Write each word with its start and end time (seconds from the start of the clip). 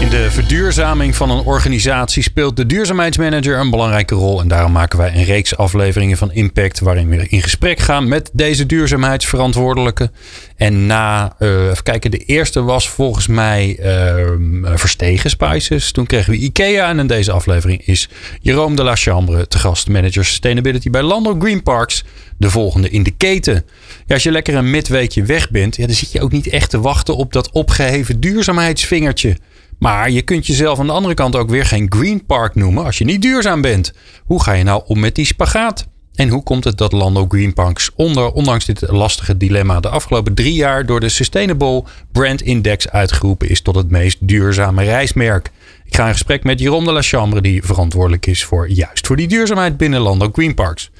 In 0.00 0.08
de 0.08 0.30
verduurzaming 0.30 1.16
van 1.16 1.30
een 1.30 1.44
organisatie 1.44 2.22
speelt 2.22 2.56
de 2.56 2.66
duurzaamheidsmanager 2.66 3.58
een 3.58 3.70
belangrijke 3.70 4.14
rol. 4.14 4.40
En 4.40 4.48
daarom 4.48 4.72
maken 4.72 4.98
wij 4.98 5.14
een 5.14 5.24
reeks 5.24 5.56
afleveringen 5.56 6.16
van 6.16 6.32
Impact. 6.32 6.80
waarin 6.80 7.08
we 7.08 7.28
in 7.28 7.42
gesprek 7.42 7.78
gaan 7.78 8.08
met 8.08 8.30
deze 8.32 8.66
duurzaamheidsverantwoordelijke. 8.66 10.10
En 10.56 10.86
na, 10.86 11.36
uh, 11.38 11.64
even 11.64 11.82
kijken, 11.82 12.10
de 12.10 12.18
eerste 12.18 12.62
was 12.62 12.88
volgens 12.88 13.26
mij 13.26 13.78
uh, 13.80 14.76
Verstegen 14.76 15.30
Spices. 15.30 15.92
Toen 15.92 16.06
kregen 16.06 16.32
we 16.32 16.38
IKEA. 16.38 16.88
En 16.88 16.98
in 16.98 17.06
deze 17.06 17.32
aflevering 17.32 17.86
is 17.86 18.08
Jerome 18.40 18.76
de 18.76 18.82
la 18.82 18.94
Chambre 18.96 19.48
te 19.48 19.58
gast, 19.58 19.88
manager 19.88 20.24
sustainability 20.24 20.90
bij 20.90 21.02
Landel 21.02 21.36
Green 21.38 21.62
Parks. 21.62 22.04
De 22.38 22.50
volgende 22.50 22.90
in 22.90 23.02
de 23.02 23.10
keten. 23.16 23.64
Ja, 24.06 24.14
als 24.14 24.22
je 24.22 24.30
lekker 24.30 24.54
een 24.54 24.70
midweekje 24.70 25.22
weg 25.22 25.50
bent, 25.50 25.76
ja, 25.76 25.86
dan 25.86 25.94
zit 25.94 26.12
je 26.12 26.20
ook 26.20 26.32
niet 26.32 26.48
echt 26.48 26.70
te 26.70 26.80
wachten 26.80 27.16
op 27.16 27.32
dat 27.32 27.50
opgeheven 27.50 28.20
duurzaamheidsvingertje. 28.20 29.36
Maar 29.78 30.10
je 30.10 30.22
kunt 30.22 30.46
jezelf 30.46 30.78
aan 30.78 30.86
de 30.86 30.92
andere 30.92 31.14
kant 31.14 31.36
ook 31.36 31.50
weer 31.50 31.64
geen 31.64 31.86
Green 31.88 32.26
Park 32.26 32.54
noemen 32.54 32.84
als 32.84 32.98
je 32.98 33.04
niet 33.04 33.22
duurzaam 33.22 33.60
bent. 33.60 33.92
Hoe 34.24 34.42
ga 34.42 34.52
je 34.52 34.64
nou 34.64 34.82
om 34.86 35.00
met 35.00 35.14
die 35.14 35.26
spagaat? 35.26 35.86
En 36.16 36.28
hoe 36.28 36.42
komt 36.42 36.64
het 36.64 36.78
dat 36.78 36.92
Lando 36.92 37.26
Green 37.28 37.52
Parks 37.52 37.90
onder, 37.94 38.30
ondanks 38.30 38.64
dit 38.64 38.84
lastige 38.88 39.36
dilemma 39.36 39.80
de 39.80 39.88
afgelopen 39.88 40.34
drie 40.34 40.54
jaar 40.54 40.86
door 40.86 41.00
de 41.00 41.08
Sustainable 41.08 41.84
Brand 42.12 42.42
Index 42.42 42.88
uitgeroepen 42.88 43.48
is 43.48 43.60
tot 43.60 43.74
het 43.74 43.90
meest 43.90 44.18
duurzame 44.20 44.84
reismerk? 44.84 45.50
Ik 45.84 45.96
ga 45.96 46.06
in 46.06 46.12
gesprek 46.12 46.44
met 46.44 46.60
Jeroen 46.60 46.84
de 46.84 46.92
la 46.92 47.02
Chambre, 47.02 47.40
die 47.40 47.62
verantwoordelijk 47.62 48.26
is 48.26 48.44
voor 48.44 48.68
juist 48.68 49.06
voor 49.06 49.16
die 49.16 49.28
duurzaamheid 49.28 49.76
binnen 49.76 50.00
Lando 50.00 50.28
Green 50.32 50.54
Parks. 50.54 50.90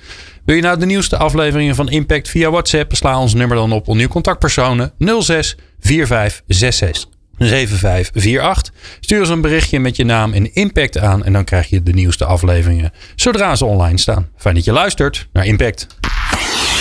Wil 0.45 0.57
je 0.57 0.63
nou 0.63 0.79
de 0.79 0.87
nieuwste 0.87 1.17
afleveringen 1.17 1.75
van 1.75 1.89
Impact 1.89 2.29
via 2.29 2.51
WhatsApp? 2.51 2.95
Sla 2.95 3.21
ons 3.21 3.35
nummer 3.35 3.57
dan 3.57 3.73
op 3.73 3.89
onder 3.89 4.09
contactpersonen 4.09 4.93
06 4.99 5.57
4566 5.81 7.16
7548. 7.39 8.73
Stuur 9.01 9.21
ons 9.21 9.29
een 9.29 9.41
berichtje 9.41 9.81
met 9.81 9.97
je 9.97 10.05
naam 10.05 10.33
en 10.33 10.55
impact 10.55 10.99
aan. 10.99 11.25
En 11.25 11.33
dan 11.33 11.45
krijg 11.45 11.69
je 11.69 11.83
de 11.83 11.93
nieuwste 11.93 12.25
afleveringen 12.25 12.93
zodra 13.15 13.57
ze 13.57 13.65
online 13.65 13.99
staan. 13.99 14.29
Fijn 14.37 14.55
dat 14.55 14.65
je 14.65 14.73
luistert 14.73 15.29
naar 15.33 15.47
Impact. 15.47 15.87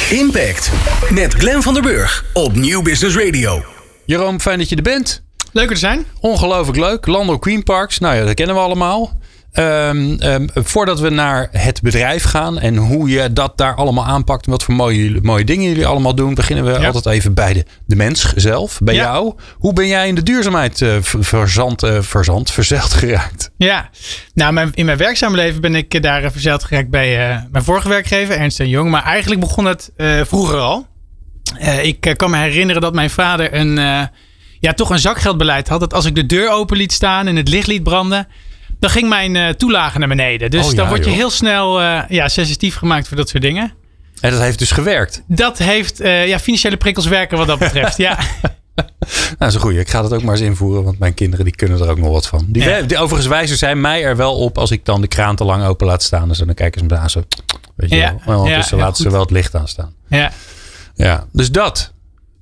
Impact 0.10 0.72
met 1.10 1.34
Glenn 1.34 1.62
van 1.62 1.74
der 1.74 1.84
Burg 1.84 2.26
op 2.34 2.56
Nieuw 2.56 2.82
Business 2.82 3.18
Radio. 3.18 3.64
Jeroen, 4.06 4.42
fijn 4.42 4.58
dat 4.58 4.70
je 4.70 4.76
er 4.76 4.82
bent. 4.82 5.24
Leuk 5.52 5.70
te 5.70 5.76
zijn. 5.76 6.06
Ongelooflijk 6.20 6.80
leuk. 6.80 7.06
Lando 7.06 7.38
Queen 7.38 7.64
Parks. 7.64 8.00
Nou 8.00 8.16
ja, 8.16 8.26
dat 8.26 8.34
kennen 8.34 8.56
we 8.56 8.62
allemaal. 8.62 9.20
Um, 9.60 10.22
um, 10.22 10.50
voordat 10.54 11.00
we 11.00 11.10
naar 11.10 11.48
het 11.52 11.82
bedrijf 11.82 12.24
gaan 12.24 12.60
en 12.60 12.76
hoe 12.76 13.10
je 13.10 13.34
dat 13.34 13.58
daar 13.58 13.76
allemaal 13.76 14.06
aanpakt 14.06 14.46
en 14.46 14.52
wat 14.52 14.64
voor 14.64 14.74
mooie, 14.74 15.20
mooie 15.22 15.44
dingen 15.44 15.68
jullie 15.68 15.86
allemaal 15.86 16.16
doen, 16.16 16.34
beginnen 16.34 16.66
we 16.66 16.86
altijd 16.86 17.06
even 17.06 17.34
bij 17.34 17.54
de, 17.54 17.66
de 17.86 17.96
mens 17.96 18.34
zelf, 18.34 18.80
bij 18.84 18.96
jou. 18.96 19.34
Hoe 19.58 19.74
ben 19.74 19.88
jij 19.88 20.08
in 20.08 20.16
de 20.16 20.24
duurzaamheid 20.24 20.82
uh, 20.82 20.96
verzand, 21.02 21.84
uh, 21.84 22.02
verzand, 22.02 22.52
verzeld 22.52 22.94
geraakt? 23.04 23.52
Ja, 23.58 23.90
nou 24.34 24.54
mijn, 24.54 24.72
in 24.74 24.86
mijn 24.86 24.98
werkzame 24.98 25.36
leven 25.36 25.62
ben 25.62 25.76
ik 25.76 26.02
daar 26.02 26.32
verzeld 26.32 26.64
geraakt 26.64 26.90
bij 26.90 27.30
uh, 27.30 27.42
mijn 27.52 27.64
vorige 27.64 27.90
werkgever, 27.90 28.38
Ernst 28.38 28.58
Jong. 28.58 28.90
Maar 28.90 29.04
eigenlijk 29.04 29.42
begon 29.42 29.66
het 29.66 29.92
vroeger 30.24 30.58
al. 30.58 30.88
ik 31.82 32.14
kan 32.16 32.30
me 32.30 32.38
herinneren 32.38 32.82
dat 32.82 32.94
mijn 32.94 33.10
vader 33.10 33.54
een, 33.54 33.76
ja, 34.60 34.74
toch 34.76 34.90
een 34.90 35.00
zakgeldbeleid 35.00 35.68
had. 35.68 35.80
Dat 35.80 35.94
als 35.94 36.06
ik 36.06 36.16
de 36.16 36.26
deur 36.26 36.50
open 36.50 36.78
liet 36.78 36.94
staan 36.94 37.28
en 37.28 37.36
het 37.36 37.50
licht 37.50 37.68
liet 37.68 37.84
branden 37.84 38.28
dan 38.86 38.94
ging 38.94 39.10
mijn 39.10 39.36
uh, 39.36 39.50
toelage 39.50 40.00
naar 40.00 40.08
beneden. 40.08 40.52
Dus 40.52 40.66
oh, 40.66 40.76
dan 40.76 40.88
word 40.88 41.06
je 41.06 41.12
heel 41.12 41.30
snel 41.30 41.82
uh, 41.82 42.02
ja, 42.10 42.28
sensitief 42.28 42.76
gemaakt 42.76 43.08
voor 43.08 43.18
dat 43.18 43.30
soort 43.30 43.44
dingen. 43.44 43.74
En 44.22 44.32
dat 44.32 44.40
heeft 44.40 44.60
dus 44.60 44.72
gewerkt? 44.72 45.24
Dat 45.28 45.58
heeft, 45.58 46.02
uh, 46.02 46.28
ja, 46.28 46.40
financiële 46.40 46.78
prikkels 46.78 47.08
werken 47.08 47.38
wat 47.38 47.48
dat 47.48 47.60
betreft, 47.60 47.98
ja. 47.98 48.18
nou, 48.76 48.90
dat 49.38 49.48
is 49.48 49.54
een 49.54 49.60
goeie. 49.60 49.80
Ik 49.80 49.90
ga 49.90 50.02
dat 50.02 50.14
ook 50.14 50.24
maar 50.24 50.36
eens 50.36 50.44
invoeren, 50.44 50.84
want 50.84 51.00
mijn 51.00 51.14
kinderen 51.14 51.46
die 51.46 51.56
kunnen 51.56 51.82
er 51.82 51.90
ook 51.90 51.98
nog 51.98 52.12
wat 52.12 52.28
van. 52.28 52.46
Die, 52.48 52.64
ja. 52.64 52.82
die 52.82 52.98
overigens 52.98 53.28
wijzen 53.28 53.58
zij 53.58 53.76
mij 53.76 54.04
er 54.04 54.16
wel 54.16 54.36
op 54.36 54.58
als 54.58 54.72
ik 54.72 54.86
dan 54.86 55.02
de 55.02 55.08
kraan 55.08 55.36
te 55.36 55.44
lang 55.44 55.66
open 55.66 55.88
laat 55.88 56.04
staan. 56.04 56.28
Dus 56.28 56.38
dan 56.38 56.54
kijken 56.54 56.80
ze 56.80 56.86
me 56.86 56.96
daar 56.96 57.10
zo, 57.10 57.24
weet 57.76 57.90
je 57.90 57.96
ja. 57.96 58.16
wel. 58.26 58.44
Dus 58.44 58.70
ja, 58.70 58.78
laten 58.78 59.04
ze 59.04 59.12
wel 59.12 59.22
het 59.22 59.32
licht 59.32 59.56
aanstaan. 59.56 59.94
Ja. 60.08 60.32
Ja, 60.96 61.26
dus 61.32 61.52
dat. 61.52 61.94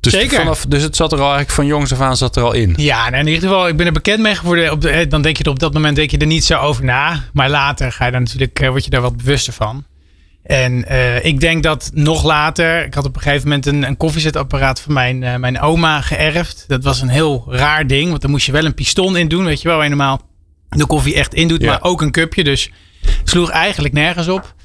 Dus, 0.04 0.14
Zeker. 0.14 0.38
Vanaf, 0.38 0.66
dus 0.66 0.82
het 0.82 0.96
zat 0.96 1.12
er 1.12 1.18
al 1.18 1.24
eigenlijk 1.24 1.52
van 1.52 1.66
jongs 1.66 1.94
af 1.94 2.00
aan 2.00 2.18
zat 2.18 2.36
er 2.36 2.44
al 2.44 2.54
in. 2.54 2.74
Ja, 2.78 3.10
nou 3.10 3.22
in 3.22 3.28
ieder 3.28 3.50
geval, 3.50 3.68
ik 3.68 3.78
ben 3.78 3.86
er 3.86 3.92
bekend 3.92 4.20
mee 4.20 4.36
geworden. 4.36 4.72
Op 4.72 4.82
de, 4.82 5.08
dan 5.08 5.22
denk 5.22 5.38
je 5.38 5.44
er 5.44 5.50
op 5.50 5.60
dat 5.60 5.74
moment 5.74 5.96
denk 5.96 6.12
je 6.12 6.18
er 6.18 6.28
niet 6.28 6.46
zo 6.46 6.60
over 6.60 6.84
na. 6.84 7.24
Maar 7.34 7.50
later 7.50 7.92
ga 7.92 8.06
je 8.06 8.12
dan 8.12 8.22
natuurlijk, 8.22 8.60
eh, 8.60 8.70
word 8.70 8.84
je 8.84 8.90
daar 8.90 9.02
wat 9.02 9.18
bewuster 9.18 9.54
van. 9.54 9.86
En 10.44 10.86
uh, 10.92 11.26
ik 11.26 11.40
denk 11.40 11.64
dat 11.64 11.92
nog 11.94 12.24
later, 12.24 12.86
ik 12.86 12.94
had 12.94 13.06
op 13.06 13.16
een 13.16 13.22
gegeven 13.22 13.48
moment 13.48 13.66
een, 13.66 13.84
een 13.84 13.98
koffiezetapparaat 13.98 14.82
van 14.82 14.94
mijn, 14.94 15.22
uh, 15.22 15.36
mijn 15.36 15.60
oma 15.60 16.02
geërfd. 16.02 16.64
Dat 16.68 16.84
was 16.84 17.02
een 17.02 17.10
heel 17.10 17.46
raar 17.48 17.88
ding, 17.88 18.10
want 18.10 18.22
daar 18.22 18.32
moest 18.32 18.46
je 18.46 18.52
wel 18.52 18.66
een 18.66 18.74
piston 18.74 19.18
in 19.18 19.28
doen. 19.28 19.46
Weet 19.46 19.62
je 19.62 19.68
wel, 19.68 19.78
waar 19.78 19.86
je 19.90 19.96
normaal 19.96 20.22
de 20.70 20.86
koffie 20.86 21.16
echt 21.16 21.34
in 21.34 21.48
doet, 21.48 21.62
ja. 21.62 21.68
maar 21.68 21.82
ook 21.82 22.02
een 22.02 22.12
cupje. 22.12 22.44
Dus 22.44 22.72
sloeg 23.24 23.50
eigenlijk 23.50 23.94
nergens 23.94 24.28
op. 24.28 24.56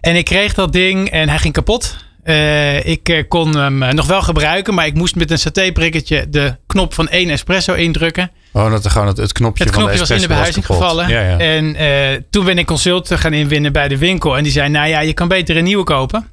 En 0.00 0.16
ik 0.16 0.24
kreeg 0.24 0.54
dat 0.54 0.72
ding 0.72 1.10
en 1.10 1.28
hij 1.28 1.38
ging 1.38 1.54
kapot. 1.54 1.96
Uh, 2.28 2.86
ik 2.86 3.08
uh, 3.08 3.22
kon 3.28 3.56
hem 3.56 3.82
uh, 3.82 3.90
nog 3.90 4.06
wel 4.06 4.22
gebruiken, 4.22 4.74
maar 4.74 4.86
ik 4.86 4.94
moest 4.94 5.14
met 5.14 5.30
een 5.30 5.38
satéprikketje 5.38 6.26
de 6.28 6.56
knop 6.66 6.94
van 6.94 7.08
één 7.08 7.30
espresso 7.30 7.74
indrukken. 7.74 8.30
Oh, 8.52 8.70
dat 8.70 8.88
gewoon 8.88 9.06
het, 9.06 9.16
het 9.16 9.32
knopje, 9.32 9.64
het 9.64 9.72
knopje 9.72 9.90
van 9.90 9.98
was 9.98 10.10
in 10.10 10.20
de 10.20 10.26
behuizing 10.26 10.66
gevallen. 10.66 11.08
Ja, 11.08 11.20
ja. 11.20 11.38
En 11.38 11.76
toen 12.30 12.44
ben 12.44 12.58
ik 12.58 12.66
consult 12.66 13.14
gaan 13.14 13.32
inwinnen 13.32 13.72
bij 13.72 13.88
de 13.88 13.98
winkel. 13.98 14.36
En 14.36 14.42
die 14.42 14.52
zei, 14.52 14.68
nou 14.68 14.88
ja, 14.88 15.00
je 15.00 15.12
kan 15.12 15.28
beter 15.28 15.56
een 15.56 15.64
nieuwe 15.64 15.84
kopen. 15.84 16.28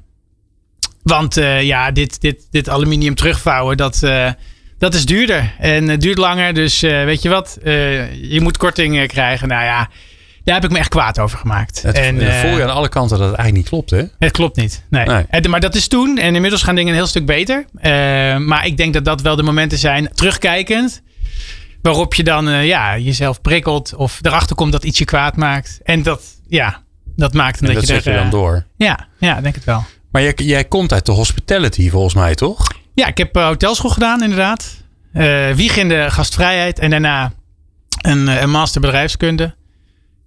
Want 1.02 1.34
ja, 1.60 1.90
dit, 1.90 2.20
dit, 2.20 2.46
dit 2.50 2.68
aluminium 2.68 3.14
terugvouwen, 3.14 3.76
dat, 3.76 4.00
dat 4.78 4.94
is 4.94 5.06
duurder. 5.06 5.54
En 5.58 5.88
het 5.88 6.00
duurt 6.00 6.18
langer, 6.18 6.54
dus 6.54 6.80
weet 6.80 7.22
je 7.22 7.28
wat, 7.28 7.58
je 7.62 8.38
moet 8.42 8.56
korting 8.56 9.06
krijgen. 9.06 9.48
Nou 9.48 9.64
ja, 9.64 9.88
daar 10.44 10.54
heb 10.54 10.64
ik 10.64 10.70
me 10.70 10.78
echt 10.78 10.88
kwaad 10.88 11.18
over 11.18 11.38
gemaakt. 11.38 11.82
Het, 11.82 11.98
en 11.98 12.16
uh, 12.16 12.40
voel 12.40 12.56
je 12.56 12.62
aan 12.62 12.74
alle 12.74 12.88
kanten 12.88 13.18
dat 13.18 13.28
het 13.28 13.36
eigenlijk 13.36 13.56
niet 13.56 13.68
klopt, 13.68 13.90
hè? 13.90 14.02
Het 14.18 14.32
klopt 14.32 14.56
niet. 14.56 14.84
Nee. 14.90 15.06
nee. 15.06 15.48
Maar 15.48 15.60
dat 15.60 15.74
is 15.74 15.88
toen. 15.88 16.18
En 16.18 16.34
inmiddels 16.34 16.62
gaan 16.62 16.74
dingen 16.74 16.90
een 16.90 16.98
heel 16.98 17.06
stuk 17.06 17.26
beter. 17.26 17.64
Uh, 17.74 17.82
maar 18.36 18.66
ik 18.66 18.76
denk 18.76 18.94
dat 18.94 19.04
dat 19.04 19.20
wel 19.20 19.36
de 19.36 19.42
momenten 19.42 19.78
zijn, 19.78 20.08
terugkijkend. 20.14 21.02
Waarop 21.82 22.14
je 22.14 22.24
dan 22.24 22.48
uh, 22.48 22.66
ja, 22.66 22.98
jezelf 22.98 23.40
prikkelt. 23.40 23.94
Of 23.94 24.18
erachter 24.22 24.56
komt 24.56 24.72
dat 24.72 24.84
iets 24.84 24.98
je 24.98 25.04
kwaad 25.04 25.36
maakt. 25.36 25.80
En 25.82 26.02
dat, 26.02 26.22
ja, 26.48 26.82
dat 27.16 27.34
maakt 27.34 27.60
en 27.60 27.66
dat, 27.66 27.74
dat 27.74 27.86
je 27.86 27.94
er, 27.94 28.10
je 28.10 28.18
dan 28.18 28.30
door. 28.30 28.64
Ja, 28.76 29.06
ja, 29.18 29.40
denk 29.40 29.54
het 29.54 29.64
wel. 29.64 29.84
Maar 30.10 30.22
jij, 30.22 30.32
jij 30.36 30.64
komt 30.64 30.92
uit 30.92 31.06
de 31.06 31.12
hospitality 31.12 31.90
volgens 31.90 32.14
mij, 32.14 32.34
toch? 32.34 32.66
Ja, 32.94 33.06
ik 33.06 33.18
heb 33.18 33.34
hotelschool 33.34 33.90
gedaan 33.90 34.22
inderdaad. 34.22 34.76
wiegende 35.56 36.10
gastvrijheid. 36.10 36.78
En 36.78 36.90
daarna 36.90 37.32
een, 38.00 38.26
een 38.42 38.50
master 38.50 38.80
bedrijfskunde. 38.80 39.54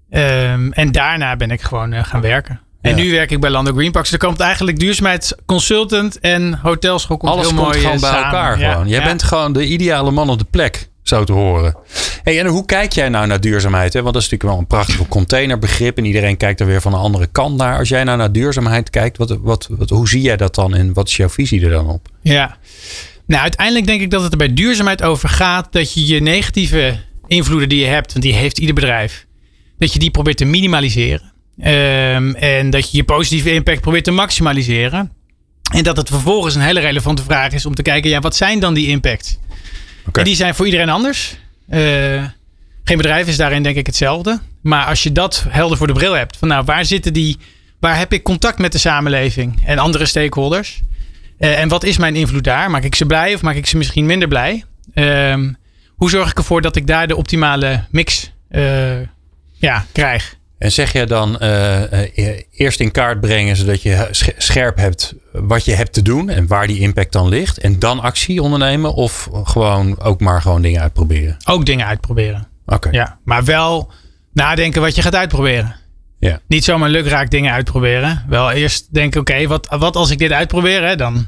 Um, 0.10 0.74
en 0.74 0.92
daarna 0.92 1.36
ben 1.36 1.52
ik 1.52 1.62
gewoon 1.62 1.94
uh, 1.94 2.04
gaan 2.04 2.22
werken. 2.22 2.60
En 2.82 2.96
nu 2.96 3.12
werk 3.12 3.32
ik 3.32 3.40
bij 3.40 3.50
Lando 3.50 3.74
Green 3.74 3.92
Parks. 3.92 4.10
Dus 4.10 4.20
er 4.20 4.28
komt 4.28 4.40
eigenlijk 4.40 4.80
duurzaamheidsconsultant 4.80 6.20
en 6.20 6.60
hotelschool 6.62 7.18
komt 7.18 7.32
Alles 7.32 7.46
heel 7.46 7.56
komt 7.56 7.68
mooi 7.68 7.80
gewoon 7.80 8.00
bij 8.00 8.10
samen. 8.10 8.26
elkaar. 8.26 8.60
Ja. 8.60 8.72
Gewoon. 8.72 8.88
Jij 8.88 9.00
ja. 9.00 9.06
bent 9.06 9.24
gewoon 9.24 9.54
de 9.54 9.66
ideale 9.66 10.12
man 10.12 10.30
op 10.30 10.40
de 10.40 10.46
plek, 10.50 10.90
zo 11.04 11.24
te 11.24 11.32
horen. 11.32 11.76
Hey, 12.24 12.40
en 12.40 12.46
hoe 12.46 12.66
kijk 12.66 12.94
jij 12.94 13.10
nou 13.10 13.28
naar 13.28 13.42
duurzaamheid? 13.42 13.94
Hè? 13.94 14.02
Want 14.02 14.14
dat 14.14 14.24
is 14.24 14.30
natuurlijk 14.30 14.60
wel 14.60 14.60
een 14.62 14.86
prachtig 14.86 15.08
containerbegrip. 15.08 15.98
En 15.98 16.06
iedereen 16.06 16.38
kijkt 16.38 16.60
er 16.60 16.66
weer 16.66 16.82
van 16.82 16.94
een 16.94 17.00
andere 17.00 17.28
kant 17.28 17.58
naar. 17.58 17.78
Als 17.78 17.90
jij 17.90 18.04
nou 18.04 18.18
naar 18.18 18.32
duurzaamheid 18.32 18.90
kijkt, 18.90 19.18
wat, 19.18 19.38
wat, 19.42 19.68
wat, 19.72 19.90
hoe 19.90 20.08
zie 20.08 20.22
jij 20.22 20.38
dat 20.38 20.56
dan? 20.56 20.76
En 20.76 20.94
wat 20.94 21.08
is 21.08 21.18
jouw 21.18 21.30
visie 21.30 21.64
er 21.64 21.70
dan 21.70 21.90
op? 21.90 22.08
Ja, 22.22 22.58
nou 23.26 23.42
uiteindelijk 23.42 23.86
denk 23.86 24.02
ik 24.02 24.12
dat 24.12 24.24
het 24.24 24.32
er 24.32 24.38
bij 24.38 24.54
duurzaamheid 24.54 25.04
over 25.04 25.30
gaat 25.30 25.72
dat 25.72 25.94
je 25.94 26.06
je 26.06 26.22
negatieve 26.22 26.96
invloeden 27.28 27.70
die 27.70 27.80
je 27.80 27.86
hebt, 27.86 28.12
want 28.12 28.26
die 28.26 28.34
heeft 28.34 28.58
ieder 28.58 28.76
bedrijf 28.76 29.27
dat 29.78 29.94
je 29.94 30.00
die 30.00 30.12
probeert 30.12 30.38
te 30.38 30.46
minimaliseren. 30.46 31.32
Um, 31.60 32.36
en 32.36 32.70
dat 32.70 32.92
je 32.92 32.98
je 32.98 33.04
positieve 33.04 33.54
impact 33.54 33.82
probeert 33.82 34.04
te 34.04 34.12
maximaliseren. 34.12 35.12
En 35.74 35.84
dat 35.84 35.98
het 35.98 36.10
vervolgens 36.10 36.56
een 36.56 36.62
hele 36.62 36.80
relevante 36.80 37.24
vraag 37.24 37.52
is 37.54 37.66
om 37.66 37.76
te 37.76 37.82
kijken, 37.82 38.10
ja, 38.10 38.20
wat 38.20 38.36
zijn 38.36 38.60
dan 38.60 38.74
die 38.74 38.88
impacts? 38.88 39.38
Okay. 40.08 40.24
En 40.24 40.30
die 40.30 40.36
zijn 40.36 40.56
voor 40.56 40.66
iedereen 40.66 40.90
anders. 40.90 41.38
Uh, 41.70 42.24
geen 42.84 42.98
bedrijf 42.98 43.28
is 43.28 43.38
daarin 43.38 43.64
denk 43.64 43.76
ik 43.76 43.86
hetzelfde. 43.86 44.40
Maar 44.62 44.86
als 44.86 45.04
je 45.04 45.12
dat 45.12 45.46
helder 45.50 45.78
voor 45.78 45.88
de 45.88 45.94
bril 45.94 46.14
hebt, 46.14 46.38
van 46.38 46.48
nou, 46.48 46.66
waar 46.66 46.86
zitten 46.86 47.14
die, 47.14 47.38
waar 47.80 47.98
heb 47.98 48.14
ik 48.14 48.24
contact 48.24 48.58
met 48.58 48.72
de 48.72 48.78
samenleving 48.78 49.62
en 49.66 49.78
andere 49.78 50.06
stakeholders? 50.06 50.82
Uh, 51.40 51.60
en 51.60 51.70
wat 51.70 51.84
is 51.84 51.98
mijn 51.98 52.16
invloed 52.16 52.44
daar? 52.44 52.72
Maak 52.72 52.84
ik 52.84 52.96
ze 52.96 53.06
blij 53.06 53.34
of 53.34 53.42
maak 53.42 53.56
ik 53.56 53.66
ze 53.66 53.78
misschien 53.78 54.06
minder 54.06 54.28
blij? 54.28 54.64
Um, 54.94 55.58
hoe 55.96 56.10
zorg 56.10 56.30
ik 56.30 56.38
ervoor 56.38 56.62
dat 56.62 56.76
ik 56.76 56.88
daar 56.88 57.08
de 57.08 57.16
optimale 57.16 57.84
mix 57.92 58.32
uh, 58.52 58.62
ja, 59.58 59.86
krijg. 59.92 60.36
En 60.58 60.72
zeg 60.72 60.94
je 60.94 61.06
dan 61.06 61.38
uh, 61.42 61.82
uh, 61.92 62.40
eerst 62.52 62.80
in 62.80 62.92
kaart 62.92 63.20
brengen 63.20 63.56
zodat 63.56 63.82
je 63.82 64.08
scherp 64.38 64.78
hebt 64.78 65.14
wat 65.32 65.66
je 65.66 65.74
hebt 65.74 65.94
te 65.94 66.02
doen 66.02 66.30
en 66.30 66.48
waar 66.48 66.68
die 66.68 66.80
impact 66.80 67.12
dan 67.12 67.28
ligt. 67.28 67.58
En 67.58 67.80
dan 67.80 68.00
actie 68.00 68.42
ondernemen 68.42 68.94
of 68.94 69.30
gewoon 69.44 70.00
ook 70.00 70.20
maar 70.20 70.42
gewoon 70.42 70.62
dingen 70.62 70.82
uitproberen? 70.82 71.38
Ook 71.46 71.66
dingen 71.66 71.86
uitproberen. 71.86 72.48
Oké. 72.66 72.90
Ja, 72.92 73.20
maar 73.24 73.44
wel 73.44 73.92
nadenken 74.34 74.82
wat 74.82 74.96
je 74.96 75.02
gaat 75.02 75.16
uitproberen. 75.16 75.76
Ja. 76.20 76.40
Niet 76.48 76.64
zomaar 76.64 76.90
lukraak 76.90 77.30
dingen 77.30 77.54
uitproberen. 77.54 78.26
Wel 78.28 78.52
eerst 78.52 78.94
denken, 78.94 79.20
oké, 79.20 79.48
wat, 79.48 79.76
wat 79.80 79.96
als 79.96 80.10
ik 80.10 80.18
dit 80.18 80.32
uitprobeer, 80.32 80.84
hè, 80.88 80.96
dan 80.96 81.28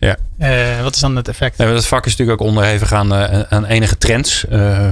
ja. 0.00 0.16
Uh, 0.38 0.82
wat 0.82 0.94
is 0.94 1.00
dan 1.00 1.16
het 1.16 1.28
effect? 1.28 1.58
Nee, 1.58 1.72
dat 1.72 1.86
vak 1.86 2.06
is 2.06 2.16
natuurlijk 2.16 2.40
ook 2.40 2.48
onderhevig 2.48 2.92
aan, 2.92 3.12
uh, 3.12 3.40
aan 3.40 3.64
enige 3.64 3.98
trends. 3.98 4.44
Uh, 4.52 4.88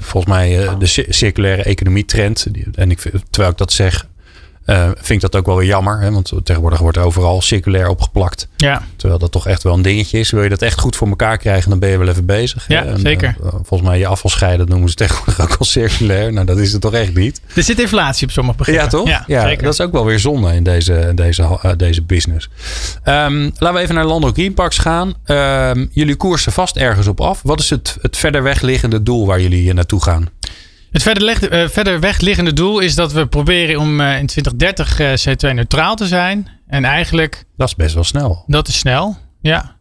volgens 0.00 0.32
mij 0.34 0.68
de 0.78 0.86
circulaire 1.08 1.62
economie 1.62 2.04
trend. 2.04 2.46
En 2.74 2.90
ik, 2.90 3.00
terwijl 3.30 3.52
ik 3.52 3.58
dat 3.58 3.72
zeg, 3.72 4.06
uh, 4.70 4.84
vind 4.84 5.10
ik 5.10 5.20
dat 5.20 5.36
ook 5.36 5.46
wel 5.46 5.56
weer 5.56 5.66
jammer. 5.66 6.00
Hè? 6.00 6.10
Want 6.10 6.32
tegenwoordig 6.42 6.78
wordt 6.78 6.98
overal 6.98 7.42
circulair 7.42 7.88
opgeplakt. 7.88 8.48
Ja. 8.56 8.82
Terwijl 8.96 9.20
dat 9.20 9.32
toch 9.32 9.46
echt 9.46 9.62
wel 9.62 9.74
een 9.74 9.82
dingetje 9.82 10.18
is. 10.18 10.30
Wil 10.30 10.42
je 10.42 10.48
dat 10.48 10.62
echt 10.62 10.80
goed 10.80 10.96
voor 10.96 11.08
elkaar 11.08 11.38
krijgen, 11.38 11.70
dan 11.70 11.78
ben 11.78 11.88
je 11.88 11.98
wel 11.98 12.08
even 12.08 12.26
bezig. 12.26 12.64
Ja, 12.68 12.84
en, 12.84 12.98
zeker. 12.98 13.36
Uh, 13.42 13.48
volgens 13.48 13.88
mij 13.88 13.98
je 13.98 14.06
afvalscheiden 14.06 14.68
noemen 14.68 14.88
ze 14.88 14.94
tegenwoordig 14.94 15.40
ook 15.40 15.56
al 15.58 15.64
circulair. 15.64 16.32
Nou, 16.32 16.46
dat 16.46 16.58
is 16.58 16.72
het 16.72 16.80
toch 16.80 16.94
echt 16.94 17.14
niet. 17.14 17.40
Er 17.54 17.62
zit 17.62 17.80
inflatie 17.80 18.26
op 18.26 18.32
sommige 18.32 18.56
begrippen. 18.56 18.84
Ja, 18.84 18.90
toch? 18.90 19.08
Ja, 19.08 19.24
ja 19.26 19.42
zeker. 19.42 19.64
dat 19.64 19.72
is 19.72 19.80
ook 19.80 19.92
wel 19.92 20.04
weer 20.04 20.18
zonde 20.18 20.54
in 20.54 20.62
deze, 20.62 21.12
deze, 21.14 21.42
uh, 21.42 21.72
deze 21.76 22.02
business. 22.02 22.48
Um, 23.04 23.52
laten 23.58 23.72
we 23.72 23.78
even 23.78 23.94
naar 23.94 24.04
Landro 24.04 24.32
Green 24.32 24.54
Parks 24.54 24.78
gaan. 24.78 25.14
Um, 25.26 25.88
jullie 25.92 26.16
koersen 26.16 26.52
vast 26.52 26.76
ergens 26.76 27.06
op 27.06 27.20
af. 27.20 27.40
Wat 27.42 27.60
is 27.60 27.70
het, 27.70 27.96
het 28.00 28.16
verder 28.16 28.42
weg 28.42 28.60
liggende 28.60 29.02
doel 29.02 29.26
waar 29.26 29.40
jullie 29.40 29.72
naartoe 29.72 30.02
gaan? 30.02 30.28
Het 30.90 31.02
verder, 31.02 31.22
leg, 31.24 31.50
uh, 31.50 31.68
verder 31.68 32.00
weg 32.00 32.20
liggende 32.20 32.52
doel 32.52 32.78
is 32.78 32.94
dat 32.94 33.12
we 33.12 33.26
proberen 33.26 33.80
om 33.80 34.00
uh, 34.00 34.18
in 34.18 34.26
2030 34.26 35.00
uh, 35.00 35.12
CO2-neutraal 35.12 35.94
te 35.94 36.06
zijn. 36.06 36.48
En 36.66 36.84
eigenlijk. 36.84 37.44
Dat 37.56 37.68
is 37.68 37.74
best 37.74 37.94
wel 37.94 38.04
snel. 38.04 38.44
Dat 38.46 38.68
is 38.68 38.78
snel, 38.78 39.16
ja. 39.40 39.76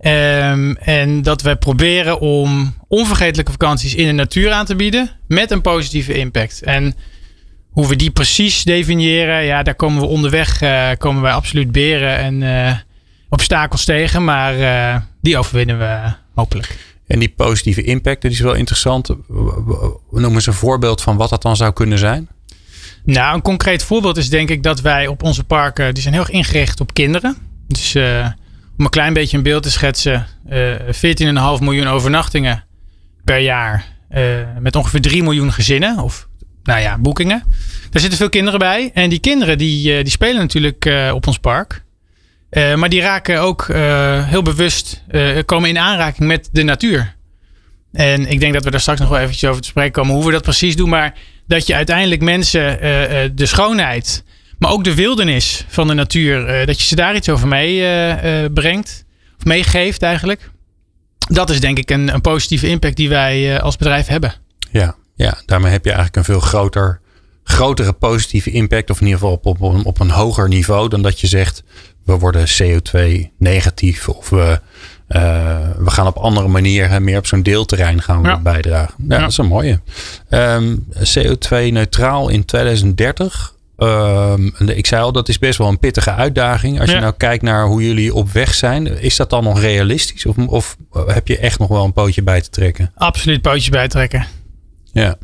Um, 0.00 0.76
en 0.76 1.22
dat 1.22 1.42
we 1.42 1.56
proberen 1.56 2.20
om 2.20 2.74
onvergetelijke 2.88 3.50
vakanties 3.50 3.94
in 3.94 4.06
de 4.06 4.12
natuur 4.12 4.52
aan 4.52 4.64
te 4.66 4.76
bieden. 4.76 5.10
Met 5.28 5.50
een 5.50 5.60
positieve 5.60 6.14
impact. 6.14 6.62
En 6.62 6.94
hoe 7.70 7.88
we 7.88 7.96
die 7.96 8.10
precies 8.10 8.64
definiëren, 8.64 9.44
ja, 9.44 9.62
daar 9.62 9.74
komen 9.74 10.00
we 10.00 10.06
onderweg. 10.06 10.62
eh, 10.62 10.90
komen 10.98 11.22
wij 11.22 11.32
absoluut 11.32 11.72
beren 11.72 12.42
en 12.42 12.84
obstakels 13.28 13.84
tegen. 13.84 14.24
Maar 14.24 14.54
die 15.20 15.38
overwinnen 15.38 15.78
we 15.78 16.12
hopelijk. 16.34 16.87
En 17.08 17.18
die 17.18 17.28
positieve 17.36 17.82
impact, 17.82 18.22
dat 18.22 18.30
is 18.30 18.40
wel 18.40 18.54
interessant. 18.54 19.06
We 19.08 19.98
noemen 20.10 20.34
eens 20.34 20.46
een 20.46 20.52
voorbeeld 20.52 21.02
van 21.02 21.16
wat 21.16 21.30
dat 21.30 21.42
dan 21.42 21.56
zou 21.56 21.72
kunnen 21.72 21.98
zijn. 21.98 22.28
Nou, 23.04 23.34
een 23.34 23.42
concreet 23.42 23.82
voorbeeld 23.82 24.16
is 24.16 24.30
denk 24.30 24.50
ik 24.50 24.62
dat 24.62 24.80
wij 24.80 25.06
op 25.06 25.22
onze 25.22 25.44
parken, 25.44 25.94
die 25.94 26.02
zijn 26.02 26.14
heel 26.14 26.22
erg 26.22 26.32
ingericht 26.32 26.80
op 26.80 26.94
kinderen. 26.94 27.36
Dus 27.66 27.94
uh, 27.94 28.26
om 28.78 28.84
een 28.84 28.90
klein 28.90 29.12
beetje 29.12 29.36
een 29.36 29.42
beeld 29.42 29.62
te 29.62 29.70
schetsen, 29.70 30.26
uh, 30.50 30.74
14,5 31.58 31.62
miljoen 31.62 31.86
overnachtingen 31.86 32.64
per 33.24 33.38
jaar. 33.38 33.96
Uh, 34.10 34.20
met 34.60 34.76
ongeveer 34.76 35.00
3 35.00 35.22
miljoen 35.22 35.52
gezinnen 35.52 35.98
of 35.98 36.28
nou 36.62 36.80
ja, 36.80 36.98
boekingen. 36.98 37.42
Daar 37.90 38.00
zitten 38.00 38.18
veel 38.18 38.28
kinderen 38.28 38.58
bij. 38.58 38.90
En 38.94 39.10
die 39.10 39.18
kinderen 39.18 39.58
die, 39.58 40.02
die 40.02 40.12
spelen 40.12 40.40
natuurlijk 40.40 40.88
op 41.12 41.26
ons 41.26 41.38
park. 41.38 41.82
Uh, 42.50 42.74
maar 42.74 42.88
die 42.88 43.00
raken 43.00 43.40
ook 43.40 43.66
uh, 43.68 44.28
heel 44.28 44.42
bewust, 44.42 45.02
uh, 45.10 45.38
komen 45.44 45.68
in 45.68 45.78
aanraking 45.78 46.28
met 46.28 46.48
de 46.52 46.62
natuur. 46.62 47.16
En 47.92 48.26
ik 48.26 48.40
denk 48.40 48.52
dat 48.52 48.64
we 48.64 48.70
daar 48.70 48.80
straks 48.80 49.00
nog 49.00 49.08
wel 49.08 49.18
eventjes 49.18 49.50
over 49.50 49.62
te 49.62 49.68
spreken 49.68 49.92
komen 49.92 50.14
hoe 50.14 50.24
we 50.24 50.32
dat 50.32 50.42
precies 50.42 50.76
doen. 50.76 50.88
Maar 50.88 51.14
dat 51.46 51.66
je 51.66 51.74
uiteindelijk 51.74 52.20
mensen 52.20 52.78
de 53.36 53.46
schoonheid, 53.46 54.24
maar 54.58 54.70
ook 54.70 54.84
de 54.84 54.94
wildernis 54.94 55.64
van 55.68 55.86
de 55.86 55.94
natuur, 55.94 56.66
dat 56.66 56.80
je 56.80 56.86
ze 56.86 56.94
daar 56.94 57.14
iets 57.14 57.28
over 57.28 57.48
mee 57.48 57.80
brengt. 58.50 59.04
Of 59.38 59.44
meegeeft 59.44 60.02
eigenlijk. 60.02 60.50
Dat 61.28 61.50
is 61.50 61.60
denk 61.60 61.78
ik 61.78 61.90
een, 61.90 62.14
een 62.14 62.20
positieve 62.20 62.68
impact 62.68 62.96
die 62.96 63.08
wij 63.08 63.60
als 63.60 63.76
bedrijf 63.76 64.06
hebben. 64.06 64.34
Ja, 64.70 64.96
ja, 65.14 65.38
daarmee 65.46 65.72
heb 65.72 65.84
je 65.84 65.92
eigenlijk 65.92 66.16
een 66.16 66.34
veel 66.34 66.40
groter, 66.40 67.00
grotere 67.44 67.92
positieve 67.92 68.50
impact. 68.50 68.90
Of 68.90 69.00
in 69.00 69.06
ieder 69.06 69.20
geval 69.20 69.34
op, 69.34 69.46
op, 69.46 69.86
op 69.86 70.00
een 70.00 70.10
hoger 70.10 70.48
niveau 70.48 70.88
dan 70.88 71.02
dat 71.02 71.20
je 71.20 71.26
zegt 71.26 71.62
we 72.08 72.18
worden 72.18 72.46
CO2 72.62 73.30
negatief 73.38 74.08
of 74.08 74.28
we, 74.30 74.60
uh, 75.08 75.68
we 75.78 75.90
gaan 75.90 76.06
op 76.06 76.16
andere 76.16 76.48
manier 76.48 77.02
meer 77.02 77.18
op 77.18 77.26
zo'n 77.26 77.42
deelterrein 77.42 78.02
gaan 78.02 78.22
we 78.22 78.28
Ja. 78.28 78.38
bijdragen. 78.40 78.94
Ja, 79.08 79.14
Ja. 79.14 79.20
dat 79.20 79.30
is 79.30 79.38
een 79.38 79.46
mooie. 79.46 79.80
Ehm, 80.28 80.76
CO2 81.02 81.70
neutraal 81.72 82.28
in 82.28 82.44
2030. 82.44 83.54
Ehm, 83.76 84.46
ik 84.66 84.86
zei 84.86 85.02
al, 85.02 85.12
dat 85.12 85.28
is 85.28 85.38
best 85.38 85.58
wel 85.58 85.68
een 85.68 85.78
pittige 85.78 86.12
uitdaging. 86.12 86.80
Als 86.80 86.90
je 86.90 86.98
nou 87.00 87.14
kijkt 87.16 87.42
naar 87.42 87.66
hoe 87.66 87.86
jullie 87.86 88.14
op 88.14 88.30
weg 88.32 88.54
zijn, 88.54 89.00
is 89.00 89.16
dat 89.16 89.30
dan 89.30 89.44
nog 89.44 89.60
realistisch? 89.60 90.26
Of, 90.26 90.36
of 90.46 90.76
heb 91.06 91.28
je 91.28 91.38
echt 91.38 91.58
nog 91.58 91.68
wel 91.68 91.84
een 91.84 91.92
pootje 91.92 92.22
bij 92.22 92.40
te 92.40 92.50
trekken? 92.50 92.90
Absoluut 92.94 93.42
pootjes 93.42 93.68
bijtrekken. 93.68 94.26
Ja. 94.92 95.16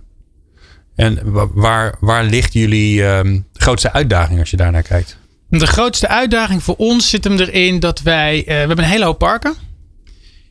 En 0.94 1.18
wa- 1.32 1.48
waar, 1.52 1.94
waar 2.00 2.24
ligt 2.24 2.52
jullie 2.52 3.04
ehm, 3.06 3.40
grootste 3.52 3.92
uitdaging 3.92 4.38
als 4.40 4.50
je 4.50 4.56
daarnaar 4.56 4.82
kijkt? 4.82 5.16
De 5.58 5.66
grootste 5.66 6.08
uitdaging 6.08 6.62
voor 6.62 6.74
ons 6.76 7.10
zit 7.10 7.24
hem 7.24 7.38
erin 7.38 7.80
dat 7.80 8.00
wij. 8.00 8.38
eh, 8.38 8.44
we 8.44 8.52
hebben 8.52 8.78
een 8.78 8.84
hele 8.84 9.04
hoop 9.04 9.18
parken. 9.18 9.54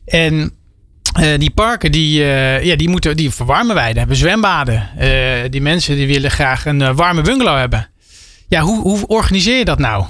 En 0.06 0.52
eh, 1.20 1.38
die 1.38 1.50
parken 1.50 1.92
die, 1.92 2.22
eh, 2.22 2.64
ja, 2.64 2.76
die, 2.76 2.88
moeten, 2.88 3.16
die 3.16 3.30
verwarmen 3.30 3.74
wij. 3.74 3.88
Daar 3.88 3.98
hebben 3.98 4.16
zwembaden. 4.16 4.88
Die 5.50 5.60
mensen 5.60 5.96
die 5.96 6.06
willen 6.06 6.30
graag 6.30 6.66
een 6.66 6.94
warme 6.94 7.22
bungalow 7.22 7.58
hebben. 7.58 7.88
Ja, 8.48 8.60
hoe, 8.60 8.80
hoe 8.80 9.06
organiseer 9.06 9.58
je 9.58 9.64
dat 9.64 9.78
nou? 9.78 10.04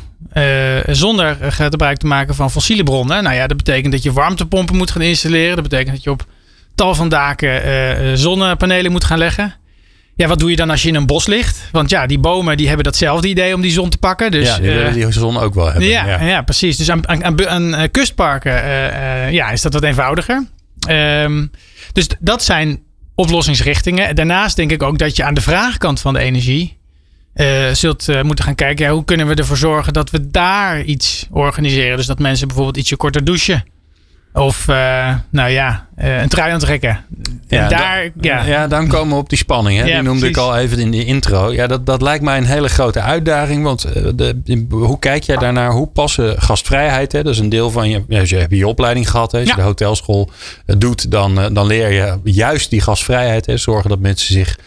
Zonder 0.87 1.37
gebruik 1.53 1.99
te 1.99 2.07
maken 2.07 2.35
van 2.35 2.51
fossiele 2.51 2.83
bronnen. 2.83 3.23
Nou 3.23 3.35
ja, 3.35 3.47
dat 3.47 3.57
betekent 3.57 3.93
dat 3.93 4.03
je 4.03 4.13
warmtepompen 4.13 4.77
moet 4.77 4.91
gaan 4.91 5.03
installeren. 5.03 5.55
Dat 5.55 5.69
betekent 5.69 5.95
dat 5.95 6.05
je 6.05 6.11
op 6.11 6.27
tal 6.75 6.95
van 6.95 7.09
daken 7.09 8.19
zonnepanelen 8.19 8.93
moet 8.93 9.05
gaan 9.05 9.19
leggen. 9.19 9.55
Ja, 10.17 10.29
wat 10.29 10.39
doe 10.39 10.51
je 10.51 10.57
dan 10.57 10.71
als 10.71 10.83
je 10.83 10.89
in 10.89 10.95
een 10.95 11.07
bos 11.07 11.27
ligt? 11.27 11.69
Want 11.73 11.91
ja, 11.91 12.07
die 12.07 12.19
bomen 12.19 12.57
die 12.57 12.67
hebben 12.67 12.85
datzelfde 12.85 13.29
idee 13.29 13.55
om 13.55 13.61
die 13.61 13.71
zon 13.71 13.91
te 13.91 13.99
pakken. 13.99 14.31
Dus, 14.31 14.49
ja, 14.49 14.59
die 14.59 14.71
eh, 14.71 14.77
willen 14.77 14.93
die 14.93 15.13
zon 15.13 15.39
ook 15.39 15.55
wel 15.55 15.65
hebben. 15.65 15.85
ja, 15.85 16.23
ja. 16.23 16.43
precies. 16.43 16.77
Dus 16.77 16.91
aan, 16.91 17.09
aan, 17.09 17.49
aan, 17.49 17.75
eh, 17.75 17.91
kustparken 17.91 18.63
eh, 18.63 19.27
eh, 19.27 19.33
ja, 19.33 19.51
is 19.51 19.63
dat 19.63 19.73
wat 19.73 19.83
eenvoudiger. 19.83 20.47
Ehm, 20.89 21.47
dus 21.93 22.07
dat 22.19 22.45
zijn 22.45 22.83
oplossingsrichtingen. 23.15 24.17
Daarnaast 24.17 24.57
denk 24.57 24.71
ik 24.71 24.83
ook 24.83 24.99
dat 24.99 25.17
je 25.17 25.25
aan 25.25 25.35
de 25.35 25.41
vraagkant 25.41 26.01
van 26.01 26.13
de 26.13 26.21
energie 26.21 26.79
eh, 27.35 27.71
zult 27.73 28.09
eh, 28.09 28.23
moeten 28.23 28.45
gaan 28.45 28.55
kijken. 28.55 28.85
Ja, 28.85 28.93
hoe 28.93 29.05
kunnen 29.05 29.27
we 29.27 29.35
ervoor 29.35 29.57
zorgen 29.57 29.93
dat 29.93 30.11
we 30.11 30.31
daar 30.31 30.83
iets 30.83 31.27
organiseren? 31.31 31.97
Dus 31.97 32.07
dat 32.07 32.19
mensen 32.19 32.47
bijvoorbeeld 32.47 32.77
ietsje 32.77 32.97
korter 32.97 33.25
douchen. 33.25 33.65
Of, 34.37 34.69
eh, 34.69 35.15
nou 35.31 35.51
ja, 35.51 35.87
eh, 35.97 36.21
een 36.23 36.29
trui 36.29 36.53
aantrekken. 36.53 37.05
en 37.49 37.69
daar, 37.69 38.03
dan, 38.15 38.31
ja. 38.31 38.45
ja, 38.45 38.67
dan 38.67 38.89
komen 38.89 39.15
we 39.15 39.21
op 39.23 39.29
die 39.29 39.39
spanning. 39.39 39.79
Hè? 39.79 39.85
Ja, 39.85 39.93
die 39.95 40.03
noemde 40.03 40.19
precies. 40.19 40.37
ik 40.37 40.43
al 40.43 40.57
even 40.57 40.79
in 40.79 40.91
de 40.91 41.05
intro. 41.05 41.53
Ja, 41.53 41.67
dat, 41.67 41.87
dat 41.87 42.03
lijkt 42.03 42.25
mij 42.25 42.37
een 42.37 42.45
hele 42.45 42.69
grote 42.69 43.01
uitdaging. 43.01 43.63
Want 43.63 43.85
eh, 43.85 44.03
de, 44.15 44.41
de- 44.45 44.67
hoe 44.71 44.99
kijk 44.99 45.23
jij 45.23 45.37
daarnaar? 45.37 45.71
Hoe 45.71 45.87
passen 45.87 46.43
gastvrijheid? 46.43 47.13
Hè? 47.13 47.23
Dat 47.23 47.33
is 47.33 47.39
een 47.39 47.49
deel 47.49 47.71
van 47.71 47.89
je. 47.91 48.05
Ja, 48.09 48.21
als 48.21 48.29
je 48.31 48.37
hebt 48.37 48.55
je 48.57 48.67
opleiding 48.69 49.11
gehad. 49.11 49.33
Hè? 49.33 49.39
Als 49.39 49.49
Ja. 49.49 49.55
je 49.55 49.61
de 49.61 49.67
hotelschool 49.67 50.31
doet, 50.79 51.11
dan, 51.11 51.35
dan 51.55 51.67
leer 51.67 51.93
je 51.93 52.19
juist 52.25 52.71
die 52.71 52.81
gastvrijheid. 52.81 53.47
Hè? 53.47 53.57
Zorgen 53.57 53.91
dat 53.91 53.99
mensen 53.99 54.35
zich 54.35 54.59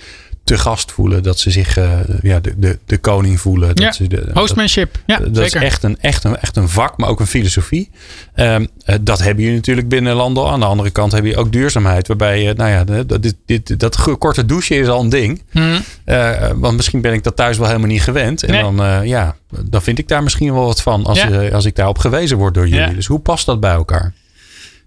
te 0.48 0.58
gast 0.58 0.92
voelen. 0.92 1.24
Dat 1.24 1.40
ze 1.40 1.52
zich 1.52 1.78
eh, 1.78 2.00
ja, 2.22 2.40
de, 2.40 2.54
de, 2.58 2.80
de 2.86 2.98
koning 2.98 3.40
voelen. 3.42 3.68
Dat 3.68 3.80
Ja, 3.80 3.92
ze 3.92 4.08
de, 4.08 4.30
Hostmanship. 4.34 4.98
Ja, 5.06 5.18
dat 5.18 5.36
zeker. 5.36 5.44
is 5.44 5.68
echt 5.68 5.84
een, 5.84 5.98
echt, 6.02 6.24
een, 6.24 6.38
echt 6.38 6.56
een 6.56 6.70
vak, 6.70 6.98
maar 6.98 7.10
ook 7.10 7.20
een 7.20 7.28
filosofie. 7.28 7.90
Ehm, 8.34 8.66
eh, 8.86 8.96
dat 9.02 9.20
hebben 9.20 9.44
jullie 9.44 9.58
natuurlijk 9.58 9.88
binnen 9.90 10.14
Landel. 10.16 10.50
Aan 10.52 10.60
de 10.60 10.66
andere 10.66 10.90
kant 10.90 11.12
heb 11.12 11.26
je 11.26 11.38
ook 11.38 11.52
duurzaamheid. 11.52 12.08
Waarbij, 12.08 12.42
je, 12.44 12.54
nou 12.54 12.70
ja, 12.72 13.04
dat, 13.04 13.22
dit, 13.22 13.36
dit, 13.46 13.80
dat 13.80 14.18
korte 14.18 14.46
douchen 14.46 14.78
is 14.78 14.88
al 14.88 15.02
een 15.02 15.10
ding. 15.10 15.42
Mhm. 15.52 15.80
Eh, 16.06 16.50
want 16.56 16.76
misschien 16.76 17.02
ben 17.02 17.14
ik 17.14 17.24
dat 17.24 17.36
thuis 17.36 17.58
wel 17.58 17.68
helemaal 17.68 17.88
niet 17.90 18.04
gewend. 18.04 18.44
En 18.44 18.52
Nee. 18.52 18.62
dan, 18.62 19.08
ja, 19.08 19.36
dan 19.66 19.82
vind 19.82 20.00
ik 20.00 20.08
daar 20.08 20.24
misschien 20.24 20.54
wel 20.54 20.66
wat 20.66 20.82
van. 20.82 21.06
Als, 21.06 21.22
Ja. 21.22 21.48
als 21.48 21.66
ik 21.66 21.76
daarop 21.76 21.98
gewezen 21.98 22.38
word 22.38 22.54
door 22.54 22.68
jullie. 22.68 22.96
Dus 22.96 23.06
hoe 23.06 23.20
past 23.20 23.46
dat 23.46 23.60
bij 23.60 23.72
elkaar? 23.74 24.14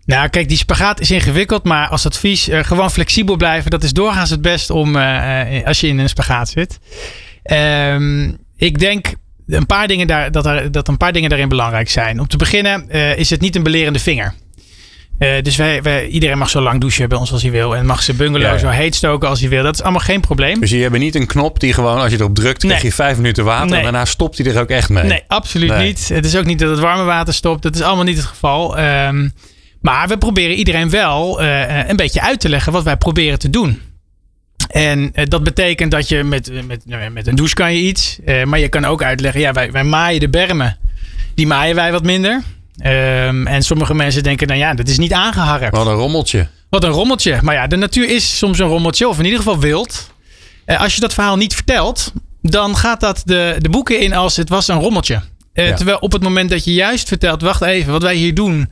Nou, 0.05 0.29
kijk, 0.29 0.49
die 0.49 0.57
spagaat 0.57 1.01
is 1.01 1.11
ingewikkeld, 1.11 1.65
maar 1.65 1.89
als 1.89 2.07
advies, 2.07 2.49
eh, 2.49 2.65
gewoon 2.65 2.91
flexibel 2.91 3.37
blijven. 3.37 3.71
Dat 3.71 3.83
is 3.83 3.93
doorgaans 3.93 4.31
het 4.31 4.43
best 4.43 4.71
om 4.71 4.97
eh, 4.97 5.57
eh, 5.59 5.67
als 5.67 5.81
je 5.81 5.87
in 5.87 5.99
een 5.99 6.09
spagaat 6.09 6.49
zit. 6.49 6.79
Ehm, 7.43 8.33
ik 8.57 8.79
denk 8.79 9.07
een 9.47 9.67
paar 9.67 9.89
dingen 9.89 10.07
daar, 10.07 10.33
dat, 10.33 10.47
er, 10.47 10.73
dat 10.73 10.89
een 10.89 10.97
paar 10.97 11.13
dingen 11.13 11.29
daarin 11.29 11.49
belangrijk 11.49 11.91
zijn. 11.91 12.21
Om 12.21 12.27
te 12.27 12.37
beginnen 12.37 12.89
is 13.17 13.31
het 13.31 13.41
niet 13.41 13.57
een 13.57 13.63
belerende 13.63 13.99
vinger. 13.99 14.35
Dus 15.43 15.57
wij, 15.57 15.83
wij, 15.83 16.07
iedereen 16.07 16.39
mag 16.39 16.51
zo 16.51 16.61
lang 16.61 16.81
douchen 16.81 17.09
bij 17.09 17.19
ons 17.19 17.33
als 17.33 17.43
hij 17.43 17.51
wil. 17.51 17.77
En 17.77 17.87
mag 17.87 18.03
zijn 18.03 18.17
bungalow 18.17 18.47
Ja, 18.47 18.53
ja. 18.53 18.59
zo 18.59 18.69
heet 18.69 18.95
stoken 18.95 19.29
als 19.29 19.41
hij 19.41 19.49
wil. 19.49 19.63
Dat 19.63 19.75
is 19.75 19.83
allemaal 19.83 20.01
geen 20.01 20.21
probleem. 20.21 20.61
Dus 20.61 20.71
je 20.71 20.77
hebt 20.77 20.99
niet 20.99 21.15
een 21.15 21.27
knop 21.27 21.61
die 21.61 21.73
gewoon, 21.73 21.99
als 21.99 22.11
je 22.11 22.19
erop 22.19 22.35
drukt, 22.35 22.65
krijg 22.65 22.83
je 22.83 22.93
vijf 22.93 23.17
minuten 23.17 23.45
water. 23.45 23.67
Nee. 23.67 23.77
En 23.77 23.83
daarna 23.83 24.05
stopt 24.05 24.39
hij 24.39 24.55
er 24.55 24.61
ook 24.61 24.69
echt 24.69 24.89
mee. 24.89 25.05
Nee, 25.05 25.23
absoluut 25.27 25.71
Nee. 25.71 25.87
niet. 25.87 26.09
Het 26.09 26.25
is 26.25 26.37
ook 26.37 26.45
niet 26.45 26.59
dat 26.59 26.71
het 26.71 26.79
warme 26.79 27.05
water 27.05 27.35
stopt. 27.35 27.63
Dat 27.63 27.75
is 27.75 27.83
allemaal 27.83 28.05
niet 28.05 28.17
het 28.17 28.27
geval. 28.27 28.79
Ehm, 28.79 29.29
maar 29.81 30.09
we 30.09 30.19
proberen 30.19 30.57
iedereen 30.57 30.91
wel 30.91 31.41
eh, 31.41 31.89
een 31.89 31.97
beetje 31.97 32.21
uit 32.21 32.41
te 32.41 32.49
leggen 32.49 32.73
wat 32.73 32.85
wij 32.85 32.97
proberen 32.97 33.39
te 33.39 33.51
doen. 33.51 33.81
En 34.69 35.11
eh, 35.15 35.25
dat 35.27 35.43
betekent 35.45 35.91
dat 35.91 36.09
je 36.09 36.25
met, 36.25 36.49
eh, 36.49 36.63
met, 36.63 36.87
nou, 36.87 37.11
met 37.11 37.27
een 37.27 37.35
douche 37.35 37.55
kan 37.55 37.75
je 37.75 37.81
iets. 37.81 38.19
Eh, 38.25 38.45
maar 38.45 38.59
je 38.59 38.69
kan 38.69 38.85
ook 38.85 39.03
uitleggen, 39.03 39.41
ja, 39.41 39.53
wij, 39.53 39.73
wij 39.73 39.85
maaien 39.85 40.21
de 40.21 40.29
bermen. 40.29 40.79
Die 41.35 41.47
maaien 41.47 41.75
wij 41.75 41.93
wat 41.93 42.03
minder. 42.05 42.43
Ehm, 42.79 43.47
en 43.47 43.63
sommige 43.63 43.95
mensen 43.95 44.23
denken, 44.23 44.47
nou 44.47 44.59
ja, 44.59 44.75
dat 44.75 44.89
is 44.89 44.99
niet 44.99 45.13
aangeharkt. 45.13 45.77
Wat 45.77 45.87
een 45.87 45.93
rommeltje. 45.93 46.49
Wat 46.71 46.85
een 46.85 46.91
rommeltje. 46.91 47.39
Maar 47.43 47.55
ja, 47.55 47.67
de 47.67 47.77
natuur 47.77 48.09
is 48.09 48.39
soms 48.39 48.59
een 48.59 48.67
rommeltje, 48.67 49.09
of 49.09 49.19
in 49.19 49.25
ieder 49.25 49.39
geval 49.39 49.59
wild. 49.59 50.11
Eh, 50.65 50.81
als 50.81 50.95
je 50.95 51.01
dat 51.01 51.15
verhaal 51.15 51.37
niet 51.37 51.55
vertelt, 51.55 52.13
dan 52.43 52.77
gaat 52.77 53.01
dat 53.01 53.23
de, 53.25 53.57
de 53.59 53.69
boeken 53.69 54.01
in 54.01 54.15
als 54.15 54.37
het 54.37 54.49
was 54.49 54.69
een 54.69 54.81
rommeltje. 54.81 55.21
Eh, 55.53 55.69
Ja. 55.69 55.75
Terwijl 55.77 55.99
op 55.99 56.13
het 56.13 56.23
moment 56.23 56.51
dat 56.51 56.65
je 56.65 56.73
juist 56.75 57.09
vertelt, 57.09 57.43
wacht 57.43 57.63
even, 57.63 57.93
wat 57.93 58.03
wij 58.03 58.15
hier 58.15 58.35
doen, 58.35 58.61
eh, 58.61 58.69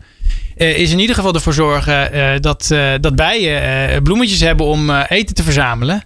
is 0.66 0.90
in 0.92 0.98
ieder 0.98 1.14
geval 1.14 1.34
ervoor 1.34 1.52
zorgen 1.52 2.12
eh, 2.12 2.40
dat, 2.40 2.70
eh, 2.70 2.92
dat 3.00 3.16
bijen 3.16 3.62
eh, 3.90 4.02
bloemetjes 4.02 4.40
hebben 4.40 4.66
om 4.66 4.90
eh, 4.90 5.00
eten 5.08 5.34
te 5.34 5.42
verzamelen. 5.42 6.02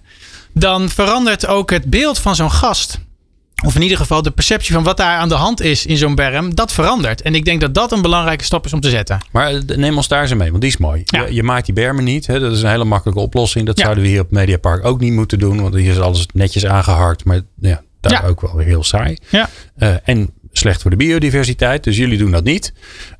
Dan 0.53 0.89
verandert 0.89 1.47
ook 1.47 1.71
het 1.71 1.85
beeld 1.89 2.19
van 2.19 2.35
zo'n 2.35 2.51
gast. 2.51 2.99
Of 3.65 3.75
in 3.75 3.81
ieder 3.81 3.97
geval 3.97 4.21
de 4.21 4.31
perceptie 4.31 4.73
van 4.73 4.83
wat 4.83 4.97
daar 4.97 5.17
aan 5.17 5.29
de 5.29 5.35
hand 5.35 5.61
is 5.61 5.85
in 5.85 5.97
zo'n 5.97 6.15
berm, 6.15 6.55
dat 6.55 6.73
verandert. 6.73 7.21
En 7.21 7.35
ik 7.35 7.45
denk 7.45 7.61
dat 7.61 7.73
dat 7.73 7.91
een 7.91 8.01
belangrijke 8.01 8.43
stap 8.43 8.65
is 8.65 8.73
om 8.73 8.79
te 8.79 8.89
zetten. 8.89 9.19
Maar 9.31 9.53
eh, 9.53 9.59
neem 9.77 9.95
ons 9.95 10.07
daar 10.07 10.21
eens 10.21 10.33
mee, 10.33 10.49
want 10.49 10.61
die 10.61 10.71
is 10.71 10.77
mooi. 10.77 11.01
Ja. 11.05 11.25
Je, 11.25 11.33
je 11.33 11.43
maakt 11.43 11.65
die 11.65 11.73
bermen 11.75 12.03
niet. 12.03 12.27
Hè? 12.27 12.39
Dat 12.39 12.51
is 12.51 12.61
een 12.61 12.69
hele 12.69 12.83
makkelijke 12.83 13.21
oplossing. 13.21 13.65
Dat 13.65 13.77
Ja. 13.77 13.83
zouden 13.83 14.03
we 14.03 14.09
hier 14.09 14.21
op 14.21 14.31
Mediapark 14.31 14.85
ook 14.85 14.99
niet 14.99 15.13
moeten 15.13 15.39
doen. 15.39 15.61
Want 15.61 15.75
hier 15.75 15.91
is 15.91 15.99
alles 15.99 16.25
netjes 16.33 16.65
aangeharkt. 16.65 17.25
Maar 17.25 17.41
ja, 17.59 17.81
daar 18.01 18.11
Ja. 18.11 18.27
ook 18.27 18.41
wel 18.41 18.55
weer 18.55 18.65
heel 18.67 18.83
saai. 18.83 19.17
Ja. 19.29 19.49
Eh, 19.77 19.95
en 20.03 20.29
slecht 20.51 20.81
voor 20.81 20.91
de 20.91 20.97
biodiversiteit. 20.97 21.83
Dus 21.83 21.97
jullie 21.97 22.17
doen 22.17 22.31
dat 22.31 22.43
niet. 22.43 22.73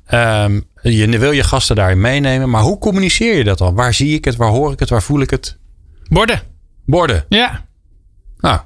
Ehm, 0.06 0.60
je 0.90 1.18
wil 1.18 1.32
je 1.32 1.42
gasten 1.44 1.76
daarin 1.76 2.00
meenemen. 2.00 2.50
Maar 2.50 2.62
hoe 2.62 2.78
communiceer 2.78 3.36
je 3.36 3.44
dat 3.44 3.58
dan? 3.58 3.74
Waar 3.74 3.94
zie 3.94 4.14
ik 4.14 4.24
het? 4.24 4.36
Waar 4.36 4.48
hoor 4.50 4.72
ik 4.72 4.78
het? 4.78 4.88
Waar 4.90 5.02
voel 5.02 5.20
ik 5.20 5.30
het? 5.30 5.58
Borden. 6.08 6.40
Borden. 6.86 7.24
Ja. 7.28 7.64
Nou, 8.38 8.60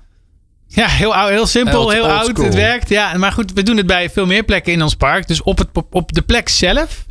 Ja, 0.66 0.86
heel, 0.88 1.14
oud, 1.14 1.28
heel 1.30 1.46
simpel, 1.46 1.82
Old- 1.82 1.92
heel 1.92 2.02
old 2.02 2.10
oud. 2.12 2.26
school. 2.28 2.44
Het 2.44 2.54
werkt. 2.54 2.88
Ja, 2.88 3.16
maar 3.16 3.32
goed, 3.32 3.52
we 3.52 3.62
doen 3.62 3.76
het 3.76 3.86
bij 3.86 4.10
veel 4.10 4.26
meer 4.26 4.42
plekken 4.44 4.72
in 4.72 4.82
ons 4.82 4.94
park. 4.94 5.26
Dus 5.28 5.42
op, 5.42 5.58
het, 5.58 5.68
op 5.90 6.12
de 6.12 6.22
plek 6.22 6.48
zelf, 6.48 7.06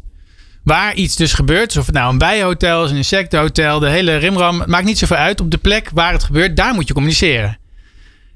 waar 0.64 0.94
iets 0.96 1.16
dus 1.16 1.34
gebeurt. 1.34 1.68
Dus 1.68 1.78
of 1.78 1.86
het 1.86 1.96
nou 1.96 2.12
een 2.12 2.18
bijenhotel 2.18 2.84
is, 2.86 2.92
een 2.92 2.98
insectenhotel, 2.98 3.80
de 3.80 3.90
hele 3.90 4.16
rimram. 4.16 4.60
Het 4.60 4.70
maakt 4.70 4.86
niet 4.86 4.98
zoveel 4.98 5.18
uit. 5.18 5.42
Op 5.42 5.52
de 5.52 5.58
plek 5.58 5.90
waar 5.94 6.12
het 6.14 6.24
gebeurt, 6.24 6.56
daar 6.58 6.74
moet 6.74 6.88
je 6.88 6.94
communiceren. 6.94 7.58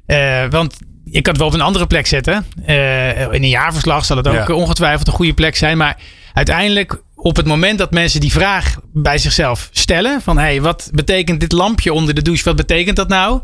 Eh, 0.06 0.46
want 0.50 0.78
je 1.12 1.22
kan 1.22 1.32
het 1.34 1.38
wel 1.38 1.48
op 1.48 1.54
een 1.54 1.62
andere 1.62 1.88
plek 1.88 2.08
zetten. 2.08 2.46
Eh, 2.66 3.22
in 3.22 3.44
een 3.44 3.48
jaarverslag 3.48 4.06
zal 4.06 4.18
het 4.18 4.28
ook 4.28 4.48
Ja. 4.48 4.54
ongetwijfeld 4.54 5.08
een 5.08 5.14
goede 5.14 5.34
plek 5.34 5.56
zijn. 5.56 5.78
Maar 5.78 5.98
uiteindelijk, 6.34 7.02
op 7.16 7.36
het 7.36 7.46
moment 7.46 7.78
dat 7.78 7.92
mensen 7.92 8.20
die 8.20 8.32
vraag 8.32 8.76
bij 8.94 9.18
zichzelf 9.18 9.70
stellen: 9.72 10.22
van 10.22 10.38
hé, 10.38 10.44
hey, 10.44 10.62
wat 10.62 10.90
betekent 10.94 11.40
dit 11.40 11.52
lampje 11.52 11.94
onder 11.94 12.14
de 12.14 12.22
douche? 12.22 12.44
Wat 12.44 12.56
betekent 12.56 12.96
dat 12.96 13.08
nou? 13.08 13.42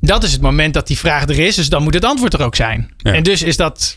Dat 0.00 0.22
is 0.24 0.32
het 0.32 0.40
moment 0.40 0.74
dat 0.74 0.86
die 0.86 0.98
vraag 0.98 1.22
er 1.22 1.38
is. 1.38 1.54
Dus 1.54 1.68
dan 1.68 1.82
moet 1.82 1.94
het 1.94 2.04
antwoord 2.04 2.34
er 2.34 2.42
ook 2.42 2.56
zijn. 2.56 2.90
Ja. 2.96 3.12
En 3.12 3.22
dus 3.22 3.42
is 3.42 3.56
dat 3.56 3.96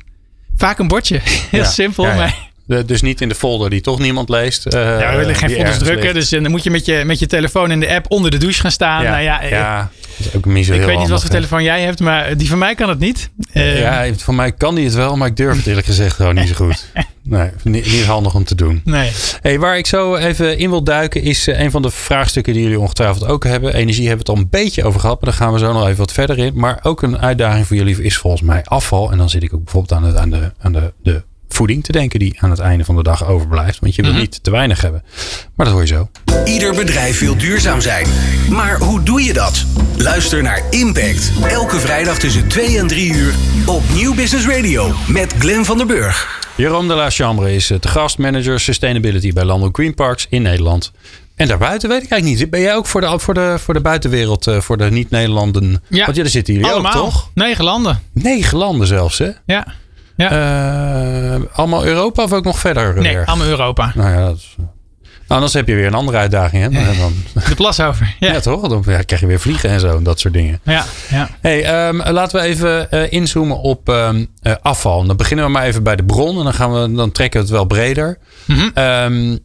vaak 0.56 0.80
een 0.80 0.88
bordje. 0.88 1.20
Heel 1.52 1.60
Ja. 1.62 1.66
simpel. 1.70 2.04
Maar 2.06 2.50
dus 2.68 3.02
niet 3.02 3.22
in 3.22 3.30
de 3.30 3.36
folder 3.36 3.70
die 3.70 3.82
toch 3.82 4.00
niemand 4.00 4.30
leest. 4.30 4.66
eh, 4.66 5.00
ja, 5.00 5.12
we 5.12 5.18
willen 5.18 5.36
geen 5.36 5.50
folders 5.50 5.78
drukken. 5.78 6.14
Dus 6.14 6.32
eh, 6.32 6.42
dan 6.42 6.52
moet 6.52 6.64
je 6.64 6.72
met, 6.72 6.86
je 6.86 7.04
met 7.06 7.20
je 7.20 7.26
telefoon 7.28 7.72
in 7.72 7.80
de 7.80 7.94
app 7.94 8.06
onder 8.12 8.32
de 8.32 8.38
douche 8.38 8.62
gaan 8.62 8.72
staan. 8.72 9.04
Nou 9.04 9.22
ja, 9.22 9.42
eh, 9.42 9.50
ja, 9.50 9.92
dat 10.18 10.26
is 10.28 10.36
ook 10.36 10.46
niet 10.46 10.66
zo 10.66 10.74
ik 10.74 10.78
heel 10.80 10.88
weet 10.88 10.98
niet 11.00 11.10
wat 11.10 11.22
voor 11.22 11.30
telefoon 11.30 11.64
jij 11.64 11.82
hebt, 11.82 12.00
maar 12.00 12.38
die 12.38 12.50
van 12.50 12.58
mij 12.58 12.76
kan 12.76 12.90
het 12.90 13.00
niet. 13.00 13.30
Eh, 13.54 13.80
Ja, 13.80 14.14
voor 14.18 14.36
mij 14.36 14.52
kan 14.52 14.76
die 14.76 14.86
het 14.86 14.94
wel, 14.94 15.18
maar 15.18 15.28
ik 15.28 15.36
durf 15.36 15.58
het 15.58 15.68
eerlijk 15.68 15.86
gezegd 15.86 16.16
gewoon 16.16 16.36
niet 16.36 16.48
zo 16.48 16.56
goed. 16.56 16.86
Nee, 17.26 17.50
niet, 17.64 17.86
niet 17.92 18.04
handig 18.06 18.36
om 18.36 18.44
te 18.44 18.56
doen. 18.56 18.82
Nee. 18.84 19.12
Hey, 19.42 19.60
waar 19.60 19.78
ik 19.78 19.88
zo 19.88 20.16
even 20.16 20.58
in 20.58 20.70
wil 20.70 20.84
duiken 20.84 21.22
is 21.22 21.48
eh, 21.48 21.60
een 21.60 21.72
van 21.72 21.82
de 21.82 21.90
vraagstukken 21.92 22.54
die 22.54 22.62
jullie 22.64 22.80
ongetwijfeld 22.80 23.26
ook 23.28 23.44
hebben. 23.44 23.74
Energie 23.74 24.08
hebben 24.08 24.26
we 24.26 24.32
het 24.32 24.40
al 24.40 24.44
een 24.46 24.64
beetje 24.64 24.84
over 24.84 25.00
gehad, 25.00 25.22
maar 25.22 25.30
daar 25.30 25.40
gaan 25.40 25.54
we 25.54 25.60
zo 25.60 25.74
nog 25.74 25.86
even 25.86 25.98
wat 25.98 26.12
verder 26.12 26.38
in. 26.38 26.52
Maar 26.56 26.80
ook 26.82 27.02
een 27.02 27.20
uitdaging 27.20 27.68
voor 27.68 27.76
jullie 27.76 28.04
is 28.04 28.18
volgens 28.18 28.42
mij 28.42 28.62
afval. 28.64 29.12
En 29.12 29.18
dan 29.18 29.30
zit 29.30 29.44
ik 29.44 29.54
ook 29.54 29.64
bijvoorbeeld 29.64 29.94
aan, 30.02 30.04
het, 30.08 30.16
aan, 30.18 30.30
de, 30.30 30.52
aan 30.60 30.72
de, 30.72 30.94
de 31.04 31.24
voeding 31.54 31.84
te 31.84 31.92
denken 31.92 32.20
die 32.20 32.36
aan 32.40 32.50
het 32.50 32.60
einde 32.60 32.84
van 32.86 32.96
de 32.96 33.04
dag 33.04 33.26
overblijft. 33.28 33.80
Want 33.80 33.96
je 33.96 34.02
wil 34.02 34.12
Mhm. 34.12 34.20
niet 34.20 34.44
te 34.44 34.52
weinig 34.52 34.82
hebben. 34.82 35.04
Maar 35.56 35.66
dat 35.66 35.76
hoor 35.76 35.84
je 35.84 35.94
zo. 35.94 36.10
Ieder 36.46 36.76
bedrijf 36.76 37.20
wil 37.20 37.38
duurzaam 37.38 37.82
zijn. 37.82 38.08
Maar 38.50 38.78
hoe 38.80 39.04
doe 39.04 39.22
je 39.24 39.34
dat? 39.34 39.66
Luister 39.98 40.44
naar 40.44 40.62
Impact. 40.70 41.32
Elke 41.48 41.80
vrijdag 41.80 42.18
tussen 42.20 42.48
2 42.48 42.78
en 42.78 42.88
3 42.88 43.14
uur 43.14 43.34
op 43.66 43.82
Nieuw 43.94 44.14
Business 44.16 44.48
Radio 44.48 44.94
met 45.08 45.34
Glenn 45.40 45.66
van 45.66 45.78
der 45.78 45.86
Burg. 45.88 46.42
Jerome 46.56 46.88
de 46.88 46.94
la 46.94 47.10
Chambre 47.10 47.56
is 47.56 47.70
eh, 47.70 47.78
te 47.78 47.88
gast 47.88 48.18
manager 48.18 48.60
sustainability 48.60 49.34
bij 49.34 49.44
Landel 49.44 49.70
Green 49.72 49.94
Parks 49.94 50.26
in 50.30 50.42
Nederland. 50.42 50.92
En 51.36 51.48
daarbuiten 51.48 51.90
weet 51.90 52.04
ik 52.04 52.10
eigenlijk 52.12 52.42
niet. 52.42 52.50
Ben 52.52 52.62
jij 52.62 52.76
ook 52.76 52.86
voor 52.86 53.02
de, 53.02 53.20
voor 53.20 53.34
de, 53.34 53.56
voor 53.60 53.74
de 53.74 53.82
buitenwereld, 53.82 54.48
eh, 54.48 54.60
voor 54.60 54.78
de 54.78 54.92
niet-Nederlanden? 54.92 55.84
Ja. 55.90 56.06
Want 56.06 56.18
daar 56.18 56.28
zitten 56.28 56.54
jullie 56.54 56.70
Allemaal. 56.70 56.94
ook, 56.94 56.98
toch? 57.04 57.30
Negen 57.34 57.64
landen. 57.64 58.02
Negen 58.14 58.58
landen 58.58 58.88
zelfs, 58.88 59.18
hè? 59.18 59.30
Ja. 59.46 59.68
Ja. 60.16 60.32
Eh, 61.34 61.42
allemaal 61.54 61.86
Europa 61.86 62.24
of 62.24 62.34
ook 62.34 62.44
nog 62.44 62.60
verder? 62.60 62.94
nee, 62.94 63.16
weer? 63.16 63.26
allemaal 63.26 63.48
Europa. 63.48 63.92
Nou 63.96 64.12
ja, 64.12 64.26
dat 64.26 64.36
is, 64.36 64.56
nou, 65.28 65.46
anders 65.46 65.54
heb 65.54 65.68
je 65.68 65.76
weer 65.76 65.88
een 65.88 65.94
andere 65.94 66.18
uitdaging, 66.18 66.64
hè? 66.64 66.70
Dan, 66.70 66.96
dan, 67.34 67.44
De 67.48 67.56
plas 67.56 67.80
over. 67.80 68.16
ja. 68.20 68.32
Ja. 68.34 68.40
toch? 68.40 68.68
Dan 68.68 68.82
krijg 68.82 69.20
je 69.20 69.28
weer 69.28 69.40
vliegen 69.40 69.70
en 69.70 69.80
zo 69.80 69.98
en 69.98 70.04
dat 70.04 70.20
soort 70.20 70.34
dingen. 70.34 70.60
Ja. 70.64 70.86
ja. 71.10 71.30
Hey, 71.42 71.64
ehm, 71.64 72.12
laten 72.12 72.40
we 72.40 72.46
even 72.46 72.92
eh, 72.92 73.12
inzoomen 73.12 73.60
op 73.60 73.90
ehm, 73.90 74.26
eh, 74.42 74.54
afval. 74.62 75.06
Dan 75.06 75.18
beginnen 75.18 75.46
we 75.46 75.52
maar 75.52 75.64
even 75.64 75.84
bij 75.84 75.96
de 75.96 76.04
bron 76.04 76.38
en 76.38 76.44
dan, 76.44 76.54
gaan 76.54 76.74
we, 76.74 76.96
dan 76.96 77.12
trekken 77.12 77.40
we 77.40 77.46
het 77.46 77.56
wel 77.56 77.66
breder. 77.66 78.18
Mhm. 78.46 78.70
Ehm, 78.74 79.38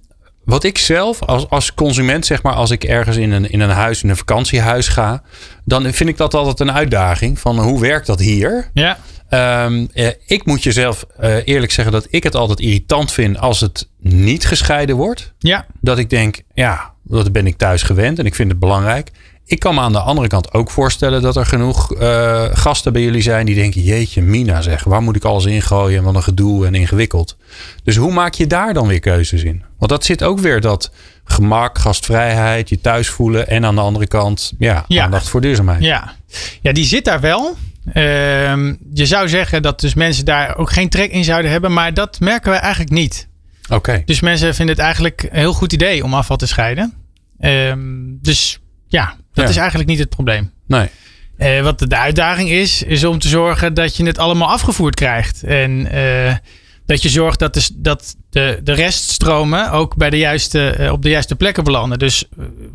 wat 0.44 0.64
ik 0.64 0.78
zelf 0.78 1.22
als, 1.22 1.48
als 1.48 1.74
consument, 1.74 2.26
zeg 2.26 2.42
maar, 2.42 2.54
als 2.54 2.70
ik 2.70 2.84
ergens 2.84 3.16
in 3.16 3.32
een, 3.32 3.50
in 3.50 3.60
een 3.60 3.70
huis, 3.70 4.02
in 4.02 4.08
een 4.08 4.16
vakantiehuis 4.16 4.88
ga, 4.88 5.22
dan 5.64 5.92
vind 5.92 6.08
ik 6.08 6.16
dat 6.16 6.34
altijd 6.34 6.60
een 6.60 6.72
uitdaging 6.72 7.38
van 7.38 7.58
hoe 7.58 7.80
werkt 7.80 8.06
dat 8.06 8.20
hier? 8.20 8.70
Ja. 8.72 8.98
Ehm, 9.28 9.86
eh, 9.92 10.08
ik 10.26 10.44
moet 10.46 10.62
jezelf 10.62 11.06
eh, 11.18 11.36
eerlijk 11.44 11.72
zeggen 11.72 11.92
dat 11.92 12.06
ik 12.10 12.22
het 12.22 12.34
altijd 12.34 12.60
irritant 12.60 13.12
vind 13.12 13.38
als 13.38 13.60
het 13.60 13.88
niet 14.00 14.46
gescheiden 14.46 14.96
wordt. 14.96 15.32
Ja. 15.38 15.66
Dat 15.80 15.98
ik 15.98 16.10
denk, 16.10 16.42
ja, 16.54 16.92
dat 17.04 17.32
ben 17.32 17.46
ik 17.46 17.56
thuis 17.56 17.82
gewend 17.82 18.18
en 18.18 18.26
ik 18.26 18.34
vind 18.34 18.50
het 18.50 18.58
belangrijk. 18.58 19.10
Ik 19.44 19.58
kan 19.58 19.74
me 19.74 19.80
aan 19.80 19.92
de 19.92 20.00
andere 20.00 20.28
kant 20.28 20.52
ook 20.52 20.70
voorstellen 20.70 21.22
dat 21.22 21.36
er 21.36 21.46
genoeg 21.46 21.94
eh, 21.94 22.44
gasten 22.52 22.92
bij 22.92 23.02
jullie 23.02 23.22
zijn 23.22 23.46
die 23.46 23.54
denken: 23.54 23.82
Jeetje, 23.82 24.22
Mina 24.22 24.60
zeg, 24.62 24.84
waar 24.84 25.02
moet 25.02 25.16
ik 25.16 25.24
alles 25.24 25.44
ingooien? 25.44 25.98
En 25.98 26.04
wat 26.04 26.14
een 26.14 26.22
gedoe 26.22 26.66
en 26.66 26.74
ingewikkeld. 26.74 27.36
Dus 27.84 27.96
hoe 27.96 28.12
maak 28.12 28.34
je 28.34 28.46
daar 28.46 28.74
dan 28.74 28.86
weer 28.86 29.00
keuzes 29.00 29.42
in? 29.42 29.62
Want 29.78 29.90
dat 29.90 30.04
zit 30.04 30.22
ook 30.24 30.38
weer 30.38 30.60
dat 30.60 30.90
gemak, 31.24 31.78
gastvrijheid, 31.78 32.68
je 32.68 32.80
thuis 32.80 33.08
voelen 33.08 33.48
en 33.48 33.64
aan 33.64 33.74
de 33.74 33.80
andere 33.80 34.06
kant, 34.06 34.52
ja, 34.58 34.84
Ja. 34.88 35.04
aandacht 35.04 35.28
voor 35.28 35.40
duurzaamheid. 35.40 35.82
Ja. 35.82 36.14
ja, 36.60 36.72
die 36.72 36.84
zit 36.84 37.04
daar 37.04 37.20
wel. 37.20 37.56
Ehm, 37.92 38.74
je 38.92 39.06
zou 39.06 39.28
zeggen 39.28 39.62
dat 39.62 39.80
dus 39.80 39.94
mensen 39.94 40.24
daar 40.24 40.56
ook 40.56 40.70
geen 40.70 40.88
trek 40.88 41.10
in 41.12 41.24
zouden 41.24 41.50
hebben, 41.50 41.72
maar 41.72 41.94
dat 41.94 42.20
merken 42.20 42.50
we 42.52 42.56
eigenlijk 42.58 42.92
niet. 42.92 43.28
Oké, 43.70 44.02
Dus 44.04 44.20
mensen 44.20 44.54
vinden 44.54 44.74
het 44.74 44.84
eigenlijk 44.84 45.22
een 45.22 45.38
heel 45.38 45.52
goed 45.52 45.72
idee 45.72 46.04
om 46.04 46.14
afval 46.14 46.36
te 46.36 46.46
scheiden. 46.46 46.94
Ehm, 47.38 47.78
dus 48.20 48.58
ja, 48.86 49.16
dat 49.32 49.44
Ja. 49.44 49.50
is 49.50 49.56
eigenlijk 49.56 49.88
niet 49.88 49.98
het 49.98 50.08
probleem. 50.08 50.50
nee. 50.66 50.88
Eh, 51.36 51.62
wat 51.62 51.78
de 51.78 51.96
uitdaging 51.96 52.50
is, 52.50 52.82
is 52.82 53.04
om 53.04 53.18
te 53.18 53.28
zorgen 53.28 53.74
dat 53.74 53.96
je 53.96 54.04
het 54.04 54.18
allemaal 54.18 54.48
afgevoerd 54.48 54.94
krijgt. 54.94 55.42
En 55.42 55.90
eh, 55.90 56.34
dat 56.86 57.02
je 57.02 57.08
zorgt 57.08 57.38
dat, 57.38 57.54
de, 57.54 57.68
dat 57.74 58.16
de, 58.30 58.60
de 58.62 58.72
reststromen 58.72 59.70
ook 59.70 59.96
bij 59.96 60.10
de 60.10 60.18
juiste, 60.18 60.70
eh, 60.70 60.92
op 60.92 61.02
de 61.02 61.08
juiste 61.08 61.36
plekken 61.36 61.64
belanden. 61.64 61.98
Dus 61.98 62.24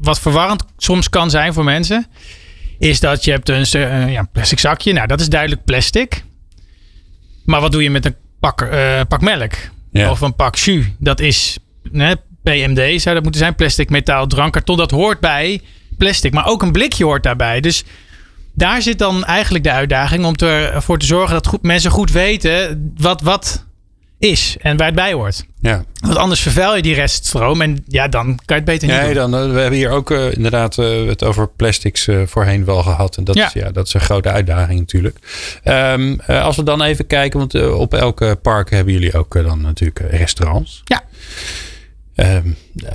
wat 0.02 0.20
verwarrend 0.20 0.64
soms 0.78 1.10
kan 1.10 1.30
zijn 1.30 1.54
voor 1.54 1.64
mensen, 1.64 2.06
is 2.84 3.00
dat 3.00 3.24
je 3.24 3.32
hebt 3.32 3.50
een 3.50 3.66
eh, 3.66 4.12
ja, 4.12 4.28
plastic 4.32 4.60
zakje. 4.60 4.94
Nou, 4.94 5.08
dat 5.08 5.20
is 5.20 5.30
duidelijk 5.30 5.64
plastic. 5.64 6.24
Maar 7.46 7.62
wat 7.62 7.72
doe 7.72 7.84
je 7.84 7.90
met 7.90 8.06
een 8.06 8.16
pak, 8.40 8.62
eh, 8.62 9.02
pak 9.08 9.22
melk? 9.22 9.54
Ja. 9.92 10.12
Of 10.12 10.22
een 10.22 10.36
pak 10.36 10.56
jus? 10.56 10.86
Dat 10.98 11.20
is 11.20 11.58
PMD, 12.44 13.02
zou 13.02 13.16
dat 13.16 13.24
moeten 13.24 13.42
zijn. 13.42 13.56
Plastic, 13.56 13.90
metaal, 13.90 14.28
drankkarton. 14.28 14.78
Dat 14.78 14.92
hoort 14.92 15.20
bij 15.20 15.62
plastic. 15.98 16.34
Maar 16.34 16.48
ook 16.48 16.62
een 16.62 16.72
blikje 16.72 17.04
hoort 17.04 17.24
daarbij. 17.24 17.60
Dus 17.60 17.84
daar 18.54 18.82
zit 18.82 19.00
dan 19.00 19.26
eigenlijk 19.26 19.64
de 19.64 19.72
uitdaging 19.72 20.26
om 20.26 20.36
ervoor 20.36 21.00
te 21.00 21.06
zorgen 21.06 21.34
dat 21.34 21.48
goed, 21.48 21.62
mensen 21.62 21.92
goed 21.92 22.12
weten 22.12 22.92
wat 22.98 23.22
wat 23.22 23.63
is 24.24 24.58
en 24.62 24.78
waar 24.78 24.86
het 24.86 24.96
bij 24.96 25.14
hoort. 25.14 25.46
Ja. 25.62 25.84
Want 26.00 26.16
anders 26.18 26.40
vervuil 26.42 26.76
je 26.76 26.82
die 26.82 26.94
reststroom 26.96 27.62
en 27.62 27.84
ja, 27.88 28.08
dan 28.08 28.24
kan 28.26 28.36
je 28.46 28.54
het 28.54 28.66
beter 28.66 28.88
niet 28.88 28.98
Nee, 28.98 29.14
doen. 29.14 29.32
dan, 29.32 29.44
eh, 29.44 29.54
we 29.54 29.60
hebben 29.60 29.80
hier 29.80 29.90
ook 29.90 30.12
eh, 30.12 30.32
inderdaad 30.34 30.78
eh, 30.78 31.06
het 31.06 31.24
over 31.24 31.48
plastics 31.50 32.08
voorheen 32.26 32.66
wel 32.66 32.84
gehad. 32.84 33.18
En 33.18 33.24
dat, 33.24 33.36
Ja. 33.36 33.46
Is, 33.48 33.54
ja, 33.54 33.72
dat 33.72 33.88
is 33.88 33.94
een 33.94 34.00
grote 34.02 34.30
uitdaging 34.30 34.80
natuurlijk. 34.80 35.18
Ehm, 35.64 36.16
eh, 36.26 36.44
als 36.44 36.56
we 36.56 36.64
dan 36.64 36.82
even 36.82 37.08
kijken, 37.08 37.40
want 37.40 37.72
op 37.72 37.94
elke 37.94 38.38
park 38.42 38.70
hebben 38.70 38.94
jullie 38.94 39.14
ook 39.18 39.34
dan 39.44 39.62
natuurlijk 39.62 40.00
restaurants. 40.10 40.82
Ja. 40.84 41.04
Ehm, 42.16 42.48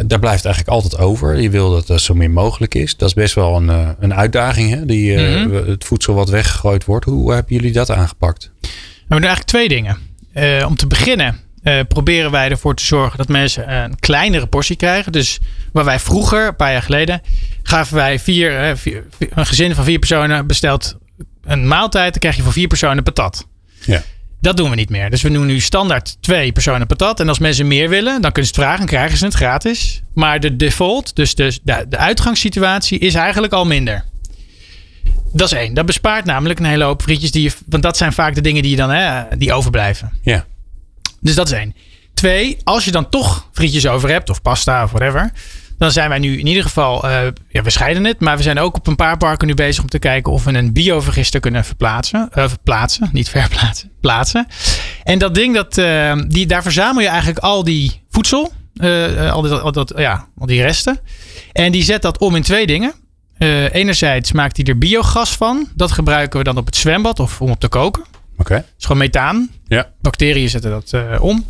daar 0.06 0.18
blijft 0.18 0.44
eigenlijk 0.44 0.74
altijd 0.74 0.98
over. 1.02 1.40
Je 1.40 1.50
wil 1.50 1.70
dat 1.70 1.88
er 1.88 2.00
zo 2.00 2.14
min 2.14 2.32
mogelijk 2.32 2.74
is. 2.74 2.96
Dat 2.96 3.08
is 3.08 3.14
best 3.14 3.34
wel 3.34 3.56
een, 3.56 3.96
een 4.00 4.14
uitdaging, 4.14 4.70
hè? 4.70 4.84
Die, 4.84 5.16
Mhm. 5.16 5.54
het 5.68 5.84
voedsel 5.84 6.14
wat 6.14 6.28
weggegooid 6.28 6.84
wordt. 6.84 7.04
Hoe 7.04 7.32
hebben 7.32 7.54
jullie 7.56 7.72
dat 7.72 7.90
aangepakt? 7.90 8.50
We 8.60 8.68
doen 9.08 9.18
eigenlijk 9.18 9.44
twee 9.48 9.68
dingen. 9.68 9.98
Eh, 10.38 10.66
om 10.66 10.76
te 10.76 10.86
beginnen 10.86 11.36
eh, 11.62 11.80
proberen 11.88 12.30
wij 12.30 12.50
ervoor 12.50 12.74
te 12.74 12.84
zorgen 12.84 13.18
dat 13.18 13.28
mensen 13.28 13.74
een 13.74 13.98
kleinere 13.98 14.46
portie 14.46 14.76
krijgen. 14.76 15.12
Dus 15.12 15.38
waar 15.72 15.84
wij 15.84 15.98
vroeger, 15.98 16.46
een 16.46 16.56
paar 16.56 16.72
jaar 16.72 16.82
geleden, 16.82 17.20
gaven 17.62 17.94
wij 17.96 18.18
vier, 18.18 18.58
eh, 18.64 18.76
vier- 18.76 19.04
vier- 19.18 19.28
een 19.34 19.46
gezin 19.46 19.74
van 19.74 19.84
vier 19.84 19.98
personen 19.98 20.46
bestelt 20.46 20.96
een 21.44 21.68
maaltijd. 21.68 22.10
Dan 22.10 22.20
krijg 22.20 22.36
je 22.36 22.42
voor 22.42 22.52
vier 22.52 22.66
personen 22.66 23.02
patat. 23.02 23.46
Ja. 23.84 24.02
Dat 24.40 24.56
doen 24.56 24.70
we 24.70 24.76
niet 24.76 24.90
meer. 24.90 25.10
Dus 25.10 25.22
we 25.22 25.30
doen 25.30 25.46
nu 25.46 25.60
standaard 25.60 26.16
twee 26.22 26.52
personen 26.52 26.86
patat. 26.86 27.20
En 27.20 27.28
als 27.28 27.38
mensen 27.38 27.66
meer 27.66 27.88
willen, 27.88 28.22
dan 28.22 28.32
kunnen 28.32 28.50
ze 28.54 28.60
het 28.60 28.64
vragen 28.64 28.80
en 28.80 28.86
krijgen 28.86 29.18
ze 29.18 29.24
het 29.24 29.34
gratis. 29.34 30.02
Maar 30.14 30.40
de 30.40 30.56
default, 30.56 31.16
dus 31.16 31.34
de, 31.34 31.58
de, 31.62 31.86
de 31.88 31.96
uitgangssituatie, 31.96 32.98
is 32.98 33.14
eigenlijk 33.14 33.52
al 33.52 33.64
minder. 33.66 34.04
Dat 35.32 35.52
is 35.52 35.58
één. 35.58 35.74
Dat 35.74 35.86
bespaart 35.86 36.24
namelijk 36.24 36.58
een 36.58 36.64
hele 36.64 36.84
hoop 36.84 37.02
frietjes. 37.02 37.30
Die 37.30 37.42
je, 37.42 37.52
want 37.66 37.82
dat 37.82 37.96
zijn 37.96 38.12
vaak 38.12 38.34
de 38.34 38.40
dingen 38.40 38.62
die, 38.62 38.70
je 38.70 38.76
dan, 38.76 38.90
hè, 38.90 39.36
die 39.36 39.52
overblijven. 39.52 40.12
Ja. 40.22 40.44
Dus 41.20 41.34
dat 41.34 41.46
is 41.46 41.52
één. 41.52 41.74
Twee, 42.14 42.56
als 42.64 42.84
je 42.84 42.90
dan 42.90 43.08
toch 43.08 43.48
frietjes 43.52 43.86
over 43.86 44.08
hebt, 44.10 44.30
of 44.30 44.42
pasta 44.42 44.84
of 44.84 44.90
whatever. 44.90 45.32
Dan 45.78 45.90
zijn 45.90 46.08
wij 46.08 46.18
nu 46.18 46.38
in 46.38 46.46
ieder 46.46 46.62
geval, 46.62 47.08
eh, 47.08 47.26
ja, 47.48 47.62
we 47.62 47.70
scheiden 47.70 48.04
het. 48.04 48.20
Maar 48.20 48.36
we 48.36 48.42
zijn 48.42 48.58
ook 48.58 48.76
op 48.76 48.86
een 48.86 48.96
paar 48.96 49.16
parken 49.16 49.46
nu 49.46 49.54
bezig 49.54 49.82
om 49.82 49.88
te 49.88 49.98
kijken 49.98 50.32
of 50.32 50.44
we 50.44 50.52
een 50.52 50.72
biovergister 50.72 51.40
kunnen 51.40 51.64
verplaatsen. 51.64 52.28
eh, 52.32 52.48
verplaatsen, 52.48 53.08
niet 53.12 53.28
verplaatsen, 53.28 53.90
plaatsen. 54.00 54.46
En 55.02 55.18
dat 55.18 55.34
ding, 55.34 55.54
dat, 55.54 55.78
eh, 55.78 56.16
die, 56.26 56.46
daar 56.46 56.62
verzamel 56.62 57.02
je 57.02 57.08
eigenlijk 57.08 57.38
al 57.38 57.64
die 57.64 58.02
voedsel. 58.10 58.52
al, 59.30 59.42
dat, 59.42 59.62
al, 59.62 59.72
dat, 59.72 59.92
ja, 59.96 60.28
al 60.38 60.46
die 60.46 60.62
resten. 60.62 61.00
En 61.52 61.72
die 61.72 61.82
zet 61.82 62.02
dat 62.02 62.18
om 62.18 62.34
in 62.34 62.42
twee 62.42 62.66
dingen. 62.66 62.92
Eh, 63.38 63.74
enerzijds 63.74 64.32
maakt 64.32 64.56
hij 64.56 64.66
er 64.66 64.78
biogas 64.78 65.36
van. 65.36 65.68
Dat 65.74 65.92
gebruiken 65.92 66.38
we 66.38 66.44
dan 66.44 66.56
op 66.56 66.66
het 66.66 66.76
zwembad 66.76 67.20
of 67.20 67.40
om 67.40 67.50
op 67.50 67.60
te 67.60 67.68
koken. 67.68 68.04
Oké. 68.38 68.64
Is 68.78 68.84
gewoon 68.84 68.98
methaan. 68.98 69.50
Ja. 69.66 69.90
Bacteriën 70.00 70.48
zetten 70.48 70.70
dat 70.70 70.92
eh, 70.92 71.22
om. 71.22 71.46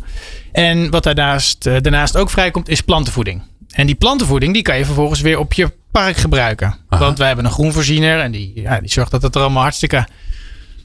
En 0.51 0.89
wat 0.89 1.03
daarnaast, 1.03 1.65
eh, 1.65 1.75
daarnaast 1.81 2.17
ook 2.17 2.29
vrijkomt 2.29 2.69
is 2.69 2.81
plantenvoeding. 2.81 3.41
En 3.69 3.85
die 3.85 3.95
plantenvoeding 3.95 4.53
die 4.53 4.61
kan 4.61 4.77
je 4.77 4.85
vervolgens 4.85 5.21
weer 5.21 5.39
op 5.39 5.53
je 5.53 5.71
park 5.91 6.17
gebruiken. 6.17 6.75
Aha. 6.89 7.03
Want 7.03 7.17
wij 7.17 7.27
hebben 7.27 7.45
een 7.45 7.51
groenvoorziener 7.51 8.19
en 8.19 8.31
die, 8.31 8.51
ja, 8.55 8.79
die 8.79 8.89
zorgt 8.89 9.11
dat 9.11 9.21
het 9.21 9.35
er 9.35 9.41
allemaal 9.41 9.61
hartstikke 9.61 10.07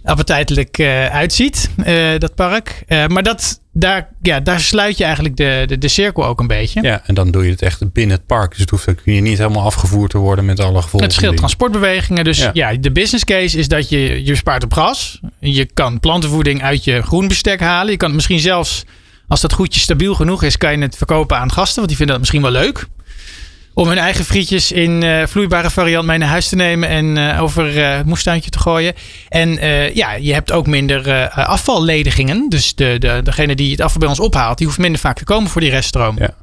appetijtelijk 0.04 0.78
eh, 0.78 1.06
uitziet, 1.06 1.70
eh, 1.84 2.18
dat 2.18 2.34
park. 2.34 2.82
Eh, 2.86 3.06
maar 3.06 3.22
dat, 3.22 3.60
daar, 3.72 4.08
ja, 4.22 4.40
daar 4.40 4.60
sluit 4.60 4.98
je 4.98 5.04
eigenlijk 5.04 5.36
de, 5.36 5.64
de, 5.66 5.78
de 5.78 5.88
cirkel 5.88 6.24
ook 6.24 6.40
een 6.40 6.46
beetje. 6.46 6.82
Ja, 6.82 7.02
en 7.06 7.14
dan 7.14 7.30
doe 7.30 7.44
je 7.44 7.50
het 7.50 7.62
echt 7.62 7.92
binnen 7.92 8.16
het 8.16 8.26
park. 8.26 8.50
Dus 8.50 8.60
het 8.60 8.70
hoeft 8.70 8.88
ook 8.88 9.00
hier 9.04 9.20
niet 9.20 9.38
helemaal 9.38 9.64
afgevoerd 9.64 10.10
te 10.10 10.18
worden 10.18 10.44
met 10.44 10.60
alle 10.60 10.82
gevolgen. 10.82 11.08
Het 11.08 11.16
scheelt 11.16 11.36
transportbewegingen. 11.36 12.24
Dus 12.24 12.38
Ja. 12.38 12.50
ja. 12.52 12.74
de 12.74 12.92
business 12.92 13.24
case 13.24 13.58
is 13.58 13.68
dat 13.68 13.88
je, 13.88 14.24
je 14.24 14.30
bespaart 14.30 14.64
op 14.64 14.72
gas. 14.72 15.20
Je 15.38 15.64
kan 15.74 16.00
plantenvoeding 16.00 16.62
uit 16.62 16.84
je 16.84 17.02
groenbestek 17.02 17.60
halen. 17.60 17.90
Je 17.90 17.96
kan 17.96 18.06
het 18.08 18.16
misschien 18.16 18.40
zelfs, 18.40 18.84
als 19.28 19.40
dat 19.40 19.52
goedje 19.52 19.80
stabiel 19.80 20.14
genoeg 20.14 20.42
is, 20.42 20.56
kan 20.56 20.72
je 20.72 20.82
het 20.82 20.96
verkopen 20.96 21.38
aan 21.38 21.52
gasten. 21.52 21.76
Want 21.76 21.88
die 21.88 21.96
vinden 21.96 22.14
dat 22.14 22.18
misschien 22.18 22.42
wel 22.42 22.62
leuk. 22.62 22.86
Om 23.74 23.88
hun 23.88 23.98
eigen 23.98 24.24
frietjes 24.24 24.72
in 24.72 25.02
eh, 25.02 25.26
vloeibare 25.26 25.70
variant 25.70 26.06
mee 26.06 26.18
naar 26.18 26.28
huis 26.28 26.48
te 26.48 26.56
nemen 26.56 26.88
en 26.88 27.16
eh, 27.16 27.42
over 27.42 27.82
eh, 27.82 28.04
moestuintje 28.04 28.50
te 28.50 28.58
gooien. 28.58 28.94
En 29.28 29.52
ja, 29.94 30.12
je 30.12 30.32
hebt 30.32 30.52
ook 30.52 30.66
minder 30.66 31.28
afvalledigingen. 31.30 32.48
Dus 32.48 32.74
de, 32.74 32.96
de, 32.98 33.20
degene 33.24 33.54
die 33.54 33.70
het 33.70 33.80
afval 33.80 34.00
bij 34.00 34.08
ons 34.08 34.20
ophaalt, 34.20 34.58
die 34.58 34.66
hoeft 34.66 34.78
minder 34.78 35.00
vaak 35.00 35.16
te 35.16 35.24
komen 35.24 35.50
voor 35.50 35.60
die 35.60 35.70
reststroom. 35.70 36.18
Ja. 36.18 36.34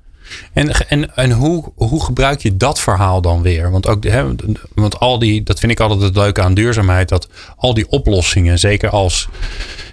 En, 0.54 0.90
en, 0.90 1.16
en 1.16 1.32
hoe, 1.32 1.72
hoe 1.76 2.04
gebruik 2.04 2.42
je 2.42 2.58
dat 2.58 2.80
verhaal 2.80 3.22
dan 3.22 3.42
weer? 3.42 3.72
Want, 3.72 3.88
ook, 3.88 4.04
hè, 4.04 4.26
want 4.74 5.00
al 5.00 5.20
die, 5.20 5.44
dat 5.44 5.60
vind 5.60 5.72
ik 5.72 5.80
altijd 5.80 6.02
het 6.02 6.16
leuke 6.16 6.42
aan 6.42 6.54
duurzaamheid. 6.54 7.10
Dat 7.10 7.28
al 7.56 7.74
die 7.74 7.90
oplossingen, 7.90 8.60
zeker 8.60 8.90
als, 8.90 9.28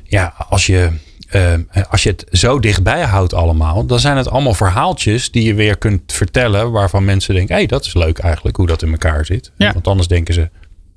ja, 0.04 0.34
als, 0.48 0.66
je, 0.66 0.90
eh, 1.28 1.52
als 1.90 2.02
je 2.02 2.10
het 2.10 2.26
zo 2.30 2.58
dichtbij 2.58 3.02
houdt 3.02 3.34
allemaal. 3.34 3.86
Dan 3.86 4.00
zijn 4.00 4.16
het 4.16 4.30
allemaal 4.30 4.54
verhaaltjes 4.54 5.30
die 5.30 5.44
je 5.44 5.54
weer 5.54 5.78
kunt 5.78 6.12
vertellen. 6.12 6.70
Waarvan 6.70 7.04
mensen 7.04 7.34
denken, 7.34 7.54
hé, 7.54 7.60
hey, 7.60 7.68
dat 7.68 7.84
is 7.84 7.94
leuk 7.94 8.18
eigenlijk 8.18 8.56
hoe 8.56 8.66
dat 8.66 8.82
in 8.82 8.90
elkaar 8.90 9.24
zit. 9.24 9.50
Ja. 9.56 9.72
Want 9.72 9.86
anders 9.86 10.08
denken 10.08 10.34
ze, 10.34 10.50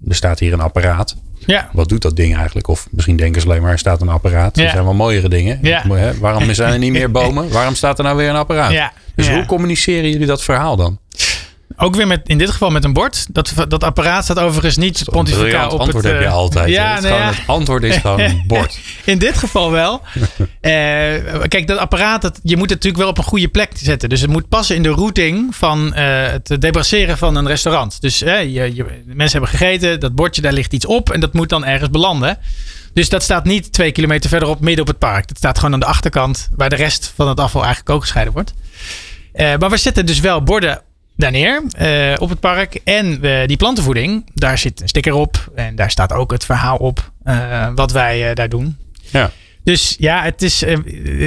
er 0.08 0.16
staat 0.16 0.40
hier 0.40 0.54
een 0.54 0.62
apparaat. 0.62 1.16
Ja. 1.46 1.70
Wat 1.74 1.90
doet 1.90 2.02
dat 2.02 2.16
ding 2.16 2.36
eigenlijk? 2.36 2.68
Of 2.68 2.88
misschien 2.92 3.16
denken 3.16 3.42
ze 3.42 3.48
alleen 3.48 3.62
maar, 3.62 3.72
er 3.72 3.80
staat 3.80 4.02
een 4.02 4.10
apparaat. 4.10 4.58
Er 4.58 4.70
zijn 4.70 4.84
wel 4.84 4.94
mooiere 4.94 5.30
dingen. 5.30 5.60
Ja. 5.62 5.84
Waarom 6.20 6.54
zijn 6.54 6.74
er 6.74 6.80
niet 6.80 6.92
meer 6.92 7.12
bomen? 7.22 7.52
Waarom 7.52 7.76
staat 7.76 7.98
er 7.98 8.04
nou 8.04 8.18
weer 8.18 8.30
een 8.30 8.36
apparaat? 8.36 8.92
Dus 9.16 9.30
hoe 9.30 9.46
communiceren 9.46 10.10
jullie 10.10 10.28
dat 10.28 10.44
verhaal 10.44 10.76
dan? 10.76 11.00
Ook 11.84 11.96
weer 11.96 12.08
met, 12.08 12.22
in 12.24 12.38
dit 12.38 12.50
geval 12.50 12.70
met 12.70 12.84
een 12.84 12.94
bord. 12.94 13.26
Dat, 13.30 13.54
dat 13.68 13.84
apparaat 13.84 14.24
staat 14.24 14.40
overigens 14.40 14.78
niet 14.78 15.04
pontificaal 15.06 15.70
op 15.70 15.80
antwoord 15.80 16.04
het... 16.04 16.14
heb 16.14 16.22
je 16.22 16.28
eh, 16.28 16.34
altijd. 16.34 16.70
Ja, 16.70 16.96
het, 16.96 17.04
is 17.04 17.10
nou 17.10 17.16
gewoon, 17.16 17.34
ja. 17.34 17.40
het 17.40 17.48
antwoord 17.48 17.84
is 17.84 17.96
gewoon 17.96 18.20
een 18.20 18.44
bord. 18.48 18.80
In 19.04 19.18
dit 19.18 19.38
geval 19.38 19.72
wel. 19.72 20.02
Eh, 20.62 20.72
kijk, 21.48 21.68
dat 21.68 21.78
apparaat, 21.78 22.22
dat, 22.22 22.40
je 22.44 22.58
moet 22.58 22.70
het 22.70 22.84
natuurlijk 22.84 23.04
wel 23.04 23.10
op 23.12 23.18
een 23.18 23.24
goede 23.24 23.48
plek 23.48 23.72
zetten. 23.74 24.10
Dus 24.10 24.22
het 24.22 24.30
moet 24.30 24.50
passen 24.50 24.76
in 24.76 24.84
de 24.84 24.90
routing 24.90 25.56
van 25.56 25.94
eh, 25.94 26.28
het 26.28 26.62
debrasseren 26.62 27.18
van 27.18 27.36
een 27.36 27.48
restaurant. 27.48 28.02
Dus 28.02 28.20
je, 28.20 28.74
je, 28.74 28.86
mensen 29.06 29.40
hebben 29.40 29.58
gegeten, 29.58 30.00
dat 30.00 30.16
bordje, 30.16 30.42
daar 30.42 30.54
ligt 30.54 30.74
iets 30.74 30.86
op 30.86 31.10
en 31.10 31.20
dat 31.20 31.34
moet 31.34 31.50
dan 31.50 31.66
ergens 31.66 31.90
belanden. 31.90 32.38
Dus 32.94 33.10
dat 33.10 33.24
staat 33.24 33.46
niet 33.46 33.74
twee 33.74 33.92
kilometer 33.92 34.30
verderop 34.30 34.60
midden 34.60 34.82
op 34.82 34.88
het 34.88 34.98
park. 34.98 35.28
Dat 35.28 35.38
staat 35.38 35.58
gewoon 35.58 35.74
aan 35.74 35.80
de 35.80 35.86
achterkant, 35.86 36.50
waar 36.56 36.70
de 36.70 36.76
rest 36.76 37.14
van 37.16 37.28
het 37.28 37.40
afval 37.40 37.64
eigenlijk 37.64 37.96
ook 37.96 38.02
gescheiden 38.02 38.34
wordt. 38.34 38.54
Maar 39.60 39.70
we 39.70 39.78
zetten 39.78 40.06
dus 40.06 40.20
wel 40.20 40.44
borden 40.44 40.82
daar 41.22 41.32
neer 41.32 41.64
eh, 41.72 42.14
op 42.22 42.30
het 42.30 42.40
park. 42.40 42.80
En 42.84 43.24
eh, 43.24 43.48
die 43.48 43.58
plantenvoeding, 43.58 44.26
daar 44.34 44.58
zit 44.58 44.82
een 44.82 44.88
sticker 44.88 45.14
op. 45.14 45.52
En 45.56 45.76
daar 45.76 45.92
staat 45.92 46.14
ook 46.14 46.32
het 46.32 46.46
verhaal 46.46 46.78
op 46.78 47.12
eh, 47.24 47.68
wat 47.76 47.92
wij 47.92 48.34
daar 48.34 48.50
doen. 48.50 48.78
Ja. 49.12 49.32
Dus 49.64 49.96
ja, 50.00 50.24
het 50.24 50.42
is 50.42 50.64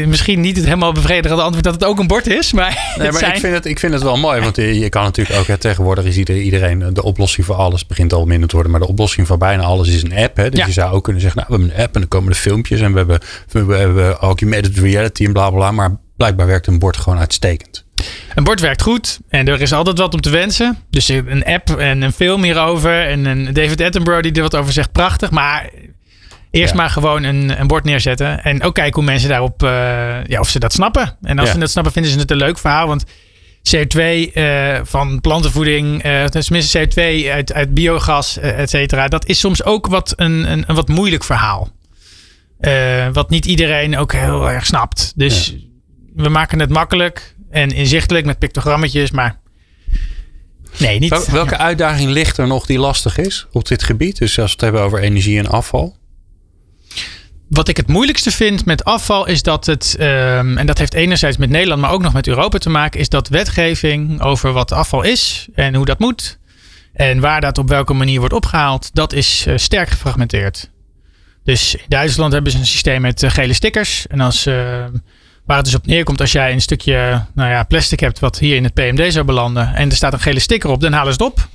misschien 0.07 0.41
niet 0.41 0.57
het 0.57 0.65
helemaal 0.65 0.93
bevredigende 0.93 1.43
antwoord 1.43 1.65
dat 1.65 1.75
het 1.75 1.85
ook 1.85 1.99
een 1.99 2.07
bord 2.07 2.27
is. 2.27 2.53
Maar, 2.53 2.69
Nee, 2.99 3.11
maar 3.11 3.21
zijn, 3.21 3.33
ik, 3.35 3.41
vind 3.41 3.55
het, 3.55 3.65
ik 3.67 3.79
vind 3.79 3.93
het 3.93 4.03
wel 4.03 4.17
mooi. 4.17 4.41
Want 4.41 4.57
je, 4.57 4.89
kan 4.89 5.03
natuurlijk 5.03 5.39
ook... 5.39 5.47
Hè, 5.47 5.57
tegenwoordig 5.59 6.05
is 6.05 6.17
ieder- 6.17 6.41
iedereen... 6.41 6.95
De 6.95 7.03
oplossing 7.03 7.47
voor 7.47 7.55
alles 7.55 7.87
begint 7.87 8.13
al 8.13 8.27
minder 8.27 8.49
te 8.49 8.55
worden. 8.55 8.73
Maar 8.73 8.81
de 8.81 8.89
oplossing 8.89 9.27
voor 9.27 9.39
bijna 9.39 9.63
alles 9.63 9.89
is 9.89 10.03
een 10.03 10.17
app. 10.17 10.37
Hè? 10.37 10.51
Dus 10.51 10.59
Ja. 10.61 10.67
je 10.67 10.73
zou 10.73 10.95
ook 10.95 11.05
kunnen 11.05 11.23
zeggen... 11.23 11.41
Nou, 11.41 11.53
we 11.53 11.59
hebben 11.59 11.77
een 11.79 11.85
app 11.85 11.95
en 11.95 12.01
dan 12.01 12.09
komen 12.11 12.33
de 12.33 12.39
filmpjes. 12.39 12.81
En 12.81 12.93
we 12.93 12.99
hebben, 12.99 13.21
we 13.67 13.75
hebben 13.75 14.13
augmented 14.15 14.79
reality 14.79 15.25
en 15.25 15.33
bla 15.33 15.49
bla 15.51 15.59
bla. 15.59 15.71
Maar 15.71 15.97
blijkbaar 16.17 16.47
werkt 16.47 16.67
een 16.67 16.79
bord 16.79 16.97
gewoon 16.97 17.19
uitstekend. 17.19 17.84
Een 18.35 18.44
bord 18.44 18.61
werkt 18.61 18.83
goed 18.83 19.20
en 19.29 19.48
er 19.48 19.61
is 19.61 19.72
altijd 19.72 19.98
wat 19.98 20.14
om 20.14 20.20
te 20.20 20.31
wensen. 20.31 20.79
Dus 20.90 21.09
een 21.09 21.44
app 21.44 21.68
en 21.70 22.03
een 22.03 22.12
film 22.12 22.42
hierover. 22.42 23.07
En 23.07 23.24
een 23.24 23.53
David 23.53 23.81
Attenborough 23.81 24.22
die 24.22 24.33
er 24.33 24.42
wat 24.42 24.57
over 24.57 24.72
zegt, 24.72 24.92
prachtig. 24.92 25.31
Maar 25.31 25.70
eerst 26.50 26.70
Ja. 26.72 26.77
maar 26.81 26.90
gewoon 26.90 27.22
een, 27.22 27.61
een 27.61 27.66
bord 27.66 27.85
neerzetten. 27.85 28.44
En 28.44 28.62
ook 28.62 28.74
kijken 28.74 28.94
hoe 28.94 29.05
mensen 29.05 29.29
daarop, 29.29 29.62
eh, 29.62 30.24
ja, 30.27 30.40
of 30.40 30.48
ze 30.48 30.59
dat 30.59 30.72
snappen. 30.72 31.16
En 31.22 31.38
als 31.38 31.46
Ja. 31.48 31.55
ze 31.55 31.61
dat 31.61 31.70
snappen, 31.70 31.92
vinden 31.92 32.12
ze 32.12 32.18
het 32.18 32.31
een 32.31 32.37
leuk 32.37 32.59
verhaal. 32.59 32.87
Want 32.87 33.05
CO2 33.70 34.31
eh, 34.33 34.81
van 34.83 35.20
plantenvoeding, 35.20 36.03
eh 36.03 36.24
tenminste 36.24 36.79
CO2 36.79 37.31
uit, 37.31 37.53
uit 37.53 37.74
biogas, 37.74 38.38
et 38.38 38.70
cetera. 38.70 39.09
Dat 39.09 39.27
is 39.27 39.38
soms 39.38 39.64
ook 39.64 39.87
wat 39.87 40.12
een, 40.16 40.53
een, 40.53 40.64
een 40.66 40.74
wat 40.74 40.88
moeilijk 40.88 41.24
verhaal. 41.24 41.72
Wat 43.12 43.31
niet 43.31 43.46
iedereen 43.46 43.96
ook 43.96 44.12
heel 44.12 44.50
erg 44.50 44.66
snapt. 44.66 45.12
Dus 45.16 45.55
we 46.14 46.29
maken 46.29 46.61
het 46.61 46.70
makkelijk 46.70 47.34
en 47.55 47.71
inzichtelijk 47.71 48.27
met 48.27 48.38
pictogrammetjes, 48.38 49.11
maar 49.11 49.40
nee, 50.79 50.99
niet. 50.99 51.11
Wel- 51.11 51.31
Welke 51.31 51.57
uitdaging 51.59 52.11
ligt 52.11 52.38
er 52.38 52.47
nog 52.47 52.67
die 52.67 52.79
lastig 52.79 53.19
is 53.19 53.47
op 53.53 53.69
dit 53.69 53.83
gebied? 53.83 54.19
Dus 54.19 54.38
als 54.38 54.47
we 54.47 54.53
het 54.53 54.61
hebben 54.61 54.81
over 54.83 54.99
energie 54.99 55.38
en 55.38 55.47
afval. 55.47 55.97
Wat 57.49 57.69
ik 57.69 57.77
het 57.77 57.87
moeilijkste 57.87 58.31
vind 58.31 58.64
met 58.64 58.85
afval 58.85 59.27
is 59.27 59.43
dat 59.43 59.67
het, 59.67 59.97
ehm, 59.99 60.59
en 60.59 60.67
dat 60.67 60.79
heeft 60.79 60.95
enerzijds 60.95 61.37
met 61.37 61.51
Nederland, 61.51 61.81
maar 61.81 61.90
ook 61.90 62.03
nog 62.03 62.12
met 62.12 62.27
Europa 62.27 62.59
te 62.59 62.71
maken, 62.71 63.01
is 63.01 63.09
dat 63.09 63.29
wetgeving 63.29 64.21
over 64.21 64.53
wat 64.53 64.73
afval 64.73 65.03
is 65.03 65.49
en 65.55 65.75
hoe 65.75 65.85
dat 65.85 65.99
moet 65.99 66.38
en 66.93 67.21
waar 67.21 67.40
dat 67.40 67.59
op 67.59 67.69
welke 67.69 67.93
manier 67.93 68.19
wordt 68.19 68.35
opgehaald, 68.35 68.90
dat 68.93 69.12
is 69.12 69.47
eh, 69.47 69.57
sterk 69.57 69.88
gefragmenteerd. 69.88 70.71
Dus 71.45 71.75
in 71.75 71.85
Duitsland 71.88 72.33
hebben 72.33 72.53
ze 72.53 72.59
een 72.59 72.67
systeem 72.67 73.01
met 73.01 73.23
eh, 73.23 73.31
gele 73.31 73.53
stickers. 73.53 74.07
En 74.07 74.21
als, 74.21 74.47
eh, 74.47 74.85
waar 75.47 75.57
het 75.57 75.65
dus 75.67 75.75
op 75.75 75.87
neerkomt, 75.87 76.21
als 76.21 76.33
jij 76.33 76.53
een 76.53 76.61
stukje 76.61 77.25
nou 77.35 77.51
ja, 77.51 77.63
plastic 77.63 78.01
hebt 78.01 78.19
wat 78.19 78.39
hier 78.39 78.57
in 78.57 78.65
het 78.65 78.75
PMD 78.75 79.13
zou 79.13 79.25
belanden 79.25 79.75
en 79.75 79.91
er 79.91 79.97
staat 79.97 80.13
een 80.13 80.21
gele 80.21 80.41
sticker 80.41 80.71
op, 80.71 80.81
dan 80.81 80.93
halen 80.93 81.15
ze 81.15 81.23
het 81.23 81.33
op. 81.33 81.49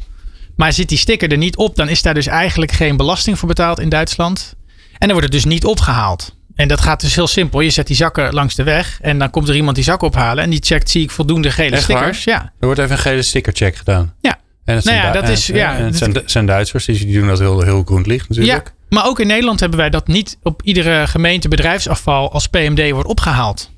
Maar 0.55 0.73
zit 0.73 0.89
die 0.89 0.97
sticker 0.97 1.31
er 1.31 1.37
niet 1.37 1.57
op, 1.57 1.75
dan 1.75 1.89
is 1.89 2.01
daar 2.01 2.13
dus 2.13 2.27
eigenlijk 2.27 2.71
geen 2.71 2.97
belasting 2.97 3.39
voor 3.39 3.47
betaald 3.47 3.79
in 3.79 3.89
Duitsland. 3.89 4.55
En 4.91 5.07
dan 5.07 5.11
wordt 5.17 5.23
het 5.23 5.31
dus 5.31 5.45
niet 5.45 5.65
opgehaald. 5.65 6.35
En 6.55 6.67
dat 6.67 6.81
gaat 6.81 7.01
dus 7.01 7.15
heel 7.15 7.27
simpel. 7.27 7.59
Je 7.59 7.69
zet 7.69 7.87
die 7.87 7.95
zakken 7.95 8.33
langs 8.33 8.55
de 8.55 8.63
weg 8.63 8.97
en 9.01 9.19
dan 9.19 9.29
komt 9.29 9.49
er 9.49 9.55
iemand 9.55 9.75
die 9.75 9.83
zak 9.83 10.01
ophalen 10.01 10.43
en 10.43 10.49
die 10.49 10.59
checkt, 10.63 10.89
zie 10.89 11.03
ik 11.03 11.11
voldoende 11.11 11.51
gele 11.51 11.71
Echt 11.75 11.83
stickers. 11.83 12.23
Ja. 12.23 12.41
Er 12.59 12.65
wordt 12.65 12.79
even 12.79 12.91
een 12.91 12.97
gele 12.97 13.21
stickercheck 13.21 13.75
gedaan. 13.75 14.13
Ja. 14.21 14.37
En 14.65 14.75
het 14.75 14.83
Nou 14.85 14.97
ja, 14.97 15.11
dat 15.11 15.29
is- 15.29 15.49
en- 15.49 15.57
ja, 15.57 15.75
en 15.77 15.83
het 15.83 15.99
dat- 15.99 16.11
zijn, 16.13 16.23
zijn 16.29 16.45
Duitsers, 16.45 16.85
dus 16.85 16.99
die 16.99 17.13
doen 17.19 17.27
dat 17.27 17.39
heel, 17.39 17.61
heel 17.61 17.83
groen 17.85 18.03
licht 18.05 18.29
natuurlijk. 18.29 18.67
ja, 18.67 18.73
maar 18.89 19.05
ook 19.05 19.19
in 19.19 19.27
Nederland 19.27 19.59
hebben 19.59 19.79
wij 19.79 19.89
dat 19.89 20.07
niet 20.07 20.37
op 20.43 20.61
iedere 20.63 21.07
gemeente 21.07 21.47
bedrijfsafval 21.47 22.31
als 22.31 22.47
PMD 22.47 22.91
wordt 22.91 23.09
opgehaald. 23.09 23.69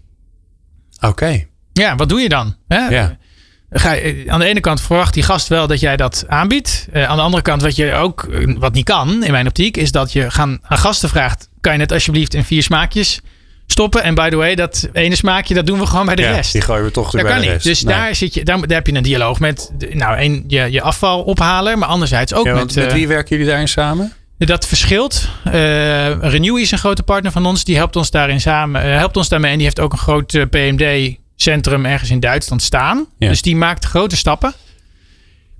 Oké. 1.01 1.45
Ja, 1.73 1.95
wat 1.95 2.09
doe 2.09 2.19
je 2.19 2.29
dan? 2.29 2.55
Hè? 2.67 2.87
Ja. 2.87 3.17
Ga 3.73 3.91
je, 3.91 4.23
aan 4.27 4.39
de 4.39 4.45
ene 4.45 4.59
kant 4.59 4.81
verwacht 4.81 5.13
die 5.13 5.23
gast 5.23 5.47
wel 5.47 5.67
dat 5.67 5.79
jij 5.79 5.97
dat 5.97 6.23
aanbiedt. 6.27 6.87
Eh, 6.91 7.03
aan 7.09 7.15
de 7.15 7.21
andere 7.23 7.43
kant, 7.43 7.61
wat 7.61 7.75
je 7.75 7.93
ook, 7.93 8.23
eh, 8.23 8.55
wat 8.57 8.73
niet 8.73 8.85
kan 8.85 9.23
in 9.23 9.31
mijn 9.31 9.47
optiek, 9.47 9.77
is 9.77 9.91
dat 9.91 10.11
je 10.13 10.31
gaan, 10.31 10.59
aan 10.61 10.77
gasten 10.77 11.09
vraagt: 11.09 11.49
kan 11.61 11.73
je 11.73 11.79
het 11.79 11.91
alsjeblieft 11.91 12.33
in 12.33 12.43
vier 12.43 12.63
smaakjes 12.63 13.21
stoppen. 13.67 14.03
En 14.03 14.15
by 14.15 14.29
the 14.29 14.35
way, 14.35 14.55
dat 14.55 14.89
ene 14.93 15.15
smaakje, 15.15 15.53
dat 15.53 15.65
doen 15.65 15.79
we 15.79 15.85
gewoon 15.85 16.05
bij 16.05 16.15
de 16.15 16.21
Ja, 16.21 16.31
rest. 16.31 16.51
die 16.51 16.61
gooien 16.61 16.83
we 16.83 16.91
toch 16.91 17.03
Dat 17.03 17.13
weer 17.13 17.23
bij 17.23 17.31
kan 17.31 17.41
de 17.41 17.45
niet. 17.47 17.53
rest. 17.55 17.65
Dus 17.65 17.83
Nee. 17.83 17.95
daar, 17.95 18.15
zit 18.15 18.33
je, 18.33 18.43
daar, 18.43 18.59
daar 18.59 18.77
heb 18.77 18.87
je 18.87 18.93
een 18.95 19.03
dialoog 19.03 19.39
met 19.39 19.71
nou, 19.89 20.19
een, 20.21 20.43
je, 20.47 20.71
je 20.71 20.81
afvalophaler, 20.81 21.77
maar 21.77 21.87
anderzijds 21.89 22.33
ook 22.33 22.45
Ja, 22.45 22.53
met, 22.53 22.75
met 22.75 22.85
eh, 22.87 22.93
wie 22.93 23.07
werken 23.07 23.29
jullie 23.29 23.51
daarin 23.51 23.67
samen? 23.67 24.13
Dat 24.47 24.67
verschilt. 24.67 25.27
Eh 25.43 26.19
Renew 26.19 26.57
is 26.57 26.71
een 26.71 26.77
grote 26.77 27.03
partner 27.03 27.31
van 27.31 27.45
ons. 27.45 27.63
Die 27.63 27.75
helpt 27.75 27.95
ons 27.95 28.11
daarin 28.11 28.41
samen. 28.41 28.83
eh, 28.83 28.97
helpt 28.97 29.17
ons 29.17 29.29
daarmee. 29.29 29.51
En 29.51 29.57
die 29.57 29.65
heeft 29.65 29.79
ook 29.79 29.91
een 29.91 29.97
groot 29.97 30.33
eh, 30.33 30.43
PMD-centrum 30.49 31.85
ergens 31.85 32.09
in 32.09 32.19
Duitsland 32.19 32.61
staan. 32.61 33.05
Ja. 33.17 33.27
Dus 33.29 33.41
die 33.41 33.55
maakt 33.55 33.85
grote 33.85 34.17
stappen. 34.17 34.53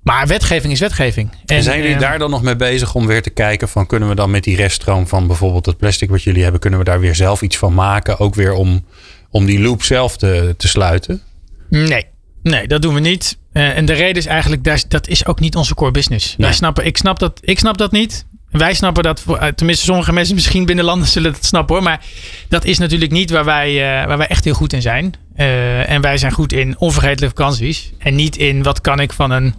Maar 0.03 0.27
wetgeving 0.27 0.73
is 0.73 0.79
wetgeving. 0.79 1.29
En 1.45 1.63
zijn 1.63 1.81
jullie 1.81 1.97
daar 1.97 2.19
dan 2.19 2.29
nog 2.29 2.41
mee 2.41 2.55
bezig 2.55 2.95
om 2.95 3.07
weer 3.07 3.21
te 3.21 3.29
kijken 3.29 3.69
van 3.69 3.85
kunnen 3.87 4.09
we 4.09 4.15
dan 4.15 4.31
met 4.31 4.43
die 4.43 4.55
reststroom 4.55 5.07
van 5.07 5.27
bijvoorbeeld 5.27 5.65
het 5.65 5.77
plastic 5.77 6.09
wat 6.09 6.23
jullie 6.23 6.43
hebben, 6.43 6.59
kunnen 6.61 6.79
we 6.79 6.85
daar 6.85 6.99
weer 6.99 7.15
zelf 7.15 7.41
iets 7.41 7.57
van 7.57 7.73
maken? 7.73 8.19
Ook 8.19 8.35
weer 8.35 8.53
om, 8.53 8.85
om 9.29 9.45
die 9.45 9.59
loop 9.59 9.83
zelf 9.83 10.17
te, 10.17 10.53
te 10.57 10.67
sluiten? 10.67 11.21
Nee. 11.69 12.05
Nee, 12.43 12.67
dat 12.67 12.81
doen 12.81 12.93
we 12.93 12.99
niet. 12.99 13.37
En 13.51 13.85
de 13.85 13.93
reden 13.93 14.15
is 14.15 14.25
eigenlijk, 14.25 14.63
dat 14.87 15.07
is 15.07 15.25
ook 15.25 15.39
niet 15.39 15.55
onze 15.55 15.75
core 15.75 15.91
business. 15.91 16.27
Nee. 16.37 16.47
Wij 16.47 16.55
snappen, 16.55 16.85
ik, 16.85 16.97
snap 16.97 17.19
dat, 17.19 17.39
ik 17.41 17.59
snap 17.59 17.77
dat 17.77 17.91
niet. 17.91 18.25
Wij 18.51 18.73
snappen 18.73 19.03
dat, 19.03 19.23
eh, 19.27 19.47
tenminste 19.47 19.85
sommige 19.85 20.13
mensen 20.13 20.35
misschien 20.35 20.65
binnen 20.65 20.85
landen 20.85 21.07
zullen 21.07 21.31
dat 21.31 21.45
snappen 21.45 21.75
hoor. 21.75 21.83
Maar 21.83 22.05
dat 22.49 22.65
is 22.65 22.77
natuurlijk 22.77 23.11
niet 23.11 23.29
waar 23.29 23.45
wij, 23.45 23.69
eh, 23.69 24.07
waar 24.07 24.17
wij 24.17 24.27
echt 24.27 24.43
heel 24.43 24.53
goed 24.53 24.73
in 24.73 24.81
zijn. 24.81 25.13
Eh, 25.35 25.89
en 25.89 26.01
wij 26.01 26.17
zijn 26.17 26.31
goed 26.31 26.53
in 26.53 26.75
onvergetelijke 26.77 27.35
vakanties. 27.35 27.91
En 27.97 28.15
niet 28.15 28.37
in 28.37 28.63
wat 28.63 28.81
kan 28.81 28.99
ik 28.99 29.13
van 29.13 29.31
een 29.31 29.53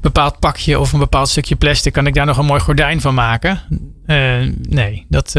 bepaald 0.00 0.38
pakje 0.38 0.78
of 0.78 0.92
een 0.92 0.98
bepaald 0.98 1.28
stukje 1.28 1.56
plastic. 1.56 1.92
Kan 1.92 2.06
ik 2.06 2.14
daar 2.14 2.26
nog 2.26 2.38
een 2.38 2.44
mooi 2.44 2.60
gordijn 2.60 3.00
van 3.00 3.14
maken? 3.14 3.60
Nee, 4.68 5.06
dat, 5.08 5.34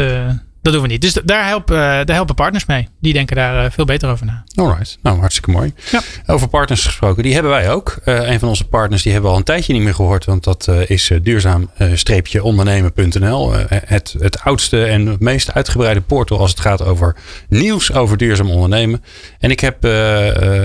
dat 0.72 0.80
doen 0.80 0.88
we 0.88 0.94
niet. 0.94 1.02
Dus 1.02 1.12
daar 1.24 1.46
helpen, 1.46 1.76
eh, 1.76 1.82
daar 1.82 2.16
helpen 2.16 2.34
partners 2.34 2.66
mee. 2.66 2.88
Die 3.00 3.12
denken 3.12 3.36
daar 3.36 3.64
eh, 3.64 3.70
veel 3.70 3.84
beter 3.84 4.10
over 4.10 4.26
na. 4.26 4.44
Alright, 4.54 4.98
nou 5.02 5.18
hartstikke 5.18 5.50
mooi. 5.50 5.72
Ja. 5.90 6.00
Over 6.26 6.48
partners 6.48 6.84
gesproken, 6.84 7.22
die 7.22 7.32
hebben 7.32 7.50
wij 7.50 7.70
ook. 7.70 7.98
Eh, 8.04 8.30
een 8.30 8.38
van 8.38 8.48
onze 8.48 8.64
partners 8.64 9.02
die 9.02 9.12
hebben 9.12 9.30
we 9.30 9.36
al 9.36 9.42
een 9.42 9.46
tijdje 9.46 9.72
niet 9.72 9.82
meer 9.82 9.94
gehoord, 9.94 10.24
want 10.24 10.44
dat 10.44 10.68
is 10.86 11.10
duurzaam-ondernemen.nl. 11.22 13.52
Het, 13.68 14.14
het 14.18 14.40
oudste 14.40 14.84
en 14.84 15.06
het 15.06 15.20
meest 15.20 15.54
uitgebreide 15.54 16.00
portal 16.00 16.38
als 16.38 16.50
het 16.50 16.60
gaat 16.60 16.82
over 16.82 17.16
nieuws 17.48 17.92
over 17.92 18.16
duurzaam 18.16 18.50
ondernemen. 18.50 19.02
En 19.38 19.50
ik, 19.50 19.60
heb, 19.60 19.84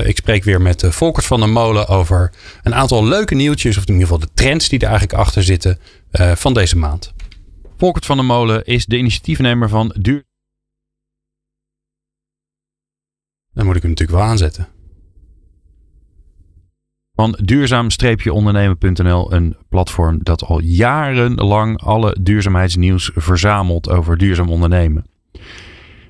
ik 0.05 0.17
spreek 0.17 0.43
weer 0.43 0.61
met 0.61 0.85
Volkert 0.89 1.25
van 1.25 1.39
der 1.39 1.49
Molen 1.49 1.87
over 1.87 2.31
een 2.63 2.75
aantal 2.75 3.05
leuke 3.05 3.35
nieuwtjes, 3.35 3.77
of 3.77 3.83
in 3.83 3.93
ieder 3.93 4.07
geval 4.07 4.21
de 4.21 4.29
trends 4.33 4.69
die 4.69 4.79
er 4.79 4.87
eigenlijk 4.87 5.19
achter 5.19 5.43
zitten 5.43 5.79
van 6.35 6.53
deze 6.53 6.77
maand. 6.77 7.13
Volkert 7.77 8.05
van 8.05 8.17
der 8.17 8.25
Molen 8.25 8.65
is 8.65 8.85
de 8.85 8.97
initiatiefnemer 8.97 9.69
van 9.69 9.95
Duur. 9.99 10.23
Dan 13.53 13.65
moet 13.65 13.75
ik 13.75 13.81
hem 13.81 13.91
natuurlijk 13.91 14.19
wel 14.19 14.27
aanzetten. 14.29 14.67
Van 17.15 17.39
duurzaam-ondernemen.nl, 17.43 19.33
een 19.33 19.57
platform 19.69 20.23
dat 20.23 20.43
al 20.43 20.59
jarenlang 20.59 21.81
alle 21.81 22.17
duurzaamheidsnieuws 22.21 23.11
verzamelt 23.13 23.89
over 23.89 24.17
duurzaam 24.17 24.49
ondernemen. 24.49 25.05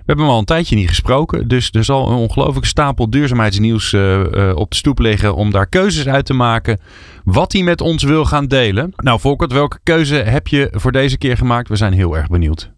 We 0.04 0.10
hebben 0.10 0.26
hem 0.26 0.34
al 0.34 0.40
een 0.40 0.46
tijdje 0.46 0.76
niet 0.76 0.88
gesproken, 0.88 1.48
dus 1.48 1.70
er 1.72 1.84
zal 1.84 2.10
een 2.10 2.18
ongelooflijke 2.18 2.68
stapel 2.68 3.10
duurzaamheidsnieuws 3.10 3.94
eh, 3.94 4.50
eh, 4.50 4.56
op 4.56 4.70
de 4.70 4.76
stoep 4.76 5.00
liggen 5.00 5.36
om 5.36 5.52
daar 5.52 5.68
keuzes 5.68 6.08
uit 6.08 6.26
te 6.26 6.34
maken 6.34 6.80
wat 7.24 7.52
hij 7.52 7.64
met 7.64 7.82
ons 7.82 8.04
wil 8.04 8.26
gaan 8.26 8.48
delen. 8.48 8.94
Nou 8.96 9.20
Volkert, 9.20 9.52
welke 9.52 9.80
keuze 9.84 10.16
heb 10.16 10.48
je 10.48 10.68
voor 10.72 10.92
deze 10.92 11.18
keer 11.18 11.38
gemaakt? 11.38 11.70
We 11.70 11.76
zijn 11.76 11.94
heel 11.94 12.18
erg 12.18 12.28
benieuwd. 12.28 12.72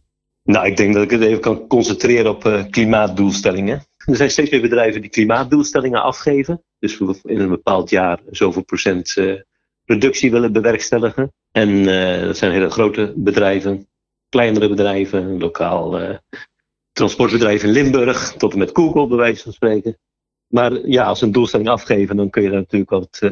Nou, 0.43 0.65
ik 0.65 0.77
denk 0.77 0.93
dat 0.93 1.03
ik 1.03 1.09
het 1.09 1.21
even 1.21 1.39
kan 1.39 1.67
concentreren 1.67 2.31
op 2.31 2.45
eh, 2.45 2.63
klimaatdoelstellingen. 2.69 3.83
Er 3.97 4.15
zijn 4.15 4.31
steeds 4.31 4.49
meer 4.49 4.61
bedrijven 4.61 5.01
die 5.01 5.09
klimaatdoelstellingen 5.09 6.03
afgeven. 6.03 6.63
Dus 6.79 6.99
in 7.23 7.39
een 7.39 7.49
bepaald 7.49 7.89
jaar 7.89 8.19
zoveel 8.31 8.63
procent 8.63 9.13
reductie 9.85 10.31
willen 10.31 10.51
bewerkstelligen. 10.51 11.33
En 11.51 11.83
dat 12.25 12.37
zijn 12.37 12.51
hele 12.51 12.69
grote 12.69 13.13
bedrijven, 13.15 13.87
kleinere 14.29 14.69
bedrijven, 14.69 15.39
lokaal 15.39 15.99
eh, 15.99 16.17
transportbedrijf 16.95 17.63
in 17.63 17.69
Limburg, 17.69 18.33
tot 18.37 18.51
en 18.53 18.59
met 18.59 18.69
Google 18.73 19.07
bij 19.07 19.17
wijze 19.17 19.43
van 19.43 19.53
spreken. 19.53 19.97
Maar 20.47 20.87
ja, 20.87 21.05
als 21.05 21.19
ze 21.19 21.25
een 21.25 21.31
doelstelling 21.31 21.69
afgeven, 21.69 22.15
dan 22.15 22.29
kun 22.29 22.41
je 22.43 22.49
daar 22.49 22.59
natuurlijk 22.59 22.91
wat 22.91 23.17
eh, 23.19 23.31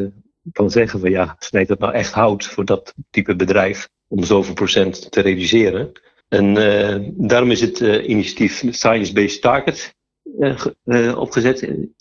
van 0.53 0.69
zeggen 0.71 0.99
van 0.99 1.09
ja, 1.09 1.35
snijdt 1.39 1.69
dat 1.69 1.79
nou 1.79 1.93
echt 1.93 2.13
hout 2.13 2.45
voor 2.45 2.65
dat 2.65 2.93
type 3.09 3.35
bedrijf 3.35 3.89
om 4.07 4.23
zoveel 4.23 4.53
procent 4.53 5.11
te 5.11 5.21
reduceren. 5.21 5.91
En 6.27 6.57
eh, 6.57 7.09
daarom 7.13 7.51
is 7.51 7.61
het 7.61 7.81
eh, 7.81 8.07
initiatief 8.09 8.63
Science 8.69 9.13
Based 9.13 9.41
Target 9.41 9.95
ge- 10.39 11.15
opgezet. 11.17 11.59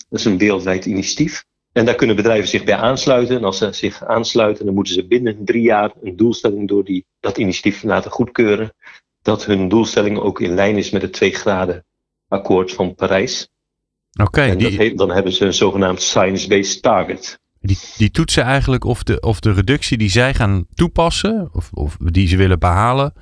Dat 0.09 0.19
is 0.19 0.25
een 0.25 0.37
wereldwijd 0.37 0.85
initiatief. 0.85 1.43
En 1.71 1.85
daar 1.85 1.95
kunnen 1.95 2.15
bedrijven 2.15 2.47
zich 2.47 2.63
bij 2.63 2.75
aansluiten. 2.75 3.35
En 3.37 3.43
als 3.43 3.57
ze 3.57 3.71
zich 3.71 4.03
aansluiten, 4.05 4.65
dan 4.65 4.73
moeten 4.73 4.93
ze 4.93 5.07
binnen 5.07 5.45
drie 5.45 5.61
jaar 5.61 5.91
een 6.01 6.15
doelstelling 6.15 6.67
door 6.67 6.83
die, 6.83 7.05
dat 7.19 7.37
initiatief 7.37 7.83
laten 7.83 8.11
goedkeuren. 8.11 8.73
Dat 9.23 9.45
hun 9.45 9.69
doelstelling 9.69 10.17
ook 10.19 10.39
in 10.39 10.53
lijn 10.53 10.77
is 10.77 10.89
met 10.89 11.01
het 11.01 11.13
2 11.13 11.33
graden 11.33 11.85
akkoord 12.27 12.73
van 12.73 12.95
Parijs. 12.95 13.49
Oké, 14.21 14.41
en 14.41 14.57
die, 14.57 14.95
dan 14.95 15.11
hebben 15.11 15.33
ze 15.33 15.45
een 15.45 15.53
zogenaamd 15.53 16.01
Science 16.01 16.47
Based 16.47 16.81
Target. 16.81 17.39
die, 17.59 17.77
die 17.97 18.11
toetsen 18.11 18.43
eigenlijk 18.43 18.83
of 18.83 19.03
de, 19.03 19.19
of 19.19 19.39
de 19.39 19.53
reductie 19.53 19.97
die 19.97 20.09
zij 20.09 20.33
gaan 20.33 20.65
toepassen, 20.73 21.49
of, 21.53 21.69
of 21.73 21.97
die 21.97 22.27
ze 22.27 22.37
willen 22.37 22.59
behalen, 22.59 23.13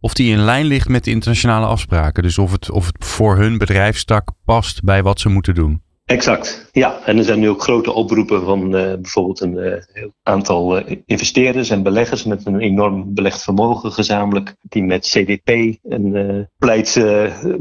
of 0.00 0.14
die 0.14 0.32
in 0.32 0.38
lijn 0.38 0.66
ligt 0.66 0.88
met 0.88 1.04
de 1.04 1.10
internationale 1.10 1.66
afspraken. 1.66 2.22
Dus 2.22 2.38
of 2.38 2.52
het, 2.52 2.70
of 2.70 2.86
het 2.86 3.04
voor 3.04 3.36
hun 3.36 3.58
bedrijfstak 3.58 4.30
past 4.44 4.82
bij 4.82 5.02
wat 5.02 5.20
ze 5.20 5.28
moeten 5.28 5.54
doen. 5.54 5.82
Exact, 6.10 6.68
ja. 6.72 7.00
En 7.04 7.18
er 7.18 7.24
zijn 7.24 7.38
nu 7.38 7.48
ook 7.48 7.62
grote 7.62 7.92
oproepen 7.92 8.44
van 8.44 8.76
eh, 8.76 8.94
bijvoorbeeld 8.94 9.40
een 9.40 9.58
eh, 9.58 10.04
aantal 10.22 10.78
eh, 10.78 10.96
investeerders 11.06 11.70
en 11.70 11.82
beleggers 11.82 12.24
met 12.24 12.46
een 12.46 12.60
enorm 12.60 13.14
belegd 13.14 13.42
vermogen 13.42 13.92
gezamenlijk, 13.92 14.54
die 14.60 14.82
met 14.82 15.06
CDP 15.06 15.48
een 15.82 16.48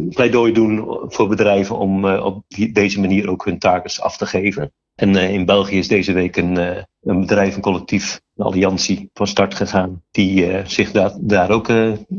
pleidooi 0.09 0.53
doen 0.53 0.99
voor 1.07 1.27
bedrijven 1.27 1.77
om 1.77 2.05
op 2.05 2.43
deze 2.73 2.99
manier 2.99 3.29
ook 3.29 3.45
hun 3.45 3.59
targets 3.59 4.01
af 4.01 4.17
te 4.17 4.25
geven. 4.25 4.71
En 4.95 5.15
in 5.15 5.45
België 5.45 5.77
is 5.77 5.87
deze 5.87 6.13
week 6.13 6.37
een, 6.37 6.57
een 7.01 7.19
bedrijf, 7.19 7.55
een 7.55 7.61
collectief, 7.61 8.21
een 8.35 8.45
alliantie 8.45 9.09
van 9.13 9.27
start 9.27 9.53
gegaan, 9.55 10.03
die 10.11 10.61
zich 10.65 10.91
daar, 10.91 11.11
daar 11.19 11.49
ook 11.49 11.71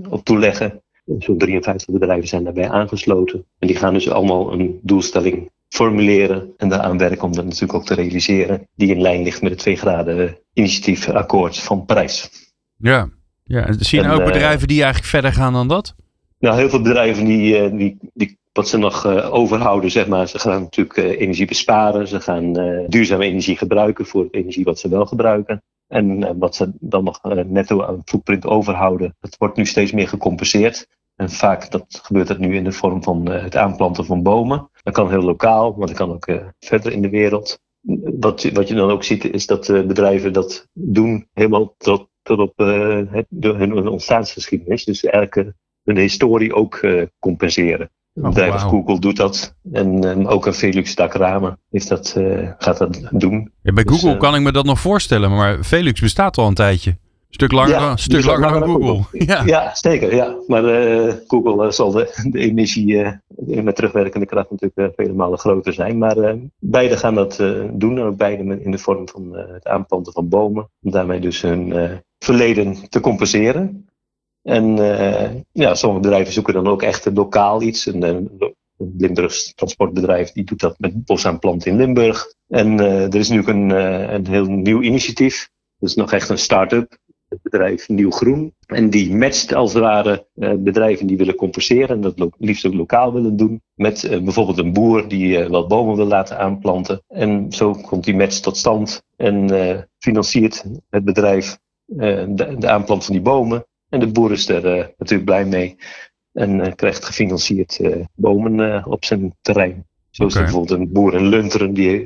op 0.08 0.24
toeleggen. 0.24 0.82
Zo'n 1.18 1.38
53 1.38 1.94
bedrijven 1.94 2.28
zijn 2.28 2.44
daarbij 2.44 2.70
aangesloten. 2.70 3.44
En 3.58 3.66
die 3.66 3.76
gaan 3.76 3.94
dus 3.94 4.10
allemaal 4.10 4.52
een 4.52 4.80
doelstelling 4.82 5.50
formuleren 5.74 6.52
en 6.56 6.68
daaraan 6.68 6.98
werken 6.98 7.22
om 7.22 7.32
dat 7.32 7.44
natuurlijk 7.44 7.74
ook 7.74 7.86
te 7.86 7.94
realiseren, 7.94 8.68
die 8.74 8.94
in 8.94 9.00
lijn 9.00 9.22
ligt 9.22 9.42
met 9.42 9.50
het 9.50 9.60
2 9.60 9.76
graden 9.76 10.38
initiatiefakkoord 10.52 11.58
van 11.58 11.84
Parijs. 11.84 12.30
Ja. 12.76 13.08
ja 13.44 13.66
en 13.66 13.74
zien 13.78 14.04
En, 14.04 14.10
ook 14.10 14.20
eh, 14.20 14.26
bedrijven 14.26 14.68
die 14.68 14.82
eigenlijk 14.82 15.10
verder 15.10 15.32
gaan 15.32 15.52
dan 15.52 15.68
dat? 15.68 15.94
Nou, 16.38 16.56
heel 16.56 16.68
veel 16.68 16.82
bedrijven 16.82 17.24
die, 17.24 17.58
eh, 17.58 17.76
die, 17.76 17.96
die 18.14 18.38
wat 18.52 18.68
ze 18.68 18.78
nog 18.78 19.04
eh, 19.04 19.34
overhouden, 19.34 19.90
zeg 19.90 20.06
maar, 20.06 20.28
ze 20.28 20.38
gaan 20.38 20.62
natuurlijk 20.62 20.96
energie 20.96 21.46
besparen, 21.46 22.08
ze 22.08 22.20
gaan 22.20 22.52
duurzame 22.88 23.24
energie 23.24 23.56
gebruiken 23.56 24.06
voor 24.06 24.28
energie 24.30 24.64
wat 24.64 24.78
ze 24.78 24.88
wel 24.88 25.06
gebruiken. 25.06 25.62
En 25.86 26.38
wat 26.38 26.54
ze 26.54 26.72
dan 26.80 27.04
nog 27.04 27.20
netto 27.46 27.82
aan 27.82 28.02
footprint 28.04 28.46
overhouden, 28.46 29.16
dat 29.20 29.36
wordt 29.38 29.56
nu 29.56 29.66
steeds 29.66 29.92
meer 29.92 30.08
gecompenseerd. 30.08 30.86
En 31.16 31.30
vaak 31.30 31.70
dat 31.70 32.00
gebeurt 32.02 32.28
dat 32.28 32.38
nu 32.38 32.56
in 32.56 32.64
de 32.64 32.72
vorm 32.72 33.02
van 33.02 33.30
het 33.30 33.56
aanplanten 33.56 34.04
van 34.04 34.22
bomen. 34.22 34.69
Dat 34.82 34.94
kan 34.94 35.10
heel 35.10 35.22
lokaal, 35.22 35.74
maar 35.76 35.86
dat 35.86 35.96
kan 35.96 36.10
ook 36.10 36.26
eh, 36.26 36.46
verder 36.58 36.92
in 36.92 37.02
de 37.02 37.10
wereld. 37.10 37.60
Wat, 38.20 38.50
wat 38.52 38.68
je 38.68 38.74
dan 38.74 38.90
ook 38.90 39.04
ziet, 39.04 39.24
is 39.32 39.46
dat 39.46 39.68
eh, 39.68 39.82
bedrijven 39.82 40.32
dat 40.32 40.66
doen 40.72 41.28
helemaal 41.32 41.74
tot, 41.78 42.08
tot 42.22 42.38
op 42.38 42.52
eh, 42.56 43.00
het, 43.10 43.26
hun 43.40 43.88
ontstaansgeschiedenis. 43.88 44.84
Dus 44.84 45.04
elke 45.04 45.54
hun 45.84 45.96
historie 45.96 46.54
ook 46.54 46.74
eh, 46.74 47.02
compenseren. 47.18 47.90
Een 48.14 48.22
bedrijf 48.22 48.52
als. 48.52 48.62
Google 48.62 48.98
doet 48.98 49.16
dat. 49.16 49.54
En 49.72 50.26
ook 50.26 50.46
een 50.46 50.54
Velux 50.54 50.94
Dakrama 50.94 51.58
heeft 51.70 51.88
dat, 51.88 52.14
eh, 52.16 52.50
gaat 52.58 52.78
dat 52.78 53.08
doen. 53.10 53.52
Ja, 53.62 53.72
bij 53.72 53.84
Dus, 53.84 54.00
Google 54.00 54.16
kan 54.16 54.34
ik 54.34 54.40
me 54.40 54.52
dat 54.52 54.64
nog 54.64 54.80
voorstellen, 54.80 55.30
maar 55.30 55.64
Velux 55.64 56.00
bestaat 56.00 56.38
al 56.38 56.46
een 56.46 56.54
tijdje. 56.54 56.96
Stuk 57.30 57.52
langer, 57.52 57.70
Ja, 57.70 57.96
stuk 57.96 58.24
langer 58.24 58.40
dan 58.40 58.50
langer 58.50 58.66
dan 58.66 58.86
Google. 58.86 59.24
Ja. 59.26 59.42
Ja, 59.44 59.74
zeker. 59.74 60.14
Ja. 60.14 60.36
Maar 60.46 60.64
eh, 60.64 61.14
Google 61.26 61.64
eh, 61.64 61.70
zal 61.70 61.90
de, 61.90 62.28
de 62.30 62.38
emissie 62.38 63.02
eh, 63.02 63.62
met 63.62 63.76
terugwerkende 63.76 64.26
kracht 64.26 64.50
natuurlijk 64.50 64.94
vele 64.96 65.12
malen 65.12 65.38
groter 65.38 65.72
zijn. 65.72 65.98
Maar 65.98 66.36
beide 66.58 66.96
gaan 66.96 67.14
dat 67.14 67.36
doen. 67.72 67.98
En 67.98 68.02
ook 68.02 68.16
beide 68.16 68.62
in 68.62 68.70
de 68.70 68.78
vorm 68.78 69.08
van 69.08 69.36
het 69.36 69.66
aanplanten 69.66 70.12
van 70.12 70.28
bomen. 70.28 70.70
Om 70.82 70.90
daarmee 70.90 71.20
dus 71.20 71.42
hun 71.42 71.74
verleden 72.18 72.88
te 72.88 73.00
compenseren. 73.00 73.88
En 74.42 74.76
ja, 75.52 75.74
sommige 75.74 76.02
bedrijven 76.02 76.32
zoeken 76.32 76.54
dan 76.54 76.68
ook 76.68 76.82
echt 76.82 77.10
lokaal 77.14 77.62
iets. 77.62 77.86
Een, 77.86 78.02
een, 78.02 78.54
Limburgs 78.96 79.54
transportbedrijf 79.54 80.32
die 80.32 80.44
doet 80.44 80.60
dat 80.60 80.78
met 80.78 81.04
bosaanplanten 81.04 81.70
in 81.70 81.76
Limburg. 81.76 82.34
En 82.48 82.80
er 82.80 83.14
is 83.14 83.28
nu 83.28 83.38
ook 83.40 83.48
een, 83.48 83.70
een 84.14 84.26
heel 84.26 84.44
nieuw 84.44 84.80
initiatief. 84.80 85.50
Dat 85.78 85.88
is 85.88 85.94
nog 85.94 86.12
echt 86.12 86.28
een 86.28 86.38
start-up. 86.38 86.98
Het 87.30 87.42
bedrijf 87.42 87.88
Nieuw 87.88 88.10
Groen. 88.10 88.54
En 88.66 88.90
die 88.90 89.14
matcht 89.14 89.54
als 89.54 89.72
het 89.72 89.82
ware 89.82 90.26
bedrijven 90.58 91.06
die 91.06 91.16
willen 91.16 91.34
compenseren 91.34 91.88
en 91.88 92.00
dat 92.00 92.30
liefst 92.38 92.66
ook 92.66 92.74
lokaal 92.74 93.12
willen 93.12 93.36
doen. 93.36 93.62
Met 93.74 94.08
bijvoorbeeld 94.10 94.58
een 94.58 94.72
boer 94.72 95.08
die 95.08 95.48
wat 95.48 95.68
bomen 95.68 95.96
wil 95.96 96.06
laten 96.06 96.38
aanplanten. 96.38 97.02
En 97.08 97.52
zo 97.52 97.72
komt 97.72 98.04
die 98.04 98.16
match 98.16 98.38
tot 98.38 98.56
stand 98.56 99.02
en 99.16 99.88
financiert 99.98 100.64
het 100.90 101.04
bedrijf 101.04 101.58
de, 101.84 102.54
de 102.58 102.68
aanplant 102.68 103.04
van 103.04 103.14
die 103.14 103.22
bomen. 103.22 103.66
En 103.88 104.00
de 104.00 104.12
boer 104.12 104.32
is 104.32 104.48
er 104.48 104.94
natuurlijk 104.96 105.24
blij 105.24 105.44
mee 105.44 105.76
en 106.32 106.74
krijgt 106.74 107.04
gefinancierd 107.04 107.80
bomen 108.14 108.86
op 108.86 109.04
zijn 109.04 109.36
terrein. 109.40 109.88
Zo 110.10 110.26
is 110.26 110.34
bijvoorbeeld 110.34 110.80
een 110.80 110.92
boer 110.92 111.14
in 111.14 111.26
Lunteren 111.26 111.74
die, 111.74 112.04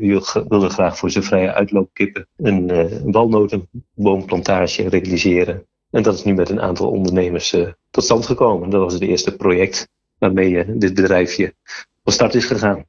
wilde 0.48 0.68
graag 0.68 0.98
voor 0.98 1.10
zijn 1.10 1.24
vrije 1.24 1.52
uitloopkippen 1.52 2.26
een, 2.36 2.70
uh, 2.72 2.84
walnotenboomplantage 3.04 4.88
realiseren. 4.88 5.66
En 5.90 6.02
dat 6.02 6.14
is 6.14 6.24
nu 6.24 6.34
met 6.34 6.48
een 6.48 6.60
aantal 6.60 6.90
ondernemers 6.90 7.54
uh, 7.54 7.68
tot 7.90 8.04
stand 8.04 8.26
gekomen. 8.26 8.70
Dat 8.70 8.80
was 8.80 8.92
het 8.92 9.02
eerste 9.02 9.36
project 9.36 9.88
waarmee 10.18 10.50
uh, 10.50 10.74
dit 10.78 10.94
bedrijfje 10.94 11.54
van 12.02 12.12
start 12.12 12.34
is 12.34 12.44
gegaan. 12.44 12.84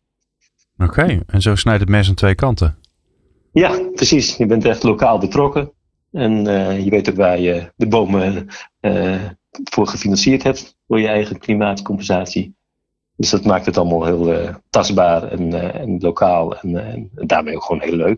Oké, 0.78 1.24
en 1.28 1.42
zo 1.42 1.56
snijdt 1.56 1.82
het 1.82 1.90
mes 1.90 2.10
aan 2.10 2.16
twee 2.16 2.36
kanten. 2.36 2.78
Ja, 3.52 3.80
precies. 3.94 4.38
Je 4.38 4.46
bent 4.46 4.66
echt 4.66 4.84
lokaal 4.84 5.18
betrokken. 5.18 5.72
En 6.12 6.44
je 6.84 6.90
weet 6.90 7.10
ook 7.10 7.16
waar 7.16 7.40
je 7.40 7.72
de 7.76 7.88
bomen 7.88 8.48
voor 9.64 9.88
gefinancierd 9.88 10.44
hebt 10.44 10.78
voor 10.88 11.00
je 11.00 11.08
eigen 11.08 11.40
klimaatcompensatie. 11.40 12.55
Dus 13.18 13.30
dat 13.30 13.46
maakt 13.46 13.66
het 13.66 13.78
allemaal 13.78 14.06
heel 14.06 14.34
uh, 14.34 14.56
tastbaar 14.70 15.24
en, 15.24 15.42
uh, 15.42 15.76
en 15.76 15.98
lokaal 16.00 16.58
en, 16.58 16.70
uh, 16.70 16.94
en, 16.94 17.10
daarmee 17.14 17.56
ook 17.56 17.64
gewoon 17.64 17.82
heel 17.82 17.96
leuk. 17.96 18.18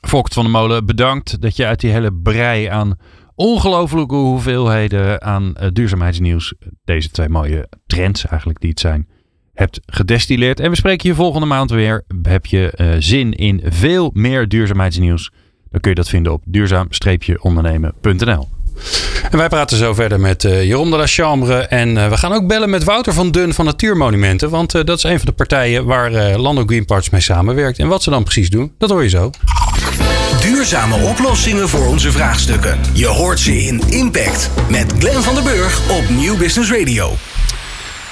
Volkt 0.00 0.34
van 0.34 0.42
der 0.42 0.52
Molen, 0.52 0.86
bedankt 0.86 1.40
dat 1.40 1.56
je 1.56 1.66
uit 1.66 1.80
die 1.80 1.90
hele 1.90 2.12
brei 2.12 2.66
aan 2.66 2.98
ongelofelijke 3.34 4.14
hoeveelheden 4.14 5.22
aan 5.22 5.54
duurzaamheidsnieuws, 5.72 6.54
deze 6.84 7.10
twee 7.10 7.28
mooie 7.28 7.68
trends 7.86 8.26
eigenlijk 8.26 8.60
die 8.60 8.70
het 8.70 8.80
zijn, 8.80 9.08
hebt 9.52 9.80
gedestilleerd. 9.86 10.60
En 10.60 10.70
we 10.70 10.76
spreken 10.76 11.08
je 11.08 11.14
volgende 11.14 11.46
maand 11.46 11.70
weer. 11.70 12.04
Heb 12.22 12.46
je 12.46 12.94
zin 12.98 13.32
in 13.32 13.60
veel 13.64 14.10
meer 14.12 14.48
duurzaamheidsnieuws? 14.48 15.32
Dan 15.70 15.80
kun 15.80 15.90
je 15.90 15.96
dat 15.96 16.08
vinden 16.08 16.32
op 16.32 16.42
duurzaam-ondernemen.nl. 16.46 18.48
En 19.30 19.38
wij 19.38 19.48
praten 19.48 19.76
zo 19.76 19.94
verder 19.94 20.20
met 20.20 20.44
uh, 20.44 20.62
Jeroen 20.62 20.90
de 20.90 20.96
la 20.96 21.06
Chambre. 21.06 21.58
En 21.58 21.88
uh, 21.88 22.08
we 22.08 22.16
gaan 22.16 22.32
ook 22.32 22.46
bellen 22.46 22.70
met 22.70 22.84
Wouter 22.84 23.12
van 23.12 23.30
Dun 23.30 23.54
van 23.54 23.64
Natuurmonumenten. 23.64 24.50
Want 24.50 24.74
uh, 24.74 24.84
dat 24.84 24.96
is 24.96 25.02
een 25.02 25.16
van 25.16 25.26
de 25.26 25.32
partijen 25.32 25.84
waar 25.84 26.10
Lando 26.38 26.62
Green 26.66 26.84
Parts 26.84 27.10
mee 27.10 27.20
samenwerkt. 27.20 27.78
En 27.78 27.88
wat 27.88 28.02
ze 28.02 28.10
dan 28.10 28.22
precies 28.22 28.50
doen, 28.50 28.72
dat 28.78 28.90
hoor 28.90 29.02
je 29.02 29.08
zo. 29.08 29.30
Duurzame 30.40 30.96
oplossingen 30.96 31.68
voor 31.68 31.86
onze 31.86 32.12
vraagstukken. 32.12 32.78
Je 32.92 33.06
hoort 33.06 33.40
ze 33.40 33.64
in 33.64 33.82
Impact. 33.88 34.50
Met 34.70 34.92
Glenn 34.98 35.22
van 35.22 35.34
den 35.34 35.44
Burg 35.44 35.90
op 35.90 36.08
Nieuw 36.08 36.36
Business 36.36 36.70
Radio. 36.70 37.12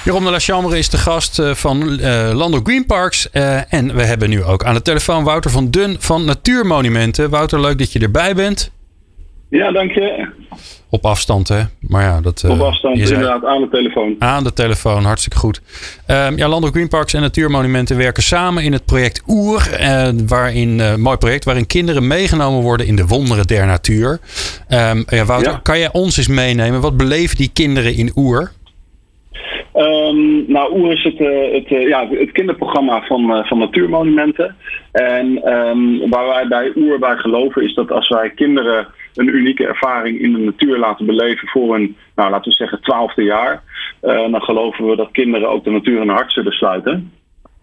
Jeroen 0.04 0.24
de 0.24 0.30
la 0.30 0.38
Chambre 0.38 0.78
is 0.78 0.88
de 0.88 0.98
gast 0.98 1.42
van 1.52 2.00
Lando 2.34 2.60
Green 2.62 2.86
Parks. 2.86 3.30
en 3.68 3.94
we 3.94 4.04
hebben 4.04 4.30
nu 4.30 4.44
ook 4.44 4.64
aan 4.64 4.74
de 4.74 4.82
telefoon 4.82 5.24
Wouter 5.24 5.50
van 5.50 5.70
Dun 5.70 5.96
van 5.98 6.24
Natuurmonumenten. 6.24 7.30
Wouter, 7.30 7.60
leuk 7.60 7.78
dat 7.78 7.92
je 7.92 7.98
erbij 7.98 8.34
bent. 8.34 8.70
Ja, 9.52 9.72
dank 9.72 9.92
je. 9.92 10.26
Op 10.90 11.04
afstand, 11.04 11.48
hè? 11.48 11.60
Maar 11.80 12.02
ja, 12.02 12.20
dat, 12.20 12.44
Op 12.48 12.58
eh, 12.58 12.66
afstand, 12.66 12.98
inderdaad, 12.98 13.44
aan 13.44 13.60
de 13.60 13.68
telefoon. 13.68 14.16
Aan 14.18 14.44
de 14.44 14.52
telefoon, 14.52 15.04
hartstikke 15.04 15.38
goed. 15.38 15.60
Um, 16.06 16.36
ja, 16.36 16.48
Landelijk 16.48 16.74
Greenparks 16.74 17.14
en 17.14 17.20
Natuurmonumenten 17.20 17.96
werken 17.96 18.22
samen 18.22 18.62
in 18.62 18.72
het 18.72 18.84
project 18.84 19.22
Oer. 19.28 19.68
Uh, 19.80 20.08
waarin, 20.26 20.78
uh, 20.78 20.94
mooi 20.94 21.16
project, 21.16 21.44
waarin 21.44 21.66
kinderen 21.66 22.06
meegenomen 22.06 22.60
worden 22.60 22.86
in 22.86 22.96
de 22.96 23.06
wonderen 23.06 23.46
der 23.46 23.66
natuur. 23.66 24.20
Um, 24.68 25.04
ja, 25.06 25.24
Wouter, 25.24 25.60
kan 25.62 25.78
jij 25.78 25.92
ons 25.92 26.16
eens 26.16 26.28
meenemen? 26.28 26.80
Wat 26.80 26.96
beleven 26.96 27.36
die 27.36 27.50
kinderen 27.52 27.94
in 27.94 28.12
Oer? 28.16 28.50
Um, 29.74 30.44
nou, 30.48 30.78
Oer 30.78 30.92
is 30.92 31.02
het, 31.04 31.18
het, 31.52 31.68
ja, 31.68 32.08
het 32.10 32.32
kinderprogramma 32.32 33.02
van, 33.02 33.44
van 33.46 33.58
Natuurmonumenten. 33.58 34.56
En 34.92 35.48
um, 35.48 36.10
waar 36.10 36.26
wij 36.26 36.48
bij 36.48 36.72
Oer 36.76 36.98
bij 36.98 37.16
geloven 37.16 37.62
is 37.62 37.74
dat 37.74 37.90
als 37.90 38.08
wij 38.08 38.30
kinderen 38.30 38.86
een 39.14 39.36
unieke 39.36 39.66
ervaring 39.66 40.20
in 40.20 40.32
de 40.32 40.38
natuur 40.38 40.78
laten 40.78 41.06
beleven 41.06 41.48
voor 41.48 41.74
een, 41.74 41.96
nou, 42.14 42.30
laten 42.30 42.50
we 42.50 42.56
zeggen, 42.56 42.82
twaalfde 42.82 43.22
jaar. 43.22 43.62
Uh, 44.02 44.30
dan 44.30 44.42
geloven 44.42 44.86
we 44.86 44.96
dat 44.96 45.10
kinderen 45.10 45.48
ook 45.48 45.64
de 45.64 45.70
natuur 45.70 46.00
in 46.00 46.06
hun 46.06 46.16
hart 46.16 46.32
zullen 46.32 46.52
sluiten. 46.52 47.12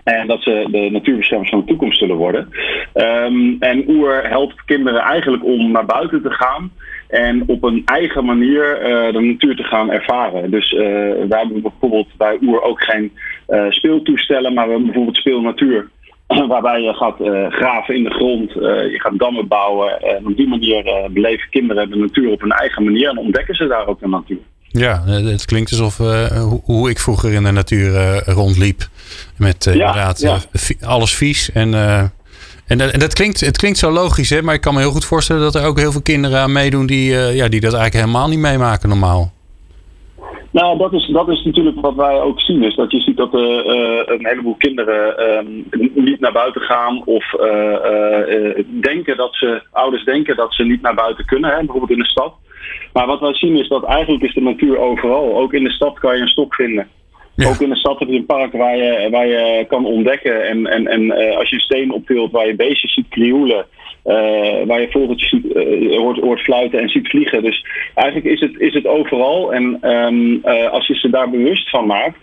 En 0.04 0.28
dat 0.28 0.42
ze 0.42 0.68
de 0.72 0.90
natuurbeschermers 0.92 1.50
van 1.50 1.60
de 1.60 1.66
toekomst 1.66 2.00
zullen 2.00 2.16
worden. 2.16 2.50
Um, 2.94 3.58
en 3.60 3.84
Oer 3.88 4.30
helpt 4.30 4.66
kinderen 4.66 5.02
eigenlijk 5.02 5.46
om 5.46 5.72
naar 5.72 5.86
buiten 5.86 6.22
te 6.22 6.32
gaan. 6.32 6.72
En 7.08 7.44
op 7.48 7.64
een 7.64 7.82
eigen 7.86 8.26
manier 8.26 8.82
uh, 8.82 9.14
de 9.14 9.20
natuur 9.20 9.56
te 9.56 9.64
gaan 9.64 9.92
ervaren. 9.92 10.52
Dus 10.52 10.72
uh, 10.72 10.80
wij 11.30 11.40
hebben 11.40 11.62
bijvoorbeeld 11.62 12.08
bij 12.18 12.38
Oer 12.42 12.62
ook 12.62 12.84
geen 12.84 13.12
speeltoestellen, 13.70 14.54
maar 14.54 14.64
we 14.66 14.70
hebben 14.70 14.88
bijvoorbeeld 14.88 15.18
speelnatuur. 15.18 15.90
waarbij 16.54 16.82
je 16.82 16.94
gaat 16.94 17.20
uh, 17.20 17.52
graven 17.52 17.96
in 17.96 18.04
de 18.04 18.10
grond, 18.10 18.50
uh, 18.50 18.62
je 18.92 19.00
gaat 19.00 19.20
dammen 19.20 19.48
bouwen. 19.48 20.02
En 20.02 20.28
op 20.28 20.36
die 20.36 20.48
manier 20.48 20.86
uh, 20.86 20.94
beleven 21.10 21.50
kinderen 21.50 21.90
de 21.90 21.96
natuur 21.96 22.32
op 22.32 22.42
hun 22.42 22.52
eigen 22.52 22.84
manier 22.84 23.10
en 23.10 23.18
ontdekken 23.18 23.56
ze 23.56 23.68
daar 23.68 23.88
ook 23.88 24.00
de 24.00 24.08
natuur. 24.08 24.40
Ja, 24.72 25.04
het 25.06 25.46
klinkt 25.46 25.72
alsof 25.72 25.98
hoe, 25.98 26.62
hoe, 26.64 26.90
ik 26.90 27.00
vroeger 27.00 27.34
in 27.34 27.44
de 27.44 27.52
natuur 27.52 28.22
rondliep. 28.26 28.88
Met 29.38 29.64
ja, 29.64 29.72
inderdaad 29.72 30.20
ja. 30.20 30.38
alles 30.82 31.16
vies. 31.16 31.52
En, 31.52 31.74
en, 32.68 32.94
en, 32.94 33.00
dat 33.00 33.14
klinkt, 33.14 33.40
het 33.40 33.58
klinkt 33.58 33.78
zo 33.78 33.92
logisch, 33.92 34.30
hè? 34.30 34.42
maar 34.42 34.54
ik 34.54 34.62
kan 34.62 34.74
me 34.74 34.80
heel 34.80 34.92
goed 34.92 35.06
voorstellen 35.06 35.42
dat 35.42 35.56
er 35.56 35.66
ook 35.66 35.78
heel 35.78 35.92
veel 35.92 36.02
kinderen 36.02 36.40
aan 36.40 36.52
meedoen 36.52 36.86
die, 36.86 37.12
ja, 37.12 37.48
die 37.48 37.60
dat 37.60 37.74
eigenlijk 37.74 37.94
helemaal 37.94 38.28
niet 38.28 38.40
meemaken 38.40 38.90
normaal. 38.90 39.32
Nou, 40.52 40.78
dat 40.78 40.94
is, 40.94 41.08
dat 41.08 41.30
is 41.30 41.44
natuurlijk 41.44 41.82
wat 41.82 41.96
wij 41.96 42.22
ook 42.22 42.40
zien. 42.40 42.64
Is 42.64 42.76
dat 42.76 42.92
je 42.92 43.00
ziet 43.00 43.18
dat 43.18 43.34
uh, 43.34 43.42
een 44.06 44.26
heleboel 44.28 44.56
kinderen 44.56 45.16
uh, 45.72 45.94
niet 45.94 46.20
naar 46.20 46.32
buiten 46.32 46.62
gaan. 46.62 47.06
Of 47.06 47.34
uh, 47.34 48.64
denken 48.82 49.18
dat 49.18 49.36
ze, 49.36 49.62
ouders 49.72 50.04
denken 50.04 50.36
dat 50.36 50.54
ze 50.54 50.64
niet 50.64 50.82
naar 50.82 50.96
buiten 50.96 51.26
kunnen. 51.26 51.50
Hè, 51.50 51.58
bijvoorbeeld 51.58 51.92
in 51.92 52.00
de 52.00 52.06
stad. 52.06 52.34
Maar 52.94 53.08
wat 53.08 53.20
wij 53.20 53.34
zien 53.34 53.56
is 53.56 53.68
dat 53.68 53.84
eigenlijk 53.84 54.24
is 54.24 54.34
de 54.34 54.42
natuur 54.42 54.78
overal. 54.78 55.38
Ook 55.38 55.54
in 55.54 55.64
de 55.64 55.72
stad 55.72 56.00
kan 56.00 56.16
je 56.16 56.22
een 56.22 56.28
stok 56.28 56.56
vinden. 56.56 56.88
Ook 57.48 57.60
in 57.60 57.70
de 57.70 57.76
stad 57.76 58.00
heb 58.00 58.10
je 58.10 58.16
een 58.16 58.26
park 58.26 58.52
waar 58.52 58.78
je, 58.78 59.08
waar 59.12 59.28
je 59.28 59.66
kan 59.68 59.86
ontdekken. 59.86 60.48
En, 60.48 60.68
en, 60.68 60.88
en 60.88 61.12
als 61.38 61.50
je 61.50 61.56
een 61.56 61.62
steen 61.62 61.92
optilt 61.92 62.32
waar 62.32 62.48
je 62.48 62.56
beestjes 62.56 62.94
ziet 62.94 63.08
krioelen. 63.10 63.66
Uh, 64.06 64.66
waar 64.66 64.82
je 64.82 64.92
vogeltjes 64.92 65.30
ziet, 65.30 65.46
uh, 65.46 65.98
hoort, 65.98 66.20
hoort, 66.20 66.42
fluiten 66.42 66.80
en 66.80 66.90
ziet 66.90 67.08
vliegen. 67.08 67.44
Dus 67.44 67.66
eigenlijk 67.94 68.28
is 68.28 68.40
het, 68.40 68.60
is 68.60 68.74
het 68.74 68.88
overal. 68.88 69.54
En 69.54 69.80
uh, 69.82 70.70
als 70.72 70.88
je 70.88 70.96
ze 70.96 71.10
daar 71.10 71.30
bewust 71.30 71.70
van 71.70 71.86
maakt, 71.86 72.18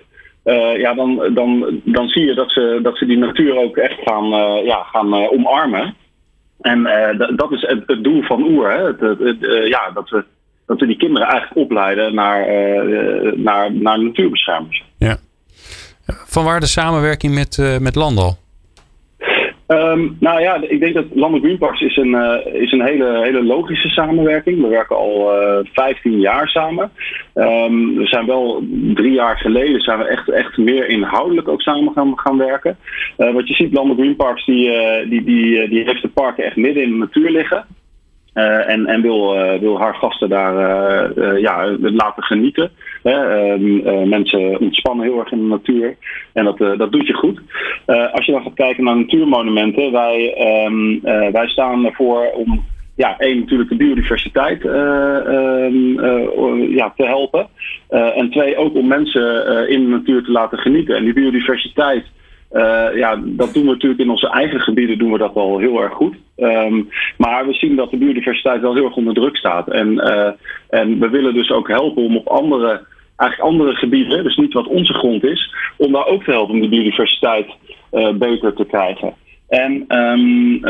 ja, 0.77 0.95
dan, 0.95 1.31
dan, 1.35 1.81
dan 1.85 2.09
zie 2.09 2.25
je 2.25 2.35
dat 2.35 2.51
ze, 2.51 2.79
dat 2.83 2.97
ze 2.99 3.07
die 3.07 3.19
natuur 3.19 3.57
ook 3.57 3.77
echt 3.77 3.99
gaan, 4.05 4.29
ja, 4.65 4.83
gaan 4.83 5.15
omarmen. 5.15 5.95
En 6.61 6.83
dat 7.37 7.53
is 7.53 7.61
het, 7.61 7.83
het, 7.87 8.05
doel 8.05 8.23
van 8.23 8.43
Oer. 8.43 8.71
Hè? 8.71 9.07
Het, 9.07 9.37
ja, 9.69 9.91
dat, 9.95 10.09
we, 10.09 10.25
dat 10.67 10.81
we 10.81 10.87
die 10.87 10.97
kinderen 10.97 11.29
eigenlijk 11.29 11.61
opleiden 11.61 12.15
naar, 12.15 12.47
naar, 13.37 13.73
naar 13.73 14.03
natuurbeschermers. 14.03 14.85
Ja. 14.99 15.17
Vanwaar 16.07 16.61
de 16.61 16.67
samenwerking 16.67 17.35
met, 17.35 17.79
met 17.81 17.95
Landal? 17.95 18.37
Um, 19.69 20.17
nou 20.21 20.41
ja, 20.41 20.61
ik 20.69 20.81
denk 20.81 20.95
dat 20.95 21.05
Landelijk 21.15 21.45
Greenparks 21.45 21.81
is 21.81 21.97
een, 21.97 22.09
uh, 22.09 22.63
is 22.63 22.73
een 22.73 22.83
hele, 22.83 23.21
hele 23.23 23.45
logische 23.45 23.89
samenwerking. 23.89 24.61
We 24.61 24.69
werken 24.69 24.97
al 24.97 25.43
uh, 25.43 25.59
eh, 25.59 25.67
15 25.73 26.21
jaar 26.21 26.49
samen. 26.49 26.91
Um, 27.35 27.97
we 27.97 28.07
zijn 28.07 28.27
wel 28.27 28.65
drie 28.95 29.13
jaar 29.13 29.37
geleden 29.37 29.81
zijn 29.81 29.99
we 29.99 30.05
echt, 30.05 30.31
echt 30.31 30.57
meer 30.57 30.89
inhoudelijk 30.89 31.49
ook 31.49 31.61
samen 31.61 31.93
gaan, 31.93 32.19
gaan 32.19 32.39
werken. 32.39 32.77
Uh, 33.19 33.33
wat 33.33 33.49
je 33.49 33.55
ziet, 33.55 33.73
Landelijk 33.73 34.01
Greenparks 34.01 34.45
die, 34.45 34.71
die, 35.09 35.25
die, 35.25 35.69
die 35.69 35.85
heeft 35.85 36.03
de 36.03 36.09
parken 36.09 36.45
echt 36.45 36.57
midden 36.57 36.83
in 36.83 36.91
de 36.91 36.97
natuur 36.97 37.31
liggen. 37.31 37.67
Uh, 38.37 38.69
en, 38.69 38.87
en 38.87 39.03
wil, 39.03 39.37
uh, 39.37 39.61
wil 39.61 39.79
haar 39.79 39.95
gasten 39.95 40.29
daar 40.29 40.55
uh, 41.17 41.41
ja, 41.41 41.77
laten 41.81 42.23
genieten. 42.23 42.71
Ehm, 43.03 44.09
mensen 44.09 44.61
ontspannen 44.61 45.07
heel 45.07 45.19
erg 45.19 45.33
in 45.33 45.39
de 45.39 45.45
natuur. 45.45 45.97
En 46.33 46.45
dat, 46.45 46.59
dat 46.59 46.93
doet 46.93 47.07
je 47.07 47.13
goed. 47.13 47.41
als 47.87 48.27
je 48.27 48.33
dan 48.33 48.43
gaat 48.43 48.55
kijken 48.55 48.85
naar 48.85 48.97
natuurmonumenten. 48.97 49.93
Wij, 49.93 50.35
um, 50.67 51.01
wij 51.33 51.47
staan 51.47 51.87
ervoor 51.87 52.31
om 52.35 52.65
ja, 52.97 53.19
één 53.19 53.39
natuurlijk 53.39 53.69
de 53.69 53.77
biodiversiteit 53.77 54.65
um, 54.65 56.01
ja, 56.71 56.93
te 56.97 57.05
helpen. 57.05 57.47
en 57.89 58.31
twee 58.31 58.57
ook 58.57 58.75
om 58.75 58.87
mensen 58.87 59.69
in 59.69 59.81
de 59.83 59.89
natuur 59.89 60.23
te 60.23 60.31
laten 60.31 60.59
genieten. 60.59 60.97
En 60.97 61.05
die 61.05 61.15
biodiversiteit 61.15 62.05
uh, 62.53 62.97
ja, 62.97 63.21
dat 63.25 63.55
doen 63.55 63.65
we 63.65 63.71
natuurlijk 63.71 64.01
in 64.01 64.11
onze 64.11 64.31
eigen 64.31 64.61
gebieden 64.61 64.99
doen 64.99 65.13
we 65.13 65.19
dat 65.19 65.35
wel 65.35 65.59
heel 65.59 65.83
erg 65.83 65.93
goed. 65.93 66.15
Um, 66.37 66.89
maar 67.17 67.47
we 67.47 67.53
zien 67.53 67.77
dat 67.77 67.91
de 67.91 67.97
biodiversiteit 67.97 68.61
wel 68.61 68.75
heel 68.75 68.85
erg 68.85 68.97
onder 68.97 69.15
druk 69.15 69.37
staat. 69.37 69.69
En, 69.69 69.93
uh, 69.93 70.31
en 70.69 70.99
we 70.99 71.09
willen 71.09 71.35
dus 71.35 71.51
ook 71.51 71.69
helpen 71.69 72.03
om 72.03 72.17
op 72.17 72.29
andere, 72.29 72.87
eigenlijk 73.17 73.51
andere 73.51 73.75
gebieden, 73.75 74.25
dus 74.25 74.37
niet 74.37 74.53
wat 74.53 74.67
onze 74.67 74.93
grond 74.93 75.25
is, 75.25 75.55
om 75.77 75.93
daar 75.93 76.07
ook 76.07 76.25
te 76.25 76.31
helpen 76.31 76.55
om 76.55 76.61
de 76.61 76.69
biodiversiteit 76.69 77.47
uh, 77.93 78.13
beter 78.13 78.55
te 78.55 78.65
krijgen. 78.65 79.15
En 79.49 79.85
um, 79.89 80.67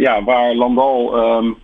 ja, 0.00 0.24
waar 0.24 0.54
Landal 0.54 1.18
um, 1.38 1.56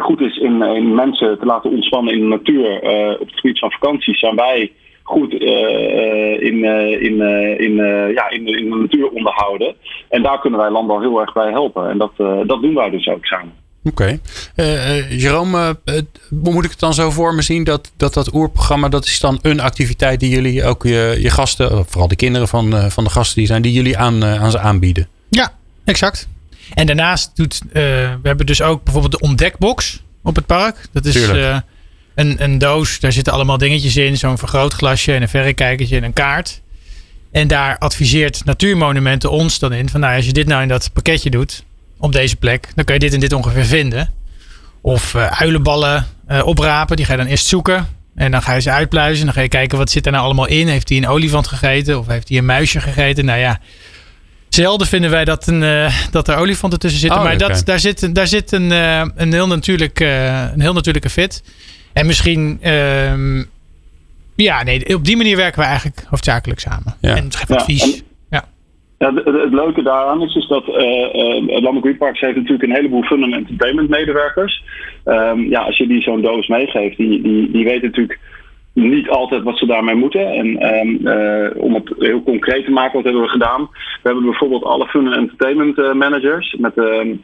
goed 0.00 0.20
is 0.20 0.36
in, 0.36 0.62
in 0.62 0.94
mensen 0.94 1.38
te 1.38 1.46
laten 1.46 1.70
ontspannen 1.70 2.14
in 2.14 2.20
de 2.20 2.26
natuur 2.26 2.80
op 3.20 3.26
het 3.26 3.40
gebied 3.40 3.58
van 3.58 3.70
vakanties, 3.70 4.18
zijn 4.18 4.36
wij 4.36 4.72
goed 5.04 5.32
in, 5.32 6.64
in, 7.00 7.20
in, 7.58 7.74
ja, 8.14 8.30
in, 8.30 8.46
in 8.46 8.70
de 8.70 8.76
natuur 8.76 9.08
onderhouden. 9.08 9.74
En 10.08 10.22
daar 10.22 10.40
kunnen 10.40 10.60
wij 10.60 10.70
landbouw 10.70 11.00
heel 11.00 11.20
erg 11.20 11.32
bij 11.32 11.50
helpen. 11.50 11.90
En 11.90 11.98
dat, 11.98 12.12
dat 12.46 12.62
doen 12.62 12.74
wij 12.74 12.90
dus 12.90 13.08
ook 13.08 13.24
samen. 13.24 13.52
Oké. 13.84 14.18
Okay. 14.54 15.08
Jerome, 15.08 15.76
hoe 16.42 16.52
moet 16.52 16.64
ik 16.64 16.70
het 16.70 16.80
dan 16.80 16.94
zo 16.94 17.10
voor 17.10 17.34
me 17.34 17.42
zien? 17.42 17.64
Dat 17.64 17.92
dat, 17.96 18.14
dat 18.14 18.34
oerprogramma, 18.34 18.88
dat 18.88 19.04
is 19.04 19.20
dan 19.20 19.38
een 19.42 19.60
activiteit 19.60 20.20
die 20.20 20.30
jullie 20.30 20.64
ook 20.64 20.82
je, 20.82 21.16
je 21.20 21.30
gasten, 21.30 21.84
vooral 21.86 22.08
de 22.08 22.16
kinderen 22.16 22.48
van, 22.48 22.90
van 22.90 23.04
de 23.04 23.10
gasten 23.10 23.36
die 23.36 23.46
zijn, 23.46 23.62
die 23.62 23.72
jullie 23.72 23.98
aan, 23.98 24.24
aan 24.24 24.50
ze 24.50 24.58
aanbieden? 24.58 25.08
Ja, 25.28 25.52
exact. 25.84 26.28
En 26.74 26.86
daarnaast 26.86 27.36
doet, 27.36 27.60
uh, 27.66 27.72
we 27.72 28.18
hebben 28.22 28.46
dus 28.46 28.62
ook 28.62 28.82
bijvoorbeeld 28.82 29.20
de 29.20 29.26
ontdekbox 29.28 30.02
op 30.22 30.36
het 30.36 30.46
park. 30.46 30.86
Dat 30.92 31.04
is 31.04 31.28
uh, 31.32 31.58
een, 32.14 32.42
een 32.42 32.58
doos, 32.58 33.00
daar 33.00 33.12
zitten 33.12 33.32
allemaal 33.32 33.58
dingetjes 33.58 33.96
in. 33.96 34.16
Zo'n 34.16 34.38
vergrootglasje 34.38 35.14
en 35.14 35.22
een 35.22 35.28
verrekijkertje 35.28 35.96
en 35.96 36.04
een 36.04 36.12
kaart. 36.12 36.60
En 37.32 37.48
daar 37.48 37.78
adviseert 37.78 38.44
Natuurmonumenten 38.44 39.30
ons 39.30 39.58
dan 39.58 39.72
in. 39.72 39.88
Van 39.88 40.00
nou, 40.00 40.16
als 40.16 40.26
je 40.26 40.32
dit 40.32 40.46
nou 40.46 40.62
in 40.62 40.68
dat 40.68 40.90
pakketje 40.92 41.30
doet, 41.30 41.64
op 41.98 42.12
deze 42.12 42.36
plek, 42.36 42.68
dan 42.74 42.84
kun 42.84 42.94
je 42.94 43.00
dit 43.00 43.12
en 43.12 43.20
dit 43.20 43.32
ongeveer 43.32 43.64
vinden. 43.64 44.10
Of 44.80 45.14
uh, 45.14 45.26
uilenballen 45.26 46.06
oprapen, 46.44 46.96
die 46.96 47.04
ga 47.04 47.12
je 47.12 47.18
dan 47.18 47.26
eerst 47.26 47.46
zoeken. 47.46 47.88
En 48.14 48.30
dan 48.30 48.42
ga 48.42 48.54
je 48.54 48.60
ze 48.60 48.70
uitpluizen. 48.70 49.24
Dan 49.24 49.34
ga 49.34 49.40
je 49.40 49.48
kijken 49.48 49.78
wat 49.78 49.90
zit 49.90 50.06
er 50.06 50.12
nou 50.12 50.24
allemaal 50.24 50.46
in. 50.46 50.68
Heeft 50.68 50.88
hij 50.88 50.98
een 50.98 51.08
olifant 51.08 51.46
gegeten? 51.46 51.98
Of 51.98 52.06
heeft 52.06 52.28
hij 52.28 52.38
een 52.38 52.44
muisje 52.44 52.80
gegeten? 52.80 53.24
Nou 53.24 53.38
ja, 53.38 53.60
Zelden 54.48 54.86
vinden 54.86 55.10
wij 55.10 55.24
dat, 55.24 55.46
een, 55.46 55.62
uh, 55.62 55.94
dat 56.10 56.28
er 56.28 56.36
olifanten 56.36 56.78
tussen 56.78 57.00
zitten. 57.00 57.18
Oh, 57.18 57.24
maar 57.24 57.38
dat, 57.38 57.62
daar 57.64 57.80
zit, 57.80 58.14
daar 58.14 58.26
zit 58.26 58.52
een, 58.52 58.70
een, 58.70 59.32
heel 59.32 59.46
natuurlijk, 59.46 60.00
een 60.00 60.60
heel 60.60 60.72
natuurlijke 60.72 61.10
fit. 61.10 61.42
En 61.94 62.06
misschien... 62.06 62.58
Uh, 62.62 63.42
ja, 64.36 64.62
nee, 64.62 64.94
op 64.94 65.04
die 65.04 65.16
manier 65.16 65.36
werken 65.36 65.60
we 65.60 65.66
eigenlijk 65.66 66.04
hoofdzakelijk 66.08 66.60
samen. 66.60 66.94
Ja. 67.00 67.16
En 67.16 67.32
geven 67.32 67.56
advies. 67.56 68.04
Ja. 68.30 68.44
ja 68.98 69.14
het, 69.14 69.24
het, 69.24 69.52
leuke 69.52 69.82
daaraan 69.82 70.22
is, 70.22 70.34
is 70.34 70.46
dat 70.46 70.68
uh, 70.68 70.74
Landelijk 71.46 71.80
Green 71.80 71.96
Parks 71.96 72.20
heeft 72.20 72.36
natuurlijk 72.36 72.62
een 72.62 72.74
heleboel 72.74 73.02
fun 73.02 73.22
en 73.22 73.32
entertainment 73.32 73.88
medewerkers. 73.88 74.64
Um, 75.04 75.48
ja, 75.50 75.60
als 75.60 75.76
je 75.76 75.86
die 75.86 76.02
zo'n 76.02 76.22
doos 76.22 76.48
meegeeft, 76.48 76.96
die, 76.96 77.22
die, 77.22 77.50
die 77.50 77.64
weten 77.64 77.84
natuurlijk 77.84 78.18
niet 78.72 79.08
altijd 79.08 79.42
wat 79.42 79.58
ze 79.58 79.66
daarmee 79.66 79.94
moeten. 79.94 80.26
En 80.32 80.76
um, 80.78 80.98
uh, 81.06 81.62
om 81.62 81.74
het 81.74 81.94
heel 81.98 82.22
concreet 82.22 82.64
te 82.64 82.70
maken, 82.70 82.94
wat 82.94 83.04
hebben 83.04 83.22
we 83.22 83.28
gedaan? 83.28 83.60
We 83.70 84.00
hebben 84.02 84.24
bijvoorbeeld 84.24 84.64
alle 84.64 84.86
fun 84.86 85.06
en 85.06 85.18
entertainment 85.18 85.78
uh, 85.78 85.92
managers 85.92 86.56
met 86.58 86.76
uh, 86.76 87.16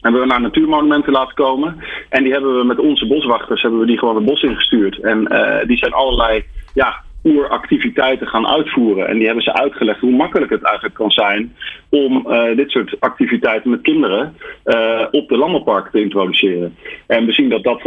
hebben 0.00 0.20
we 0.20 0.26
naar 0.26 0.40
natuurmonumenten 0.40 1.12
laten 1.12 1.34
komen. 1.34 1.76
En 2.08 2.22
die 2.22 2.32
hebben 2.32 2.58
we 2.58 2.64
met 2.64 2.78
onze 2.78 3.06
boswachters 3.06 3.62
hebben 3.62 3.80
we 3.80 3.86
die 3.86 3.98
gewoon 3.98 4.16
het 4.16 4.24
bos 4.24 4.42
ingestuurd. 4.42 5.00
En 5.00 5.18
die 5.66 5.76
zijn 5.76 5.92
allerlei 5.92 6.44
ja, 6.74 7.02
oeractiviteiten 7.24 8.26
gaan 8.26 8.46
uitvoeren. 8.46 9.08
En 9.08 9.16
die 9.16 9.26
hebben 9.26 9.44
ze 9.44 9.52
uitgelegd 9.52 10.00
hoe 10.00 10.16
makkelijk 10.16 10.50
het 10.50 10.62
eigenlijk 10.62 10.94
kan 10.94 11.10
zijn 11.10 11.54
om 11.88 12.26
uh, 12.26 12.56
dit 12.56 12.70
soort 12.70 12.96
activiteiten 13.00 13.70
met 13.70 13.80
kinderen 13.80 14.34
uh, 14.64 15.06
op 15.10 15.28
de 15.28 15.36
landbouwpark 15.36 15.90
te 15.90 16.00
introduceren. 16.00 16.76
En 17.06 17.26
we 17.26 17.32
zien 17.32 17.48
dat 17.48 17.62
dat 17.62 17.80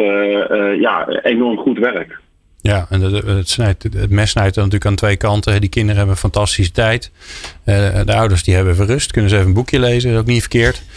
ja, 0.79 1.07
enorm 1.07 1.57
goed 1.57 1.77
werkt. 1.77 2.19
Ja, 2.61 2.85
en 2.89 3.01
het, 3.01 3.25
het, 3.25 3.49
snijdt, 3.49 3.83
het 3.83 4.09
mes 4.09 4.29
snijdt 4.29 4.55
dan 4.55 4.63
natuurlijk 4.63 4.91
aan 4.91 4.97
twee 4.97 5.17
kanten. 5.17 5.61
Die 5.61 5.69
kinderen 5.69 5.97
hebben 5.97 6.15
een 6.15 6.21
fantastische 6.21 6.71
tijd. 6.71 7.11
Uh, 7.65 8.01
de 8.05 8.15
ouders 8.15 8.43
die 8.43 8.55
hebben 8.55 8.73
even 8.73 8.85
rust. 8.85 9.11
Kunnen 9.11 9.29
ze 9.29 9.35
even 9.35 9.47
een 9.47 9.53
boekje 9.53 9.79
lezen. 9.79 10.09
Dat 10.09 10.17
is 10.17 10.23
ook 10.23 10.33
niet 10.33 10.41
verkeerd. 10.41 10.81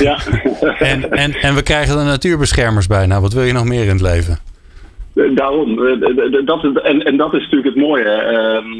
Ja. 0.00 0.18
en, 0.78 1.10
en, 1.10 1.34
en 1.34 1.54
we 1.54 1.62
krijgen 1.62 1.98
er 1.98 2.04
natuurbeschermers 2.04 2.86
bij. 2.86 3.06
Nou, 3.06 3.22
wat 3.22 3.32
wil 3.32 3.42
je 3.42 3.52
nog 3.52 3.64
meer 3.64 3.82
in 3.82 3.88
het 3.88 4.00
leven? 4.00 4.38
Daarom. 5.34 5.76
Dat 6.44 6.82
en, 6.82 7.02
en 7.02 7.16
dat 7.16 7.34
is 7.34 7.42
natuurlijk 7.42 7.74
het 7.74 7.84
mooie. 7.84 8.04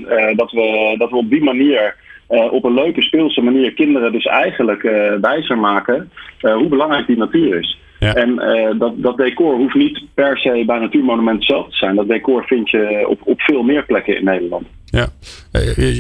Uh, 0.09 0.37
dat, 0.37 0.51
we, 0.51 0.95
dat 0.99 1.11
we 1.11 1.17
op 1.17 1.31
die 1.31 1.43
manier... 1.43 1.97
Uh, 2.31 2.53
op 2.53 2.65
een 2.65 2.75
leuke 2.75 3.03
speelse 3.03 3.41
manier 3.41 3.73
kinderen 3.73 4.13
dus 4.13 4.25
eigenlijk 4.25 4.83
uh, 4.83 5.13
wijzer 5.21 5.59
maken 5.59 6.11
hoe 6.41 6.69
belangrijk 6.69 7.07
die 7.07 7.17
natuur 7.17 7.59
is. 7.59 7.79
En 8.11 8.31
uh, 8.31 8.79
dat, 8.79 8.93
dat 8.97 9.17
decor 9.17 9.57
hoeft 9.57 9.75
niet 9.75 10.03
per 10.15 10.39
se 10.39 10.63
bij 10.67 10.79
Natuurmonument 10.79 11.45
zelf 11.45 11.69
te 11.69 11.77
zijn. 11.77 11.95
Dat 11.95 12.09
decor 12.09 12.45
vind 12.45 12.71
je 12.71 13.05
op, 13.09 13.21
op 13.25 13.41
veel 13.41 13.63
meer 13.63 13.85
plekken 13.85 14.17
in 14.17 14.25
Nederland. 14.25 14.67
Ja, 14.85 15.09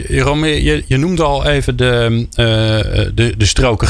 Jeroen, 0.08 0.38
je, 0.38 0.82
je 0.86 0.96
noemde 0.96 1.22
al 1.22 1.46
even 1.46 1.76
de, 1.76 2.26
uh, 2.30 3.06
de, 3.14 3.36
de 3.36 3.44
stroken 3.46 3.86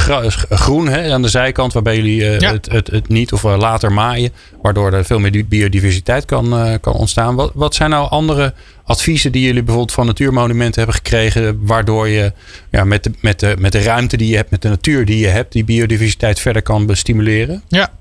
groen 0.49 0.89
hè, 0.89 1.13
aan 1.13 1.23
de 1.23 1.29
zijkant, 1.29 1.73
waarbij 1.73 1.97
jullie 1.97 2.21
uh, 2.21 2.39
ja. 2.39 2.53
het, 2.53 2.73
het, 2.73 2.87
het, 2.91 3.09
niet 3.09 3.33
of 3.33 3.43
later 3.43 3.93
maaien, 3.93 4.31
waardoor 4.63 4.93
er 4.93 5.05
veel 5.05 5.19
meer 5.19 5.47
biodiversiteit 5.49 6.25
kan, 6.25 6.79
kan 6.81 6.93
ontstaan. 6.93 7.35
Wat, 7.35 7.53
wat 7.55 7.75
zijn 7.75 7.91
nou 7.91 8.11
andere 8.11 8.55
adviezen 8.85 9.33
die 9.33 9.43
jullie 9.43 9.63
bijvoorbeeld 9.63 9.95
van 9.95 10.07
natuurmonumenten 10.07 10.83
hebben 10.83 10.97
gekregen, 10.97 11.67
waardoor 11.67 12.09
je 12.09 12.33
ja, 12.71 12.85
met, 12.85 13.05
de, 13.05 13.11
met, 13.21 13.41
de, 13.41 13.57
met 13.59 13.73
de 13.73 13.83
ruimte 13.83 14.17
die 14.17 14.29
je 14.29 14.37
hebt, 14.37 14.51
met 14.51 14.63
de 14.63 14.69
natuur 14.69 15.05
die 15.05 15.19
je 15.19 15.27
hebt, 15.27 15.53
die 15.53 15.65
biodiversiteit 15.65 16.41
verder 16.41 16.63
kan 16.63 16.87
bestimuleren? 16.87 17.63
Ja, 17.69 17.93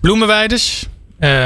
bloemenweides. 0.00 0.88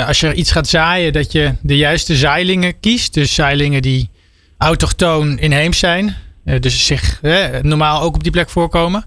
als 0.07 0.21
je 0.21 0.35
iets 0.35 0.51
gaat 0.51 0.69
zaaien, 0.69 1.13
dat 1.13 1.33
je 1.33 1.55
de 1.61 1.77
juiste 1.77 2.17
zaailingen 2.17 2.81
kiest. 2.81 3.15
Dus 3.15 3.35
zaailingen 3.35 3.83
die 3.83 4.11
autochtoon 4.59 5.39
inheems 5.39 5.79
zijn. 5.79 6.17
Uh, 6.45 6.61
dus 6.61 6.87
zich 6.87 7.21
normaal 7.63 8.03
ook 8.03 8.15
op 8.15 8.23
die 8.23 8.33
plek 8.33 8.51
voorkomen. 8.51 9.05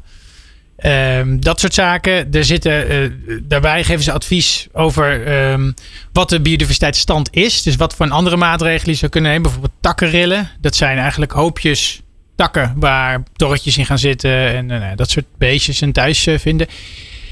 Um, 0.86 1.42
dat 1.42 1.60
soort 1.60 1.74
zaken. 1.74 2.34
Er 2.34 2.46
zitten, 2.46 2.92
uh, 2.92 3.12
daarbij 3.44 3.84
geven 3.84 4.04
ze 4.04 4.12
advies 4.12 4.68
over 4.72 5.34
um, 5.52 5.74
wat 6.14 6.30
de 6.30 6.42
biodiversiteitsstand 6.42 7.30
is. 7.32 7.64
Dus 7.64 7.76
wat 7.76 7.96
voor 7.96 8.06
een 8.06 8.12
andere 8.12 8.36
maatregelen 8.36 8.92
je 8.92 9.00
zou 9.00 9.12
kunnen 9.12 9.30
nemen. 9.30 9.44
Bijvoorbeeld 9.44 9.82
takkenrillen. 9.82 10.50
Dat 10.62 10.76
zijn 10.76 10.98
eigenlijk 10.98 11.32
hoopjes 11.32 12.02
takken 12.36 12.74
waar 12.76 13.24
torretjes 13.36 13.78
in 13.78 13.86
gaan 13.86 14.00
zitten. 14.00 14.32
En 14.32 14.70
uh, 14.70 14.88
dat 14.96 15.10
soort 15.10 15.26
beestjes 15.38 15.82
en 15.82 15.92
thuis 15.92 16.28
vinden. 16.36 16.68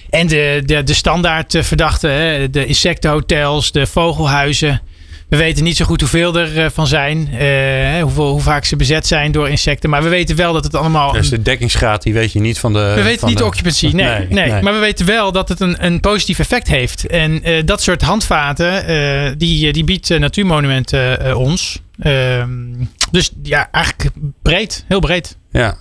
En 0.09 0.27
de, 0.27 0.61
de, 0.65 0.83
de 0.83 0.93
standaard 0.93 1.57
verdachten. 1.59 2.51
De 2.51 2.65
insectenhotels, 2.65 3.71
de 3.71 3.87
vogelhuizen. 3.87 4.81
We 5.29 5.37
weten 5.37 5.63
niet 5.63 5.77
zo 5.77 5.85
goed 5.85 5.99
hoeveel 5.99 6.35
er 6.35 6.63
eh, 6.63 6.69
van 6.73 6.87
zijn. 6.87 7.29
Uh, 7.33 8.01
hoeveel, 8.01 8.29
hoe 8.29 8.41
vaak 8.41 8.65
ze 8.65 8.75
bezet 8.75 9.07
zijn 9.07 9.31
door 9.31 9.49
insecten. 9.49 9.89
Maar 9.89 10.03
we 10.03 10.09
weten 10.09 10.35
wel 10.35 10.53
dat 10.53 10.63
het 10.63 10.75
allemaal. 10.75 11.11
Dus 11.11 11.29
de 11.29 11.41
dekkingsgraad, 11.41 12.03
die 12.03 12.13
weet 12.13 12.31
je 12.31 12.39
niet 12.39 12.59
van 12.59 12.73
de. 12.73 12.93
We 12.95 13.03
weten 13.03 13.27
niet 13.27 13.37
de 13.37 13.45
occupancy. 13.45 13.87
Nee, 13.87 14.27
nee, 14.29 14.49
nee, 14.49 14.61
Maar 14.61 14.73
we 14.73 14.79
weten 14.79 15.05
wel 15.05 15.31
dat 15.31 15.49
het 15.49 15.59
een, 15.59 15.85
een 15.85 15.99
positief 15.99 16.39
effect 16.39 16.67
heeft. 16.67 17.07
En 17.07 17.49
uh, 17.49 17.65
dat 17.65 17.81
soort 17.81 18.01
handvaten, 18.01 18.89
uh, 18.89 19.31
die, 19.37 19.73
die 19.73 19.83
biedt 19.83 20.19
Natuurmonumenten 20.19 21.37
ons. 21.37 21.81
Ehm, 21.99 22.49
dus 23.11 23.31
ja, 23.43 23.71
eigenlijk 23.71 24.11
breed. 24.41 24.85
Heel 24.87 24.99
breed. 24.99 25.37
Ja. 25.51 25.75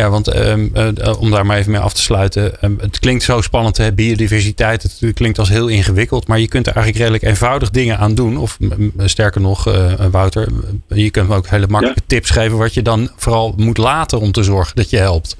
Ja, 0.00 0.10
want 0.10 0.36
um, 0.36 0.70
uh, 0.76 1.20
om 1.20 1.30
daar 1.30 1.46
maar 1.46 1.56
even 1.56 1.72
mee 1.72 1.80
af 1.80 1.92
te 1.92 2.00
sluiten. 2.00 2.52
Um, 2.62 2.76
het 2.80 2.98
klinkt 2.98 3.22
zo 3.22 3.40
spannend, 3.40 3.76
hè? 3.76 3.92
biodiversiteit. 3.92 4.82
Het 4.82 5.14
klinkt 5.14 5.38
als 5.38 5.48
heel 5.48 5.68
ingewikkeld. 5.68 6.28
Maar 6.28 6.38
je 6.38 6.48
kunt 6.48 6.66
er 6.66 6.74
eigenlijk 6.74 7.04
redelijk 7.04 7.32
eenvoudig 7.32 7.70
dingen 7.70 7.98
aan 7.98 8.14
doen. 8.14 8.36
Of 8.36 8.58
sterker 8.96 9.40
nog, 9.40 9.68
uh, 9.68 9.92
Wouter, 10.10 10.48
je 10.88 11.10
kunt 11.10 11.28
me 11.28 11.34
ook 11.34 11.46
hele 11.46 11.66
makkelijke 11.66 12.00
ja. 12.06 12.14
tips 12.14 12.30
geven. 12.30 12.58
Wat 12.58 12.74
je 12.74 12.82
dan 12.82 13.08
vooral 13.16 13.54
moet 13.56 13.78
laten 13.78 14.20
om 14.20 14.32
te 14.32 14.42
zorgen 14.42 14.76
dat 14.76 14.90
je 14.90 14.96
helpt. 14.96 15.36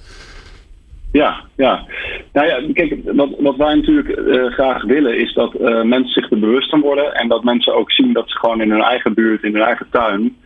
Ja, 1.13 1.41
ja. 1.57 1.87
Nou 2.33 2.47
ja, 2.47 2.73
kijk, 2.73 2.97
wat, 3.05 3.29
wat 3.39 3.57
wij 3.57 3.75
natuurlijk 3.75 4.09
uh, 4.09 4.53
graag 4.53 4.83
willen 4.85 5.19
is 5.19 5.35
dat 5.35 5.53
mensen 5.85 6.13
zich 6.13 6.31
er 6.31 6.39
bewust 6.39 6.71
van 6.71 6.81
worden. 6.81 7.15
En 7.15 7.29
dat 7.29 7.45
mensen 7.45 7.75
ook 7.75 7.93
zien 7.93 8.13
dat 8.13 8.31
ze 8.31 8.39
gewoon 8.39 8.61
in 8.61 8.71
hun 8.71 8.83
eigen 8.83 9.15
buurt, 9.15 9.43
in 9.43 9.53
hun 9.55 9.65
eigen 9.65 9.87
tuin 9.91 10.37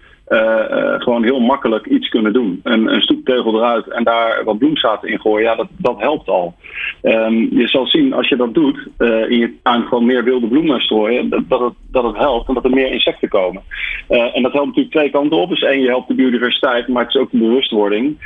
gewoon 0.99 1.25
heel 1.25 1.41
makkelijk 1.41 1.87
iets 1.87 2.09
kunnen 2.09 2.33
doen. 2.33 2.61
Een, 2.63 2.95
een 2.95 3.01
stoeptegel 3.01 3.55
eruit 3.55 3.89
en 3.89 4.05
daar 4.05 4.45
wat 4.45 4.59
bloemzaad 4.59 5.05
in 5.05 5.21
gooien, 5.21 5.45
ja, 5.45 5.55
dat, 5.55 5.69
dat 5.77 5.99
helpt 5.99 6.29
al. 6.29 6.55
Um, 7.03 7.49
je 7.51 7.69
zal 7.69 7.87
zien 7.87 8.13
als 8.13 8.29
je 8.29 8.37
dat 8.37 8.55
doet, 8.55 8.89
uh, 8.99 9.31
in 9.31 9.39
je 9.39 9.55
tuin 9.63 9.83
gewoon 9.83 10.07
meer 10.07 10.25
wilde 10.25 10.47
bloemen 10.47 10.81
strooien, 10.81 11.29
dat, 11.29 11.43
dat, 11.49 11.61
het, 11.61 11.75
dat 11.91 12.05
het 12.05 12.17
helpt 12.17 12.49
en 12.49 12.55
dat 12.55 12.65
er 12.65 12.71
meer 12.71 12.93
insecten 12.93 13.29
komen. 13.29 13.63
en 14.09 14.43
dat 14.43 14.53
helpt 14.53 14.67
natuurlijk 14.67 14.95
twee 14.95 15.11
kanten 15.11 15.39
op. 15.39 15.49
Dus 15.49 15.63
één, 15.63 15.81
je 15.81 15.89
helpt 15.89 16.09
de 16.09 16.15
biodiversiteit, 16.15 16.89
maar 16.89 17.05
het 17.05 17.15
is 17.15 17.21
ook 17.21 17.31
de 17.31 17.39
bewustwording 17.39 18.17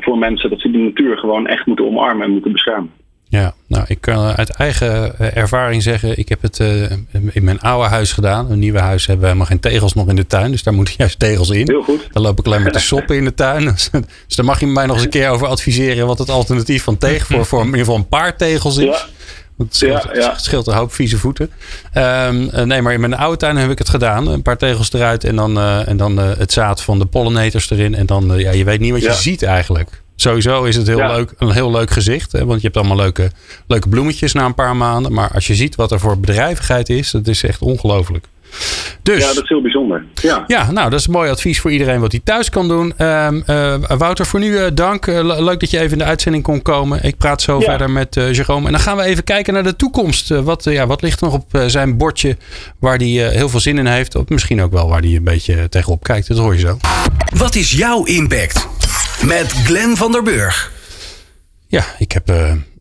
voor 0.00 0.18
mensen 0.18 0.50
dat 0.50 0.60
ze 0.60 0.70
de 0.70 0.78
natuur 0.78 1.18
gewoon 1.18 1.46
echt 1.46 1.66
moeten 1.66 1.86
omarmen 1.86 2.26
en 2.26 2.32
moeten 2.32 2.52
beschermen. 2.52 2.99
Ja, 3.30 3.54
nou, 3.66 3.84
ik 3.86 4.00
kan 4.00 4.36
uit 4.36 4.50
eigen 4.50 5.18
eh, 5.18 5.36
ervaring 5.36 5.82
zeggen, 5.82 6.18
ik 6.18 6.28
heb 6.28 6.42
het 6.42 6.58
uh, 6.58 6.90
in 7.10 7.44
mijn 7.44 7.60
oude 7.60 7.88
huis 7.88 8.12
gedaan. 8.12 8.50
Een 8.50 8.58
nieuwe 8.58 8.78
huis 8.78 9.06
hebben 9.06 9.20
we 9.20 9.26
helemaal 9.26 9.48
geen 9.48 9.60
tegels 9.60 9.94
nog 9.94 10.08
in 10.08 10.16
de 10.16 10.26
tuin, 10.26 10.50
dus 10.50 10.62
daar 10.62 10.74
moeten 10.74 10.94
juist 10.96 11.18
tegels 11.18 11.50
in. 11.50 11.68
Heel 11.68 11.82
goed. 11.82 12.08
Dan 12.12 12.22
loop 12.22 12.38
ik 12.38 12.46
alleen 12.46 12.62
met 12.62 12.72
de 12.72 12.78
soppen 12.78 13.16
in 13.16 13.24
de 13.24 13.34
tuin. 13.34 13.64
Dus 14.26 14.36
daar 14.36 14.44
mag 14.44 14.60
je 14.60 14.66
mij 14.66 14.86
nog 14.86 14.94
eens 14.94 15.04
een 15.04 15.10
keer 15.10 15.28
over 15.28 15.46
adviseren 15.46 16.06
wat 16.06 16.18
het 16.18 16.30
alternatief 16.30 16.82
van 16.82 16.98
tegen 16.98 17.26
voor, 17.26 17.46
voor 17.46 17.60
in 17.60 17.66
ieder 17.66 17.80
geval 17.80 17.96
een 17.96 18.08
paar 18.08 18.36
tegels 18.36 18.76
is. 18.76 18.84
Ja. 18.84 19.06
Het 19.58 19.76
scheelt, 19.76 20.02
ja, 20.02 20.14
ja. 20.14 20.38
scheelt 20.38 20.66
een 20.66 20.74
hoop 20.74 20.92
vieze 20.92 21.18
voeten. 21.18 21.50
Um, 21.94 22.50
nee, 22.66 22.82
maar 22.82 22.92
in 22.92 23.00
mijn 23.00 23.16
oude 23.16 23.36
tuin 23.36 23.56
heb 23.56 23.70
ik 23.70 23.78
het 23.78 23.88
gedaan. 23.88 24.26
Een 24.26 24.42
paar 24.42 24.56
tegels 24.56 24.92
eruit 24.92 25.24
en 25.24 25.36
dan, 25.36 25.58
uh, 25.58 25.88
en 25.88 25.96
dan 25.96 26.18
uh, 26.18 26.30
het 26.38 26.52
zaad 26.52 26.82
van 26.82 26.98
de 26.98 27.06
pollinators 27.06 27.70
erin. 27.70 27.94
En 27.94 28.06
dan, 28.06 28.38
ja, 28.38 28.50
je 28.50 28.64
weet 28.64 28.80
niet 28.80 28.92
wat 28.92 29.02
je 29.02 29.12
ziet 29.12 29.42
eigenlijk. 29.42 29.99
Sowieso 30.20 30.64
is 30.64 30.76
het 30.76 30.86
heel 30.86 30.98
Ja. 30.98 31.14
leuk, 31.14 31.32
een 31.38 31.50
heel 31.50 31.70
leuk 31.70 31.90
gezicht. 31.90 32.32
Hè? 32.32 32.44
Want 32.44 32.60
je 32.60 32.66
hebt 32.66 32.76
allemaal 32.78 32.96
leuke, 32.96 33.30
leuke 33.66 33.88
bloemetjes 33.88 34.32
na 34.32 34.44
een 34.44 34.54
paar 34.54 34.76
maanden. 34.76 35.12
Maar 35.12 35.30
als 35.34 35.46
je 35.46 35.54
ziet 35.54 35.74
wat 35.76 35.92
er 35.92 36.00
voor 36.00 36.18
bedrijvigheid 36.20 36.88
is, 36.88 37.10
dat 37.10 37.26
is 37.26 37.42
echt 37.42 37.60
ongelooflijk. 37.60 38.24
Dus 39.02 39.22
Ja, 39.22 39.32
dat 39.34 39.42
is 39.42 39.48
heel 39.48 39.62
bijzonder. 39.62 40.04
Ja. 40.14 40.44
ja, 40.46 40.70
nou, 40.70 40.90
dat 40.90 41.00
is 41.00 41.06
een 41.06 41.12
mooi 41.12 41.30
advies 41.30 41.60
voor 41.60 41.70
iedereen 41.72 42.00
wat 42.00 42.10
hij 42.12 42.20
thuis 42.24 42.48
kan 42.50 42.68
doen. 42.68 42.92
Ehm, 42.96 43.40
eh, 43.46 43.74
Wouter, 43.98 44.26
voor 44.26 44.40
nu 44.40 44.56
eh, 44.56 44.66
dank. 44.74 45.06
Eh, 45.06 45.24
le- 45.24 45.42
leuk 45.42 45.60
dat 45.60 45.70
je 45.70 45.78
even 45.78 45.92
in 45.92 45.98
de 45.98 46.04
uitzending 46.04 46.44
kon 46.44 46.62
komen. 46.62 47.02
Ik 47.04 47.16
praat 47.16 47.42
zo 47.42 47.58
Ja. 47.58 47.64
verder 47.64 47.90
met 47.90 48.14
Jerome. 48.14 48.66
En 48.66 48.72
dan 48.72 48.80
gaan 48.80 48.96
we 48.96 49.02
even 49.02 49.24
kijken 49.24 49.52
naar 49.54 49.62
de 49.62 49.76
toekomst. 49.76 50.28
Wat, 50.28 50.64
ja, 50.64 50.86
wat 50.86 51.02
ligt 51.02 51.20
er 51.20 51.26
nog 51.26 51.34
op 51.34 51.62
zijn 51.66 51.96
bordje 51.96 52.36
waar 52.78 52.96
hij 52.96 53.06
heel 53.06 53.48
veel 53.48 53.60
zin 53.60 53.78
in 53.78 53.86
heeft? 53.86 54.14
Of 54.16 54.28
misschien 54.28 54.62
ook 54.62 54.72
wel 54.72 54.88
waar 54.88 55.00
hij 55.00 55.14
een 55.16 55.24
beetje 55.24 55.68
tegenop 55.68 56.02
kijkt. 56.02 56.28
Dat 56.28 56.38
hoor 56.38 56.52
je 56.54 56.60
zo. 56.60 56.78
Wat 57.36 57.54
is 57.54 57.72
jouw 57.72 58.04
impact? 58.04 58.68
Met 59.26 59.52
Glenn 59.52 59.96
van 59.96 60.12
der 60.12 60.22
Burg. 60.22 60.72
Ja, 61.66 61.84
ik 61.98 62.12
heb 62.12 62.30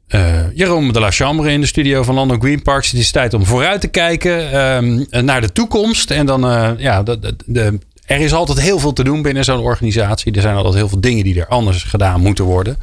eh, 0.07 0.39
Jerome 0.53 0.91
de 0.91 0.99
la 0.99 1.11
Chambre 1.11 1.51
in 1.51 1.61
de 1.61 1.67
studio 1.67 2.03
van 2.03 2.15
London 2.15 2.41
Green 2.41 2.61
Parks. 2.61 2.91
Het 2.91 2.99
is 2.99 3.11
tijd 3.11 3.33
om 3.33 3.45
vooruit 3.45 3.81
te 3.81 3.87
kijken 3.87 4.51
ehm, 4.51 5.25
naar 5.25 5.41
de 5.41 5.51
toekomst. 5.51 6.11
En 6.11 6.25
dan, 6.25 6.45
eh, 6.45 6.71
ja, 6.77 7.03
de, 7.03 7.79
er 8.05 8.19
is 8.19 8.33
altijd 8.33 8.59
heel 8.59 8.79
veel 8.79 8.93
te 8.93 9.03
doen 9.03 9.21
binnen 9.21 9.43
zo'n 9.43 9.59
organisatie. 9.59 10.33
Er 10.33 10.41
zijn 10.41 10.55
altijd 10.55 10.75
heel 10.75 10.89
veel 10.89 11.01
dingen 11.01 11.23
die 11.23 11.39
er 11.39 11.47
anders 11.47 11.83
gedaan 11.83 12.21
moeten 12.21 12.45
worden. 12.45 12.77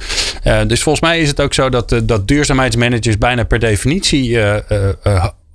Dus 0.66 0.82
volgens 0.82 1.04
mij 1.04 1.20
is 1.20 1.28
het 1.28 1.40
ook 1.40 1.54
zo 1.54 1.68
dat, 1.68 2.00
dat 2.04 2.28
duurzaamheidsmanagers 2.28 3.18
bijna 3.18 3.44
per 3.44 3.58
definitie 3.58 4.38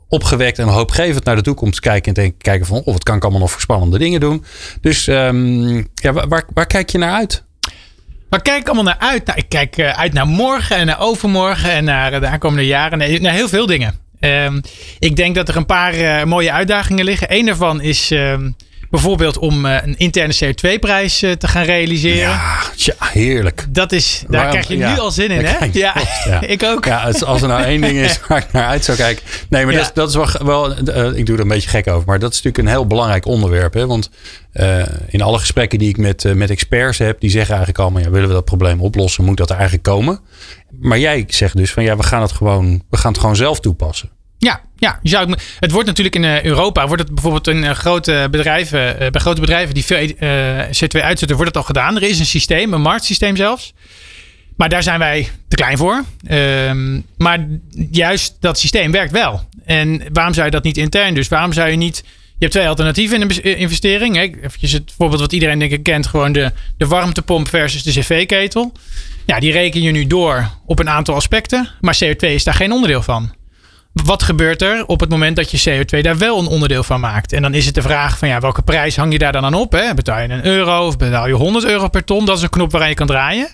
opgewekt 0.08 0.60
en 0.60 0.68
hoopgevend 0.68 1.24
naar 1.24 1.36
de 1.36 1.42
toekomst 1.42 1.80
kijken. 1.80 2.14
En 2.14 2.38
kijken 2.38 2.68
van, 2.68 2.78
oh, 2.78 2.86
wat 2.86 3.04
kan 3.04 3.20
allemaal 3.20 3.40
nog 3.40 3.62
spannende 3.62 3.98
dingen 3.98 4.20
doen. 4.20 4.44
Dus 4.82 5.08
ehm, 5.08 5.76
ja, 5.94 6.14
waar, 6.28 6.44
waar 6.54 6.68
kijk 6.68 6.90
je 6.90 6.98
naar 6.98 7.14
uit? 7.14 7.44
Waar 8.32 8.42
kijk 8.42 8.66
allemaal 8.66 8.84
naar 8.84 9.10
uit? 9.10 9.26
Nou, 9.26 9.40
ik 9.40 9.50
kijk 9.50 9.78
eh, 9.78 10.00
uit 10.00 10.14
naar 10.14 10.28
morgen 10.28 10.76
en 10.76 10.86
naar 10.86 11.00
overmorgen 11.00 11.72
en 11.72 11.84
naar 11.84 12.20
de 12.20 12.28
aankomende 12.28 12.66
jaren. 12.66 12.98
Nee, 12.98 13.22
naar 13.22 13.34
heel 13.34 13.48
veel 13.48 13.66
dingen. 13.66 13.94
Ehm, 14.20 14.62
ik 15.00 15.16
denk 15.16 15.36
dat 15.36 15.50
er 15.50 15.56
een 15.56 15.66
paar 15.66 15.94
eh, 15.94 16.24
mooie 16.24 16.52
uitdagingen 16.52 17.06
liggen. 17.06 17.28
Eén 17.30 17.46
daarvan 17.46 17.82
is 17.82 18.12
ehm, 18.12 18.52
bijvoorbeeld 18.92 19.38
om 19.38 19.66
eh, 19.66 19.78
een 19.84 19.98
interne 19.98 20.34
CO2-prijs 20.34 21.20
te 21.20 21.48
gaan 21.48 21.64
realiseren. 21.64 22.18
Ja, 22.18 22.62
tja, 22.76 22.94
heerlijk. 23.00 23.66
Dat 23.70 23.90
daar 23.90 24.02
Waarom- 24.28 24.50
krijg 24.50 24.68
je 24.68 24.78
ja, 24.78 24.94
nu 24.94 25.00
al 25.00 25.12
zin 25.12 25.30
in, 25.30 25.44
daar 25.44 25.60
hè? 25.60 25.66
Ja, 25.80 25.96
ik 26.42 26.64
ook. 26.64 26.86
Ja, 26.86 27.04
als, 27.04 27.24
als 27.24 27.42
er 27.42 27.48
nou 27.48 27.64
één 27.64 27.82
ding 27.82 27.98
is 27.98 28.20
waar 28.28 28.38
ik 28.38 28.52
naar 28.52 28.68
uit 28.68 28.86
zou 28.86 28.98
kijken. 28.98 29.24
Nee, 29.50 29.66
maar 29.66 29.74
dat, 29.74 29.84
is, 29.84 29.94
dat 29.94 30.10
is 30.10 30.16
wel, 30.16 30.28
wel 30.46 30.76
eh, 30.76 31.18
ik 31.18 31.26
doe 31.26 31.36
er 31.36 31.42
een 31.42 31.48
beetje 31.48 31.70
gek 31.70 31.88
over. 31.88 32.08
Maar 32.08 32.20
dat 32.20 32.32
is 32.32 32.36
natuurlijk 32.42 32.64
een 32.68 32.74
heel 32.74 32.88
belangrijk 32.88 33.26
onderwerp. 33.26 33.74
Hè? 33.74 33.88
Want 33.88 34.10
eh, 34.52 34.84
in 35.08 35.22
alle 35.22 35.40
gesprekken 35.40 35.80
die 35.80 35.90
ik 35.90 35.98
met, 35.98 36.26
eh, 36.26 36.34
met 36.34 36.50
experts 36.50 36.98
heb, 36.98 37.20
die 37.20 37.30
zeggen 37.30 37.50
eigenlijk 37.50 37.80
allemaal, 37.80 38.02
ja, 38.02 38.10
willen 38.10 38.28
we 38.28 38.34
dat 38.34 38.46
probleem 38.46 38.82
oplossen, 38.82 39.24
moet 39.24 39.38
dat 39.38 39.50
er 39.50 39.56
eigenlijk 39.56 39.84
komen. 39.84 40.20
Maar 40.80 41.00
jij 41.00 41.24
zegt 41.28 41.58
dus 41.58 41.72
van 41.72 41.84
ja, 41.84 41.98
we 41.98 42.04
gaan 42.04 42.22
het 42.22 42.32
gewoon, 42.32 42.84
we 42.90 42.98
gaan 42.98 43.12
het 43.12 43.20
gewoon 43.22 43.36
zelf 43.36 43.60
toepassen. 43.60 44.10
Ja, 44.38 44.62
ja 45.02 45.28
het- 45.60 45.72
wordt 45.72 45.88
natuurlijk 45.88 46.16
in 46.16 46.24
eh, 46.24 46.44
Europa, 46.44 46.88
wordt 46.88 47.02
het 47.04 47.14
bijvoorbeeld 47.14 47.48
in 47.48 47.64
eh, 47.64 47.72
grote 47.72 48.28
bedrijven, 48.32 49.00
eh, 49.00 49.10
bij 49.12 49.22
grote 49.22 49.42
bedrijven 49.42 49.74
die 49.74 49.86
veel 49.86 49.98
eh, 49.98 50.08
CO2 50.60 51.02
uitzetten, 51.04 51.36
wordt 51.38 51.46
het 51.46 51.58
al 51.58 51.64
gedaan. 51.64 51.96
Er 51.96 52.04
is 52.04 52.20
een 52.20 52.26
systeem, 52.26 52.74
een 52.74 52.82
marktsysteem 52.82 53.36
zelfs. 53.36 53.74
Maar 54.58 54.70
daar 54.70 54.84
zijn 54.84 55.00
wij 55.00 55.30
te 55.48 55.56
klein 55.56 55.78
voor. 55.78 56.04
Ehm, 56.28 57.00
maar 57.18 57.48
juist 57.92 58.36
dat 58.40 58.60
systeem 58.60 58.92
werkt 58.92 59.12
wel. 59.12 59.48
En 59.66 60.02
waarom 60.14 60.34
zou 60.34 60.46
je 60.46 60.52
dat 60.52 60.64
niet 60.64 60.78
intern? 60.78 61.14
Dus 61.14 61.28
waarom 61.28 61.54
zou 61.54 61.70
je 61.70 61.76
niet. 61.78 62.04
Je 62.06 62.48
hebt 62.48 62.52
twee 62.52 62.68
alternatieven 62.68 63.22
in 63.22 63.30
een 63.44 63.58
investering. 63.58 64.16
Hè? 64.16 64.22
Eventjes 64.22 64.72
het 64.72 64.94
voorbeeld 64.98 65.22
wat 65.22 65.34
iedereen 65.34 65.60
denk 65.60 65.72
ik 65.72 65.84
kent. 65.84 66.08
Gewoon 66.08 66.32
de, 66.32 66.52
de 66.78 66.88
warmtepomp 66.88 67.48
versus 67.48 67.84
de 67.84 67.92
cv-ketel. 67.92 68.72
Ja, 69.26 69.40
die 69.40 69.52
reken 69.52 69.82
je 69.82 69.92
nu 69.92 70.08
door 70.08 70.50
op 70.66 70.80
een 70.80 70.90
aantal 70.90 71.16
aspecten. 71.16 71.70
Maar 71.82 71.98
CO2 72.04 72.18
is 72.28 72.44
daar 72.44 72.54
geen 72.54 72.72
onderdeel 72.72 73.02
van. 73.02 73.34
Wat 73.94 74.24
gebeurt 74.24 74.62
er 74.62 74.86
op 74.86 75.00
het 75.00 75.10
moment 75.10 75.36
dat 75.36 75.52
je 75.52 75.84
CO2 75.86 76.02
daar 76.02 76.18
wel 76.18 76.40
een 76.40 76.48
onderdeel 76.48 76.84
van 76.84 77.00
maakt? 77.00 77.34
En 77.34 77.42
dan 77.42 77.54
is 77.54 77.66
het 77.66 77.76
de 77.76 77.82
vraag 77.82 78.18
van 78.18 78.28
ja, 78.28 78.40
welke 78.40 78.62
prijs 78.62 78.96
hang 78.96 79.12
je 79.12 79.18
daar 79.20 79.32
dan 79.32 79.46
aan 79.46 79.54
op? 79.54 79.72
Hè? 79.72 79.94
Betaal 79.94 80.22
je 80.22 80.30
een 80.30 80.46
euro 80.46 80.88
of 80.88 80.98
betaal 80.98 81.28
je 81.28 81.34
100 81.34 81.66
euro 81.66 81.88
per 81.88 82.04
ton? 82.04 82.26
Dat 82.26 82.38
is 82.38 82.44
een 82.44 82.50
knop 82.50 82.72
waaraan 82.72 82.90
je 82.90 82.96
kan 82.96 83.08
draaien. 83.08 83.50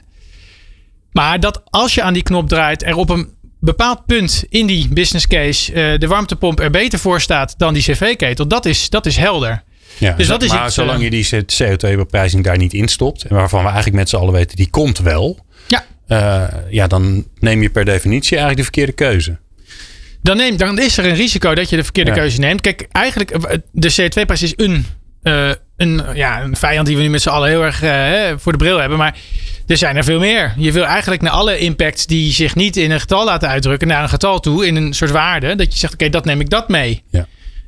Maar 1.11 1.39
dat 1.39 1.61
als 1.69 1.93
je 1.93 2.01
aan 2.01 2.13
die 2.13 2.23
knop 2.23 2.49
draait, 2.49 2.83
er 2.83 2.95
op 2.95 3.09
een 3.09 3.29
bepaald 3.59 4.05
punt 4.05 4.43
in 4.49 4.67
die 4.67 4.87
business 4.89 5.27
case 5.27 5.73
eh, 5.73 5.99
de 5.99 6.07
warmtepomp 6.07 6.59
er 6.59 6.69
beter 6.69 6.99
voor 6.99 7.21
staat 7.21 7.53
dan 7.57 7.73
die 7.73 7.83
cv-ketel, 7.83 8.47
dat 8.47 8.65
is, 8.65 8.89
dat 8.89 9.05
is 9.05 9.17
helder. 9.17 9.63
Ja, 9.97 10.13
Dus 10.13 10.27
dat 10.27 10.43
is 10.43 10.51
maar 10.51 10.65
iets, 10.65 10.75
zolang 10.75 10.97
eh, 10.97 11.03
je 11.03 11.09
die 11.09 11.45
CO2-beprijzing 11.63 12.43
daar 12.43 12.57
niet 12.57 12.73
in 12.73 12.87
stopt, 12.87 13.23
en 13.23 13.35
waarvan 13.35 13.59
we 13.59 13.65
eigenlijk 13.65 13.95
met 13.97 14.09
z'n 14.09 14.15
allen 14.15 14.33
weten, 14.33 14.55
die 14.55 14.69
komt 14.69 14.99
wel. 14.99 15.39
Ja. 15.67 15.85
eh, 16.07 16.43
ja, 16.69 16.87
dan 16.87 17.27
neem 17.39 17.61
je 17.61 17.69
per 17.69 17.85
definitie 17.85 18.37
eigenlijk 18.37 18.57
de 18.57 18.63
verkeerde 18.63 18.91
keuze. 18.91 19.37
Dan, 20.21 20.37
neem, 20.37 20.57
dan 20.57 20.79
is 20.79 20.97
er 20.97 21.05
een 21.05 21.15
risico 21.15 21.55
dat 21.55 21.69
je 21.69 21.75
de 21.75 21.83
verkeerde 21.83 22.11
Ja. 22.11 22.17
keuze 22.17 22.39
neemt. 22.39 22.61
Kijk, 22.61 22.87
eigenlijk, 22.91 23.31
eh, 23.31 23.57
de 23.71 23.93
CO2-prijs 23.95 24.41
is 24.43 24.53
een, 24.55 24.85
eh, 25.23 25.49
een, 25.77 26.01
ja, 26.13 26.41
een 26.41 26.55
vijand 26.55 26.87
die 26.87 26.95
we 26.95 27.01
nu 27.01 27.09
met 27.09 27.21
z'n 27.21 27.29
allen 27.29 27.49
heel 27.49 27.63
erg 27.63 27.81
eh, 27.81 28.33
voor 28.37 28.51
de 28.51 28.57
bril 28.57 28.77
hebben. 28.77 28.97
Maar 28.97 29.15
er 29.67 29.77
zijn 29.77 29.95
er 29.97 30.03
veel 30.03 30.19
meer. 30.19 30.53
Je 30.57 30.71
wil 30.71 30.85
eigenlijk 30.85 31.21
naar 31.21 31.31
alle 31.31 31.57
impacts 31.57 32.05
die 32.05 32.31
zich 32.31 32.55
niet 32.55 32.77
in 32.77 32.91
een 32.91 32.99
getal 32.99 33.25
laten 33.25 33.49
uitdrukken, 33.49 33.87
naar 33.87 34.03
een 34.03 34.09
getal 34.09 34.39
toe, 34.39 34.67
in 34.67 34.75
een 34.75 34.93
soort 34.93 35.11
waarde. 35.11 35.55
Dat 35.55 35.73
je 35.73 35.79
zegt, 35.79 35.93
oké, 35.93 36.09
dat 36.09 36.25
neem 36.25 36.39
ik 36.39 36.49
dat 36.49 36.69
mee. 36.69 37.03
Ja. 37.11 37.27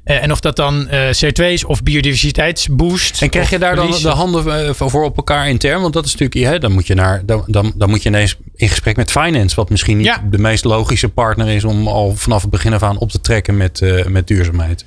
Eh, 0.10 0.24
en 0.24 0.32
of 0.32 0.40
dat 0.40 0.56
dan 0.56 0.88
eh, 0.88 1.10
CO2 1.10 1.46
is 1.46 1.64
of 1.64 1.84
biodiversiteitsboost. 1.84 3.22
En 3.22 3.30
krijg 3.30 3.50
je 3.50 3.60
daar 3.60 3.76
dan 3.76 3.92
de 3.92 4.10
handen 4.10 4.68
eh, 4.68 4.74
voor 4.74 5.04
op 5.04 5.18
elkaar 5.18 5.50
intern? 5.50 5.82
Want 5.82 5.94
dat 5.94 6.06
is 6.06 6.16
natuurlijk, 6.16 6.52
hè, 6.52 6.60
dan 6.60 6.72
moet 6.72 6.88
je 6.88 6.94
naar, 6.94 7.22
dan, 7.26 7.44
dan, 7.48 7.74
dan 7.76 7.90
moet 7.90 8.04
je 8.04 8.10
ineens 8.10 8.36
in 8.56 8.70
gesprek 8.70 8.96
met 8.96 9.12
finance, 9.12 9.56
wat 9.56 9.70
misschien 9.70 9.98
niet 9.98 10.06
Ja. 10.06 10.24
de 10.30 10.38
meest 10.38 10.64
logische 10.64 11.10
partner 11.10 11.48
is 11.48 11.64
om 11.64 11.88
al 11.88 12.16
vanaf 12.16 12.42
het 12.42 12.52
begin 12.52 12.74
af 12.74 12.84
aan 12.84 12.98
op 12.98 13.12
te 13.12 13.22
trekken 13.22 13.58
met, 13.58 13.82
met 14.08 14.28
duurzaamheid. 14.28 14.86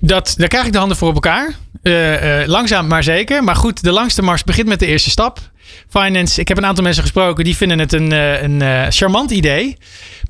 Dat, 0.00 0.34
daar 0.36 0.48
krijg 0.48 0.66
ik 0.66 0.72
de 0.72 0.78
handen 0.78 0.96
voor 0.96 1.08
op 1.08 1.14
elkaar. 1.14 1.54
Langzaam 2.46 2.86
maar 2.86 3.02
zeker. 3.02 3.44
Maar 3.44 3.56
goed, 3.56 3.82
de 3.82 3.92
langste 3.92 4.22
mars 4.22 4.44
begint 4.44 4.68
met 4.68 4.78
de 4.78 4.86
eerste 4.86 5.10
stap. 5.10 5.40
Finance, 5.88 6.40
ik 6.40 6.48
heb 6.48 6.56
een 6.56 6.66
aantal 6.66 6.84
mensen 6.84 7.02
gesproken 7.02 7.44
die 7.44 7.56
vinden 7.56 7.78
het 7.78 7.92
een, 7.92 8.12
eh, 8.12 8.42
een 8.42 8.62
eh, 8.62 8.86
charmant 8.88 9.30
idee. 9.30 9.76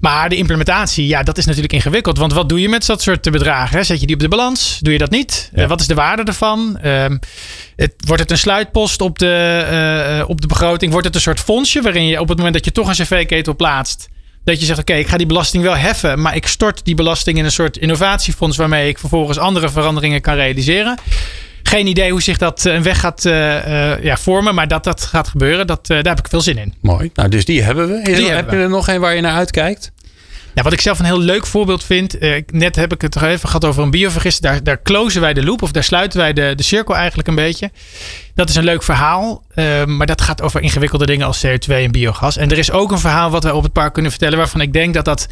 Maar 0.01 0.29
de 0.29 0.37
implementatie, 0.37 1.07
ja, 1.07 1.23
dat 1.23 1.39
is 1.39 1.45
natuurlijk 1.45 1.73
ingewikkeld. 1.73 2.19
Want 2.19 2.33
wat 2.33 2.49
doe 2.49 2.61
je 2.61 2.69
met 2.69 2.87
dat 2.87 3.03
soort 3.03 3.31
bedragen? 3.31 3.77
hè? 3.77 3.85
Zet 3.85 4.01
je 4.01 4.07
die 4.07 4.15
op 4.15 4.23
de 4.23 4.29
balans? 4.29 4.79
Doe 4.83 4.93
je 4.93 4.99
dat 4.99 5.11
niet? 5.11 5.51
Ja. 5.55 5.63
Eh, 5.63 5.69
wat 5.69 5.81
is 5.81 5.87
de 5.87 5.95
waarde 5.95 6.23
ervan? 6.23 6.79
Ehm, 6.79 7.19
het, 7.77 7.95
wordt 8.07 8.23
het 8.23 8.31
een 8.31 8.39
sluitpost 8.39 9.01
op 9.01 9.19
de, 9.19 10.25
op 10.29 10.41
de 10.41 10.47
begroting? 10.47 10.93
Wordt 10.93 11.07
het 11.07 11.17
een 11.17 11.21
soort 11.21 11.41
fondsje 11.41 11.83
waarin 11.83 12.07
je 12.07 12.21
op 12.21 12.29
het 12.29 12.37
moment 12.37 12.55
dat 12.55 12.65
je 12.65 12.73
toch 12.73 12.89
een 12.89 13.05
cv-ketel 13.05 13.57
plaatst... 13.57 14.09
Dat 14.45 14.61
je 14.61 14.67
zegt, 14.67 14.79
oké, 14.79 14.95
ik 14.95 15.07
ga 15.07 15.17
die 15.17 15.27
belasting 15.27 15.63
wel 15.63 15.77
heffen, 15.77 16.21
maar 16.21 16.37
ik 16.37 16.47
stort 16.47 16.85
die 16.85 16.95
belasting 16.95 17.39
in 17.39 17.45
een 17.45 17.53
soort 17.53 17.77
innovatiefonds 17.77 18.57
waarmee 18.57 18.89
ik 18.89 18.99
vervolgens 18.99 19.39
andere 19.39 19.69
veranderingen 19.69 20.21
kan 20.21 20.35
realiseren. 20.35 20.99
Geen 21.75 21.87
idee 21.87 22.11
hoe 22.11 22.23
zich 22.23 22.39
dat 22.39 22.67
eh, 22.67 22.75
een 22.75 22.83
weg 22.83 23.01
gaat 23.01 23.25
eh, 23.25 23.93
eh, 23.93 24.03
ja, 24.03 24.17
vormen, 24.17 24.55
maar 24.55 24.69
dat 24.69 24.85
dat 24.85 25.03
gaat 25.03 25.29
gebeuren, 25.29 25.67
dat, 25.67 25.87
daar 25.87 26.05
heb 26.05 26.19
ik 26.19 26.29
veel 26.29 26.41
zin 26.41 26.59
in. 26.59 26.75
Mooi. 26.81 27.11
Nou, 27.15 27.29
dus 27.29 27.45
die 27.45 27.63
hebben 27.63 27.89
we. 27.89 27.99
Is 27.99 28.17
Die 28.17 28.27
heb 28.27 28.35
hebben 28.35 28.57
je 28.57 28.63
er 28.63 28.69
nog 28.69 28.89
een 28.89 29.01
waar 29.01 29.15
je 29.15 29.21
naar 29.21 29.37
uitkijkt? 29.37 29.93
Ja, 30.55 30.63
wat 30.63 30.73
ik 30.73 30.81
zelf 30.81 30.99
een 30.99 31.05
heel 31.05 31.21
leuk 31.21 31.47
voorbeeld 31.47 31.85
vind, 31.85 32.19
eh, 32.19 32.43
net 32.47 32.77
heb 32.77 32.93
ik 32.93 33.01
het 33.01 33.11
toch 33.11 33.23
even 33.23 33.49
gehad 33.49 33.65
over 33.65 33.83
een 33.83 33.91
biovergist. 33.91 34.43
Daar, 34.43 34.63
daar 34.63 34.83
closen 34.83 35.21
wij 35.21 35.35
de 35.35 35.45
loop, 35.45 35.63
of 35.63 35.71
daar 35.71 35.85
sluiten 35.85 36.19
wij 36.19 36.33
de, 36.33 36.53
de 36.57 36.63
cirkel 36.63 36.97
eigenlijk 36.97 37.29
een 37.29 37.35
beetje. 37.35 37.71
Dat 38.35 38.49
is 38.49 38.55
een 38.55 38.65
leuk 38.65 38.83
verhaal, 38.83 39.43
eh, 39.55 39.85
maar 39.85 40.07
dat 40.07 40.21
gaat 40.21 40.43
over 40.43 40.61
ingewikkelde 40.61 41.07
dingen 41.07 41.27
als 41.27 41.47
CO2 41.47 41.85
en 41.85 41.91
biogas. 41.91 42.37
En 42.37 42.51
er 42.51 42.59
is 42.59 42.71
ook 42.71 42.93
een 42.93 42.99
verhaal 42.99 43.31
wat 43.31 43.43
wij 43.43 43.53
op 43.53 43.63
het 43.63 43.73
park 43.73 43.93
kunnen 43.93 44.11
vertellen, 44.11 44.39
waarvan 44.39 44.61
ik 44.61 44.73
denk 44.73 44.95
dat 44.95 45.05
dat, 45.05 45.29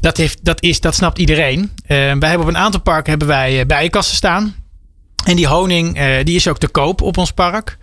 dat, 0.00 0.16
heeft, 0.16 0.44
dat, 0.44 0.62
is, 0.62 0.80
dat 0.80 0.94
snapt 0.94 1.18
iedereen. 1.18 1.72
Eh, 1.86 1.96
wij 1.96 2.28
hebben 2.28 2.40
op 2.40 2.48
een 2.48 2.58
aantal 2.58 2.80
parken 2.80 3.10
hebben 3.10 3.28
wij 3.28 3.66
bijenkasten 3.66 4.16
staan. 4.16 4.54
En 5.24 5.36
die 5.36 5.46
honing, 5.46 5.96
eh, 5.96 6.24
die 6.24 6.36
is 6.36 6.48
ook 6.48 6.58
te 6.58 6.68
koop 6.68 7.02
op 7.02 7.16
ons 7.16 7.32
park. 7.32 7.76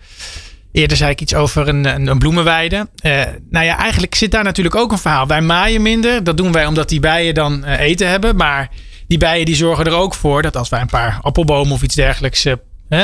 Eerder 0.72 0.96
zei 0.96 1.10
ik 1.10 1.20
iets 1.20 1.34
over 1.34 1.68
een, 1.68 2.08
een, 2.08 2.18
bloemenweide. 2.18 2.88
Eh, 2.98 3.22
nou 3.50 3.64
ja, 3.64 3.78
eigenlijk 3.78 4.14
zit 4.14 4.30
daar 4.30 4.44
natuurlijk 4.44 4.76
ook 4.76 4.92
een 4.92 4.98
verhaal. 4.98 5.26
Wij 5.26 5.40
maaien 5.40 5.82
minder. 5.82 6.24
Dat 6.24 6.36
doen 6.36 6.52
wij 6.52 6.66
omdat 6.66 6.88
die 6.88 7.00
bijen 7.00 7.34
dan 7.34 7.64
eh, 7.64 7.80
eten 7.80 8.08
hebben. 8.08 8.36
Maar 8.36 8.70
die 9.06 9.18
bijen 9.18 9.46
die 9.46 9.54
zorgen 9.54 9.84
er 9.84 9.92
ook 9.92 10.14
voor 10.14 10.42
dat 10.42 10.56
als 10.56 10.68
wij 10.68 10.80
een 10.80 10.86
paar 10.86 11.18
appelbomen 11.22 11.72
of 11.72 11.82
iets 11.82 11.94
dergelijks 11.94 12.46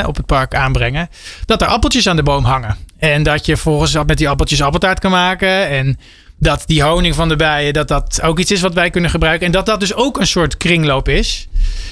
op 0.05 0.15
het 0.15 0.25
park 0.25 0.55
aanbrengen, 0.55 1.09
dat 1.45 1.61
er 1.61 1.67
appeltjes 1.67 2.07
aan 2.07 2.15
de 2.15 2.23
boom 2.23 2.43
hangen. 2.43 2.77
En 2.97 3.23
dat 3.23 3.45
je 3.45 3.57
volgens 3.57 3.93
met 4.05 4.17
die 4.17 4.29
appeltjes 4.29 4.61
appeltaart 4.61 4.99
kan 4.99 5.11
maken. 5.11 5.67
En 5.67 5.97
dat 6.39 6.63
die 6.65 6.83
honing 6.83 7.15
van 7.15 7.29
de 7.29 7.35
bijen, 7.35 7.73
dat 7.73 7.87
dat 7.87 8.21
ook 8.21 8.39
iets 8.39 8.51
is 8.51 8.61
wat 8.61 8.73
wij 8.73 8.89
kunnen 8.89 9.09
gebruiken. 9.09 9.45
En 9.45 9.51
dat 9.51 9.65
dat 9.65 9.79
dus 9.79 9.93
ook 9.93 10.19
een 10.19 10.27
soort 10.27 10.57
kringloop 10.57 11.07
is. 11.09 11.47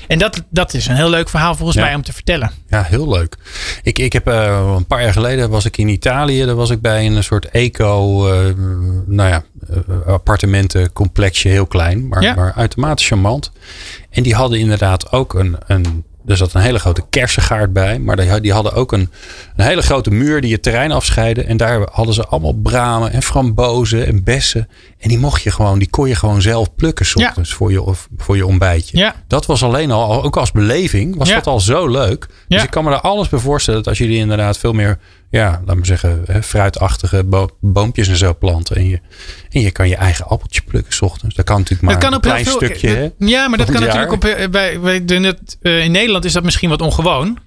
En 0.08 0.20
dat, 0.20 0.44
dat 0.50 0.74
is 0.74 0.88
een 0.88 0.96
heel 0.96 1.10
leuk 1.10 1.30
verhaal 1.30 1.56
volgens 1.56 1.78
Ja. 1.78 1.84
mij 1.84 1.96
om 1.96 2.02
te 2.04 2.14
vertellen. 2.14 2.52
Ja, 2.68 2.84
heel 2.84 3.10
leuk. 3.10 3.36
Ik, 3.84 4.00
ik 4.00 4.14
heb 4.14 4.28
eh, 4.28 4.74
een 4.76 4.86
paar 4.86 5.02
jaar 5.04 5.14
geleden 5.14 5.50
was 5.50 5.66
ik 5.66 5.78
in 5.78 5.88
Italië. 5.88 6.46
Daar 6.46 6.56
was 6.56 6.70
ik 6.70 6.82
bij 6.82 7.06
een 7.06 7.24
soort 7.24 7.46
eco, 7.50 8.28
eh, 8.28 8.54
nou 9.06 9.30
ja, 9.30 9.44
eh, 9.70 10.08
appartementencomplexje, 10.08 11.50
heel 11.50 11.66
klein, 11.68 12.08
maar, 12.08 12.22
Ja. 12.24 12.36
maar 12.36 12.54
uitermate 12.56 13.04
charmant. 13.04 13.52
En 14.10 14.24
die 14.24 14.36
hadden 14.36 14.60
inderdaad 14.60 15.12
ook 15.12 15.34
een, 15.34 15.58
een 15.68 16.04
er 16.28 16.38
zat 16.38 16.54
een 16.54 16.62
hele 16.62 16.80
grote 16.80 17.04
kersengaard 17.10 17.74
bij. 17.74 18.00
Maar 18.00 18.16
die, 18.16 18.42
die 18.42 18.54
hadden 18.54 18.74
ook 18.74 18.92
een, 18.92 19.10
een 19.56 19.66
hele 19.66 19.82
grote 19.82 20.10
muur 20.12 20.42
die 20.42 20.54
het 20.54 20.64
terrein 20.64 20.92
afscheidde. 20.92 21.44
En 21.44 21.58
daar 21.58 21.88
hadden 21.92 22.14
ze 22.14 22.26
allemaal 22.28 22.54
bramen 22.54 23.12
en 23.12 23.22
frambozen 23.24 24.06
en 24.08 24.24
bessen. 24.24 24.68
En 25.00 25.10
die 25.10 25.18
mocht 25.20 25.42
je 25.42 25.52
gewoon, 25.52 25.80
die 25.80 25.90
kon 25.90 26.08
je 26.08 26.16
gewoon 26.16 26.42
zelf 26.42 26.76
plukken 26.76 27.06
s 27.06 27.14
Ja. 27.14 27.28
ochtends 27.28 27.54
voor, 27.54 27.72
je, 27.72 27.82
of, 27.82 28.08
voor 28.18 28.36
je 28.36 28.46
ontbijtje. 28.46 28.98
Ja. 28.98 29.16
Dat 29.28 29.46
was 29.46 29.64
alleen 29.64 29.92
al, 29.92 30.24
ook 30.24 30.38
als 30.38 30.52
beleving, 30.52 31.16
was 31.18 31.28
Ja. 31.30 31.36
dat 31.36 31.48
al 31.48 31.60
zo 31.60 31.88
leuk. 31.88 32.28
Dus 32.48 32.64
ik 32.64 32.70
kan 32.70 32.84
me 32.84 32.90
daar 32.90 33.02
alles 33.02 33.30
bij 33.30 33.40
voorstellen 33.40 33.80
dat 33.80 33.90
als 33.90 33.98
jullie 33.98 34.18
inderdaad 34.18 34.58
veel 34.58 34.74
meer, 34.74 34.98
ja, 35.30 35.62
laat 35.66 35.76
maar 35.76 35.86
zeggen, 35.86 36.24
hè, 36.26 36.44
fruitachtige 36.44 37.24
bo- 37.24 37.50
boompjes 37.62 38.08
en 38.08 38.18
zo 38.18 38.36
planten. 38.36 38.76
En 38.76 38.88
je, 38.88 39.00
en 39.50 39.62
je 39.62 39.72
kan 39.72 39.88
je 39.90 39.96
eigen 39.96 40.26
appeltje 40.28 40.62
plukken 40.62 40.94
s 40.94 41.02
ochtends. 41.02 41.36
Dat 41.36 41.46
kan 41.46 41.58
natuurlijk 41.58 41.82
maar 41.90 41.98
kan 41.98 42.14
een 42.14 42.20
klein 42.20 42.46
veel, 42.46 42.56
stukje. 42.56 43.14
Ja, 43.18 43.48
maar 43.48 43.58
dat 43.58 43.72
kan 43.72 43.82
natuurlijk 43.82 44.12
op. 44.12 44.26
eh, 44.26 44.50
Bij, 44.82 45.06
doen 45.06 45.24
het, 45.24 45.58
eh, 45.62 45.84
in 45.84 45.92
Nederland 45.92 46.26
is 46.26 46.34
dat 46.34 46.44
misschien 46.44 46.70
wat 46.70 46.82
ongewoon. 46.82 47.38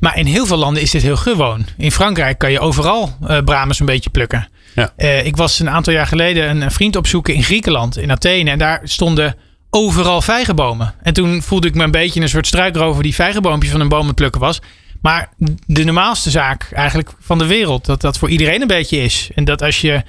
Maar 0.00 0.18
in 0.18 0.26
heel 0.26 0.46
veel 0.46 0.56
landen 0.56 0.82
is 0.82 0.90
dit 0.90 1.02
heel 1.02 1.16
gewoon. 1.16 1.66
In 1.76 1.92
Frankrijk 1.92 2.38
kan 2.38 2.50
je 2.52 2.60
overal 2.60 3.16
brames 3.44 3.80
een 3.80 3.86
beetje 3.86 4.10
plukken. 4.10 4.48
Ja. 4.74 4.92
Ik 5.22 5.36
was 5.36 5.58
een 5.58 5.70
aantal 5.70 5.92
jaar 5.92 6.06
geleden 6.06 6.48
een, 6.50 6.60
een 6.62 6.70
vriend 6.70 6.96
opzoeken 6.96 7.34
in 7.34 7.42
Griekenland, 7.42 7.98
in 7.98 8.10
Athene. 8.10 8.50
En 8.50 8.58
daar 8.58 8.80
stonden 8.84 9.36
overal 9.70 10.20
vijgenbomen. 10.22 10.94
En 11.02 11.12
toen 11.12 11.42
voelde 11.42 11.66
ik 11.68 11.74
me 11.74 11.84
een 11.84 11.90
beetje 11.90 12.20
een 12.20 12.28
soort 12.28 12.46
struikrover 12.46 13.02
die 13.02 13.14
vijgenboompjes 13.14 13.70
van 13.72 13.80
een 13.80 13.88
boom 13.88 14.00
aan 14.00 14.06
het 14.06 14.14
plukken 14.14 14.40
was. 14.40 14.60
Maar 15.00 15.28
de 15.66 15.84
normaalste 15.84 16.30
zaak 16.30 16.68
eigenlijk 16.72 17.10
van 17.20 17.38
de 17.38 17.46
wereld. 17.46 17.84
Dat 17.84 18.00
dat 18.00 18.18
voor 18.18 18.28
iedereen 18.28 18.60
een 18.60 18.66
beetje 18.66 18.96
is. 18.96 19.30
En 19.34 19.44
dat 19.44 19.62
als 19.62 19.80
je, 19.80 20.02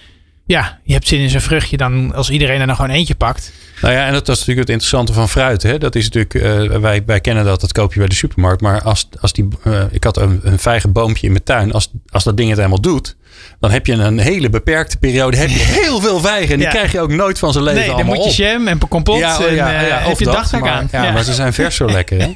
ja, 0.45 0.79
je 0.83 0.93
hebt 0.93 1.07
zin 1.07 1.19
in 1.19 1.29
zo'n 1.29 1.41
vruchtje, 1.41 1.77
dan 1.77 2.13
als 2.13 2.29
iedereen 2.29 2.59
er 2.59 2.67
dan 2.67 2.75
gewoon 2.75 2.91
eentje 2.91 3.15
pakt. 3.15 3.51
Nou 3.81 3.93
ja, 3.93 4.05
en 4.05 4.13
dat, 4.13 4.25
dat 4.25 4.35
is 4.35 4.45
natuurlijk 4.45 4.67
het 4.67 4.69
interessante 4.69 5.13
van 5.13 5.29
fruit. 5.29 5.63
Hè? 5.63 5.77
Dat 5.77 5.95
is 5.95 6.03
natuurlijk, 6.03 6.33
eh, 6.33 6.79
wij, 6.79 7.03
wij 7.05 7.19
kennen 7.19 7.45
dat, 7.45 7.61
dat 7.61 7.71
koop 7.71 7.93
je 7.93 7.99
bij 7.99 8.07
de 8.07 8.15
supermarkt. 8.15 8.61
Maar 8.61 8.81
als, 8.81 9.07
als 9.19 9.33
die, 9.33 9.47
eh, 9.63 9.83
ik 9.91 10.03
had 10.03 10.17
een, 10.17 10.39
een 10.43 10.59
vijgenboompje 10.59 11.25
in 11.25 11.31
mijn 11.31 11.43
tuin. 11.43 11.71
Als, 11.71 11.91
als 12.09 12.23
dat 12.23 12.37
ding 12.37 12.49
het 12.49 12.57
helemaal 12.57 12.81
doet, 12.81 13.15
dan 13.59 13.71
heb 13.71 13.85
je 13.85 13.93
een 13.93 14.19
hele 14.19 14.49
beperkte 14.49 14.97
periode. 14.97 15.37
Heb 15.37 15.49
je 15.49 15.59
heel 15.59 15.99
veel 15.99 16.19
vijgen. 16.19 16.49
En 16.49 16.57
die 16.57 16.65
Ja. 16.65 16.69
krijg 16.73 16.91
je 16.91 16.99
ook 16.99 17.11
nooit 17.11 17.39
van 17.39 17.51
zijn 17.51 17.63
leven 17.63 17.79
Nee, 17.79 17.89
dan 17.89 17.95
allemaal 17.97 18.15
moet 18.15 18.35
je 18.35 18.43
jam 18.43 18.67
en 18.67 18.77
kompot 18.89 19.17
Ja, 19.19 19.37
oh 19.37 19.45
en 19.45 19.55
ja, 19.55 19.81
eh, 19.81 19.87
ja, 19.87 19.97
heb 19.97 20.19
je 20.19 20.25
dagtaak 20.25 20.67
aan. 20.67 20.87
Ja, 20.91 21.11
maar 21.11 21.23
ze 21.23 21.33
zijn 21.33 21.53
vers 21.53 21.75
zo 21.75 21.85
lekker. 21.99 22.19
Hè? 22.21 22.33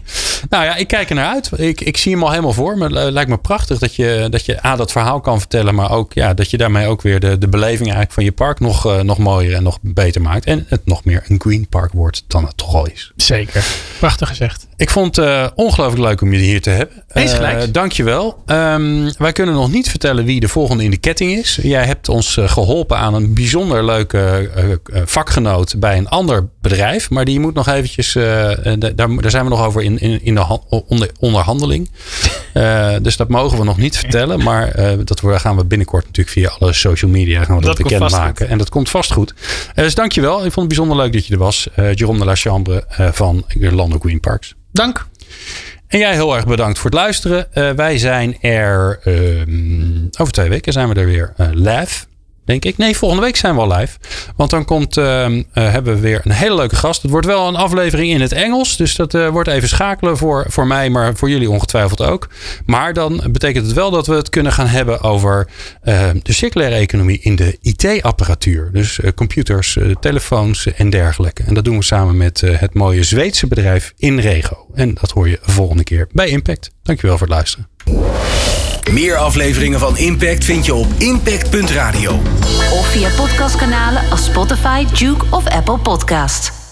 Nou 0.50 0.64
ja, 0.64 0.76
ik 0.76 0.88
kijk 0.88 1.10
er 1.10 1.16
naar 1.16 1.28
uit. 1.34 1.50
Ik, 1.56 1.82
ik 1.82 1.98
zie 1.98 2.12
hem 2.12 2.24
al 2.24 2.30
helemaal 2.30 2.54
voor 2.54 2.78
me. 2.78 2.84
Het 3.00 3.14
lijkt 3.14 3.30
me 3.30 3.38
prachtig 3.38 3.80
dat 3.80 3.96
je, 3.96 4.28
dat 4.30 4.46
je 4.46 4.66
A, 4.66 4.76
dat 4.76 4.92
verhaal 4.92 5.20
kan 5.20 5.40
vertellen. 5.40 5.76
Maar 5.76 5.92
ook 5.92 6.14
ja, 6.14 6.34
dat 6.34 6.50
je 6.50 6.58
daarmee 6.58 6.88
ook 6.88 7.02
weer 7.02 7.20
de, 7.20 7.38
de 7.38 7.48
beleving 7.48 7.82
eigenlijk 7.82 8.12
van 8.12 8.24
je 8.24 8.32
park 8.32 8.60
nog, 8.60 8.86
eh, 8.86 9.00
nog 9.02 9.18
mooier 9.18 9.54
en 9.56 9.64
nog 9.64 9.78
beter 9.82 10.22
maakt. 10.22 10.46
En 10.46 10.66
het 10.70 10.82
nog 10.86 11.06
meer 11.06 11.24
een 11.28 11.42
green 11.42 11.68
park 11.70 11.92
wordt 11.94 12.24
dan 12.28 12.46
het 12.46 12.58
toch 12.58 12.76
al 12.76 12.88
is. 12.88 13.12
Zeker. 13.16 13.66
Prachtig 14.00 14.28
gezegd. 14.28 14.68
Ik 14.76 14.90
vond 14.90 15.16
het 15.16 15.26
eh, 15.26 15.48
ongelooflijk 15.56 16.02
leuk 16.04 16.22
om 16.22 16.34
je 16.34 16.40
hier 16.40 16.62
te 16.62 16.70
hebben. 16.70 17.04
Eens 17.14 17.34
gelijk. 17.34 17.74
dankjewel. 17.74 18.42
Ehm, 18.46 19.12
wij 19.18 19.32
kunnen 19.32 19.56
nog 19.56 19.72
niet 19.72 19.90
vertellen 19.90 20.26
wie 20.26 20.40
de 20.40 20.48
volgende 20.48 20.84
in 20.84 20.90
de 20.94 21.00
ketting 21.00 21.32
is. 21.32 21.60
Jij 21.62 21.86
hebt 21.86 22.10
ons 22.10 22.38
eh, 22.38 22.50
geholpen 22.50 22.98
aan 22.98 23.14
een 23.14 23.34
bijzonder 23.34 23.86
leuke 23.86 24.18
eh, 24.56 24.72
eh, 24.72 24.78
vakgenoot 25.06 25.80
bij 25.80 25.98
een 25.98 26.08
ander 26.08 26.50
bedrijf. 26.62 27.10
Maar 27.10 27.26
die 27.26 27.40
moet 27.40 27.54
nog 27.54 27.68
eventjes, 27.68 28.16
eh, 28.16 28.24
daar, 28.80 28.96
daar 28.96 29.30
zijn 29.32 29.44
we 29.44 29.50
nog 29.50 29.66
over 29.66 29.82
in, 29.82 30.00
in, 30.00 30.24
in 30.24 30.36
de 30.36 30.42
han- 30.42 30.64
onder, 30.88 31.10
onderhandeling. 31.20 31.90
Dus 33.02 33.18
dat 33.18 33.30
mogen 33.30 33.58
we 33.58 33.64
nog 33.64 33.78
niet 33.78 33.98
vertellen. 33.98 34.44
Maar 34.44 34.76
dat 35.06 35.22
gaan 35.24 35.56
we 35.56 35.66
binnenkort 35.66 36.06
natuurlijk 36.06 36.36
via 36.38 36.56
alle 36.60 36.74
social 36.74 37.12
media 37.12 37.44
gaan 37.44 37.56
we 37.58 37.62
dat, 37.66 37.78
vast 37.78 37.90
bekendmaken. 37.90 38.50
En 38.50 38.58
dat 38.58 38.70
komt 38.70 38.90
vast 38.90 39.12
goed. 39.12 39.34
Dus 39.76 39.96
dankjewel. 39.96 40.36
Ik 40.36 40.42
vond 40.42 40.56
het 40.56 40.68
bijzonder 40.68 40.98
leuk 40.98 41.14
dat 41.14 41.28
je 41.28 41.34
er 41.34 41.40
was. 41.40 41.68
Jerome 41.94 42.20
de 42.20 42.26
la 42.26 42.36
Chambre 42.36 42.86
van 43.12 43.46
Lando 43.60 44.00
Green 44.00 44.20
Parks. 44.20 44.56
Dank. 44.72 45.08
En 45.94 46.00
jij 46.00 46.14
heel 46.14 46.36
erg 46.36 46.46
bedankt 46.46 46.80
voor 46.80 46.90
het 46.90 47.00
luisteren. 47.00 47.54
Eh, 47.54 47.72
wij 47.72 47.98
zijn 47.98 48.42
er 48.42 49.00
ehm, 49.04 50.06
over 50.18 50.34
twee 50.34 50.50
weken 50.50 50.74
zijn 50.74 50.90
we 50.90 50.96
er 50.96 51.06
weer 51.06 51.34
eh, 51.38 51.48
live. 51.52 52.06
Denk 52.46 52.66
ik. 52.66 52.78
Nee, 52.78 52.98
volgende 52.98 53.24
week 53.24 53.36
zijn 53.36 53.56
we 53.56 53.62
al 53.62 53.78
live. 53.78 53.98
Want 54.36 54.50
dan 54.50 54.66
komt, 54.66 54.98
ehm, 54.98 55.44
eh, 55.54 55.72
hebben 55.72 55.94
we 55.94 56.00
weer 56.00 56.22
een 56.24 56.32
hele 56.32 56.56
leuke 56.56 56.76
gast. 56.76 57.02
Het 57.02 57.12
wordt 57.12 57.26
wel 57.26 57.48
een 57.48 57.56
aflevering 57.56 58.12
in 58.12 58.22
het 58.22 58.32
Engels. 58.32 58.78
Dus 58.78 58.96
dat 58.96 59.14
eh, 59.14 59.28
wordt 59.28 59.50
even 59.50 59.68
schakelen 59.68 60.18
voor, 60.18 60.46
voor 60.48 60.68
mij, 60.68 60.90
maar 60.90 61.16
voor 61.16 61.30
jullie 61.30 61.50
ongetwijfeld 61.50 62.02
ook. 62.02 62.30
Maar 62.66 62.94
dan 62.94 63.24
betekent 63.32 63.66
het 63.66 63.76
wel 63.76 63.92
dat 63.92 64.08
we 64.08 64.16
het 64.16 64.30
kunnen 64.30 64.52
gaan 64.52 64.68
hebben 64.68 65.02
over 65.02 65.48
eh, 65.82 66.10
de 66.24 66.34
circulaire 66.34 66.76
economie 66.76 67.20
in 67.22 67.36
de 67.36 67.58
IT-apparatuur. 67.62 68.70
Dus 68.72 69.00
eh, 69.00 69.12
computers, 69.16 69.78
telefoons 70.00 70.74
en 70.74 70.90
dergelijke. 70.90 71.44
En 71.44 71.54
dat 71.54 71.64
doen 71.64 71.78
we 71.78 71.84
samen 71.84 72.18
met 72.18 72.42
het 72.42 72.74
mooie 72.74 73.04
Zweedse 73.04 73.48
bedrijf 73.48 73.94
Inrego. 73.98 74.68
En 74.74 74.94
dat 74.94 75.12
hoor 75.12 75.30
je 75.30 75.40
volgende 75.42 75.84
keer 75.84 76.08
bij 76.12 76.28
Impact. 76.28 76.72
Dankjewel 76.84 77.18
voor 77.18 77.28
het 77.28 77.36
luisteren. 77.36 78.33
Meer 78.92 79.18
afleveringen 79.18 79.80
van 79.80 79.98
Impact 79.98 80.46
vind 80.46 80.66
je 80.66 80.74
op 80.74 80.88
impact.radio. 80.98 82.12
Of 82.74 82.88
via 82.88 83.10
podcastkanalen 83.16 84.10
als 84.10 84.26
Spotify, 84.26 84.86
Duke 84.86 85.26
of 85.30 85.48
Apple 85.48 85.78
Podcast. 85.78 86.63